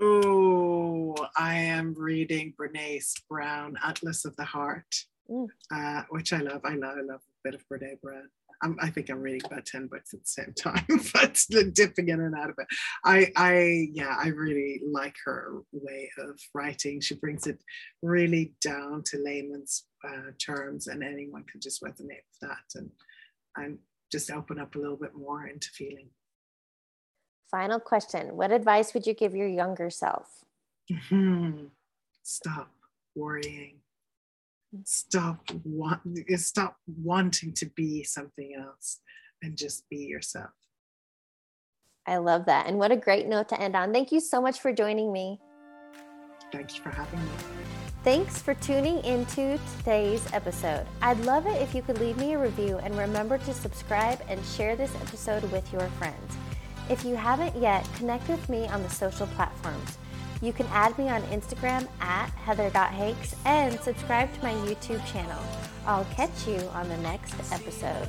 Oh, 0.00 1.14
I 1.36 1.54
am 1.54 1.94
reading 1.96 2.54
Brene 2.58 3.02
Brown, 3.28 3.76
Atlas 3.84 4.24
of 4.24 4.34
the 4.36 4.44
Heart, 4.44 5.04
mm. 5.30 5.46
uh, 5.70 6.02
which 6.10 6.32
I 6.32 6.38
love. 6.38 6.62
I 6.64 6.74
love, 6.74 6.96
I 6.98 7.02
love 7.02 7.20
a 7.20 7.40
bit 7.44 7.54
of 7.54 7.66
Brene 7.68 8.00
Brown. 8.00 8.28
I'm, 8.62 8.76
i 8.80 8.88
think 8.88 9.10
I'm 9.10 9.20
reading 9.20 9.42
about 9.44 9.66
10 9.66 9.88
books 9.88 10.14
at 10.14 10.20
the 10.20 10.26
same 10.26 10.54
time, 10.58 10.86
but 11.12 11.74
dipping 11.74 12.08
in 12.08 12.20
and 12.20 12.34
out 12.34 12.50
of 12.50 12.56
it. 12.58 12.66
I, 13.04 13.32
I, 13.36 13.88
yeah, 13.92 14.16
I 14.18 14.28
really 14.28 14.80
like 14.90 15.16
her 15.24 15.62
way 15.72 16.10
of 16.18 16.38
writing. 16.54 17.00
She 17.00 17.14
brings 17.14 17.46
it 17.46 17.62
really 18.02 18.54
down 18.60 19.02
to 19.06 19.22
layman's 19.22 19.84
uh, 20.06 20.30
terms, 20.44 20.86
and 20.86 21.02
anyone 21.02 21.44
can 21.50 21.60
just 21.60 21.82
resonate 21.82 22.24
with 22.30 22.40
that 22.42 22.64
and, 22.76 22.90
and 23.56 23.78
just 24.10 24.30
open 24.30 24.58
up 24.58 24.74
a 24.74 24.78
little 24.78 24.96
bit 24.96 25.14
more 25.14 25.46
into 25.46 25.68
feeling. 25.68 26.08
Final 27.50 27.80
question 27.80 28.36
What 28.36 28.50
advice 28.50 28.94
would 28.94 29.06
you 29.06 29.14
give 29.14 29.34
your 29.34 29.48
younger 29.48 29.90
self? 29.90 30.44
Mm-hmm. 30.90 31.66
Stop 32.22 32.70
worrying 33.14 33.81
stop 34.84 35.38
want, 35.64 36.00
eh, 36.30 36.36
stop 36.36 36.76
wanting 36.86 37.52
to 37.52 37.66
be 37.76 38.02
something 38.02 38.52
else 38.58 39.00
and 39.42 39.56
just 39.56 39.88
be 39.88 39.98
yourself 39.98 40.50
i 42.06 42.16
love 42.16 42.46
that 42.46 42.66
and 42.66 42.78
what 42.78 42.90
a 42.90 42.96
great 42.96 43.26
note 43.26 43.48
to 43.48 43.60
end 43.60 43.76
on 43.76 43.92
thank 43.92 44.12
you 44.12 44.20
so 44.20 44.40
much 44.40 44.60
for 44.60 44.72
joining 44.72 45.12
me 45.12 45.38
thank 46.52 46.76
you 46.76 46.82
for 46.82 46.90
having 46.90 47.20
me 47.20 47.30
Thanks 48.04 48.42
for 48.42 48.54
tuning 48.54 48.98
into 49.04 49.60
today's 49.78 50.26
episode. 50.32 50.84
I'd 51.02 51.24
love 51.24 51.46
it 51.46 51.62
if 51.62 51.72
you 51.72 51.82
could 51.82 52.00
leave 52.00 52.16
me 52.16 52.32
a 52.32 52.38
review 52.38 52.78
and 52.78 52.98
remember 52.98 53.38
to 53.38 53.54
subscribe 53.54 54.20
and 54.28 54.44
share 54.44 54.74
this 54.74 54.92
episode 54.96 55.44
with 55.52 55.72
your 55.72 55.86
friends. 56.00 56.36
If 56.90 57.04
you 57.04 57.14
haven't 57.14 57.54
yet, 57.54 57.88
connect 57.94 58.28
with 58.28 58.48
me 58.48 58.66
on 58.66 58.82
the 58.82 58.90
social 58.90 59.28
platforms. 59.28 59.98
You 60.42 60.52
can 60.52 60.66
add 60.72 60.98
me 60.98 61.08
on 61.08 61.22
Instagram 61.22 61.86
at 62.00 62.28
heather.hakes 62.30 63.36
and 63.46 63.78
subscribe 63.80 64.34
to 64.34 64.42
my 64.42 64.52
YouTube 64.52 65.04
channel. 65.06 65.40
I'll 65.86 66.04
catch 66.06 66.48
you 66.48 66.58
on 66.74 66.88
the 66.88 66.96
next 66.98 67.34
episode. 67.52 68.08